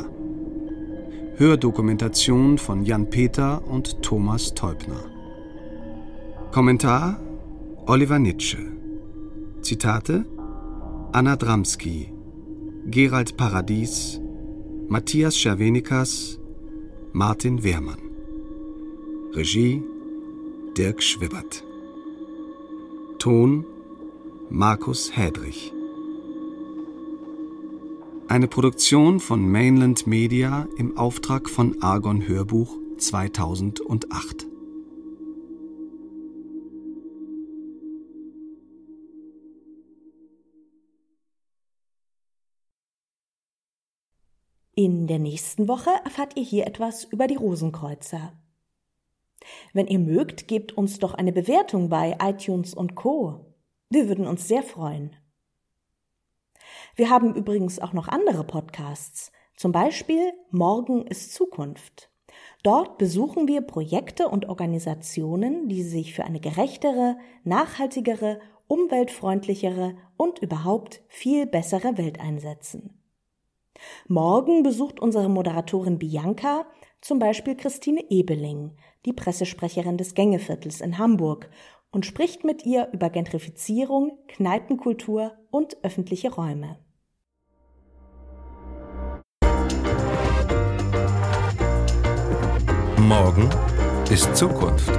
Hördokumentation 1.37 2.57
von 2.57 2.83
Jan 2.83 3.09
Peter 3.09 3.65
und 3.67 4.01
Thomas 4.03 4.53
Teubner. 4.53 5.03
Kommentar 6.51 7.19
Oliver 7.87 8.19
Nitsche. 8.19 8.57
Zitate 9.61 10.25
Anna 11.13 11.35
Dramski, 11.35 12.11
Gerald 12.87 13.37
Paradies, 13.37 14.19
Matthias 14.87 15.37
Schervenikas, 15.37 16.39
Martin 17.13 17.63
Wehrmann. 17.63 17.99
Regie 19.33 19.81
Dirk 20.77 21.01
Schwibbert. 21.01 21.63
Ton 23.19 23.65
Markus 24.49 25.15
Hädrich. 25.15 25.73
Eine 28.31 28.47
Produktion 28.47 29.19
von 29.19 29.45
Mainland 29.45 30.07
Media 30.07 30.65
im 30.77 30.97
Auftrag 30.97 31.49
von 31.49 31.83
Argon 31.83 32.25
Hörbuch 32.25 32.77
2008. 32.97 34.47
In 44.75 45.07
der 45.07 45.19
nächsten 45.19 45.67
Woche 45.67 45.89
erfahrt 46.05 46.37
ihr 46.37 46.43
hier 46.43 46.65
etwas 46.67 47.03
über 47.03 47.27
die 47.27 47.35
Rosenkreuzer. 47.35 48.31
Wenn 49.73 49.87
ihr 49.87 49.99
mögt, 49.99 50.47
gebt 50.47 50.71
uns 50.77 50.99
doch 50.99 51.15
eine 51.15 51.33
Bewertung 51.33 51.89
bei 51.89 52.15
iTunes 52.21 52.73
und 52.73 52.95
Co. 52.95 53.53
Wir 53.89 54.07
würden 54.07 54.25
uns 54.25 54.47
sehr 54.47 54.63
freuen. 54.63 55.17
Wir 56.95 57.09
haben 57.09 57.35
übrigens 57.35 57.79
auch 57.79 57.93
noch 57.93 58.07
andere 58.07 58.43
Podcasts, 58.43 59.31
zum 59.55 59.71
Beispiel 59.71 60.33
Morgen 60.49 61.05
ist 61.07 61.33
Zukunft. 61.33 62.09
Dort 62.63 62.97
besuchen 62.97 63.47
wir 63.47 63.61
Projekte 63.61 64.27
und 64.27 64.49
Organisationen, 64.49 65.67
die 65.67 65.83
sich 65.83 66.13
für 66.13 66.25
eine 66.25 66.39
gerechtere, 66.39 67.17
nachhaltigere, 67.43 68.39
umweltfreundlichere 68.67 69.95
und 70.17 70.39
überhaupt 70.39 71.01
viel 71.07 71.45
bessere 71.45 71.97
Welt 71.97 72.19
einsetzen. 72.19 73.01
Morgen 74.07 74.63
besucht 74.63 74.99
unsere 74.99 75.29
Moderatorin 75.29 75.97
Bianca 75.97 76.65
zum 76.99 77.19
Beispiel 77.19 77.55
Christine 77.55 78.03
Ebeling, 78.09 78.75
die 79.05 79.13
Pressesprecherin 79.13 79.97
des 79.97 80.13
Gängeviertels 80.13 80.81
in 80.81 80.97
Hamburg, 80.97 81.49
und 81.91 82.05
spricht 82.05 82.43
mit 82.43 82.65
ihr 82.65 82.89
über 82.93 83.09
Gentrifizierung, 83.09 84.17
Kneipenkultur 84.27 85.33
und 85.51 85.77
öffentliche 85.83 86.31
Räume. 86.31 86.77
Morgen 92.97 93.49
ist 94.09 94.35
Zukunft. 94.35 94.91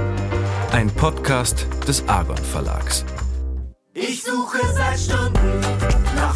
Ein 0.71 0.87
Podcast 0.91 1.67
des 1.87 2.07
Argon 2.07 2.37
Verlags. 2.37 3.05
Ich 3.93 4.23
suche 4.23 4.59
seit 4.73 4.99
Stunden 4.99 5.59
nach 6.15 6.35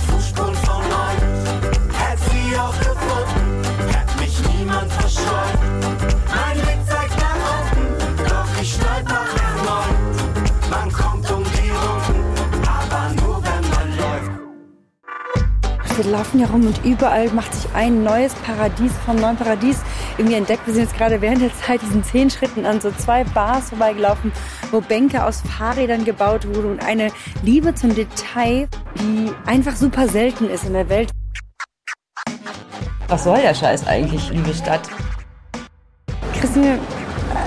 Wir 15.98 16.12
laufen 16.12 16.40
ja 16.40 16.46
rum 16.46 16.64
und 16.64 16.86
überall 16.86 17.28
macht 17.32 17.56
sich 17.56 17.68
ein 17.74 18.04
neues 18.04 18.36
Paradies 18.36 18.92
vom 19.04 19.16
neuen 19.16 19.36
Paradies 19.36 19.80
irgendwie 20.20 20.38
entdeckt. 20.38 20.68
Wir 20.68 20.76
sind 20.76 20.84
jetzt 20.84 20.96
gerade 20.96 21.20
während 21.22 21.42
der 21.42 21.52
Zeit 21.56 21.82
diesen 21.82 22.04
zehn 22.04 22.30
Schritten 22.30 22.68
an 22.68 22.80
so 22.80 22.92
zwei 22.92 23.24
Bars 23.24 23.70
vorbeigelaufen, 23.70 24.32
wo 24.70 24.80
Bänke 24.80 25.26
aus 25.26 25.42
Fahrrädern 25.42 26.06
gebaut 26.06 26.48
wurden 26.48 26.70
und 26.74 26.86
eine 26.86 27.10
Liebe 27.42 27.74
zum 27.74 27.96
Detail, 27.96 28.68
die 29.00 29.32
einfach 29.48 29.76
super 29.76 30.08
selten 30.08 30.52
ist 30.52 30.66
in 30.66 30.74
der 30.74 30.88
Welt. 30.88 31.10
Was 33.08 33.24
soll 33.24 33.42
der 33.42 33.56
Scheiß 33.56 33.88
eigentlich, 33.88 34.30
liebe 34.30 34.54
Stadt? 34.54 34.82
Christine, 36.40 36.78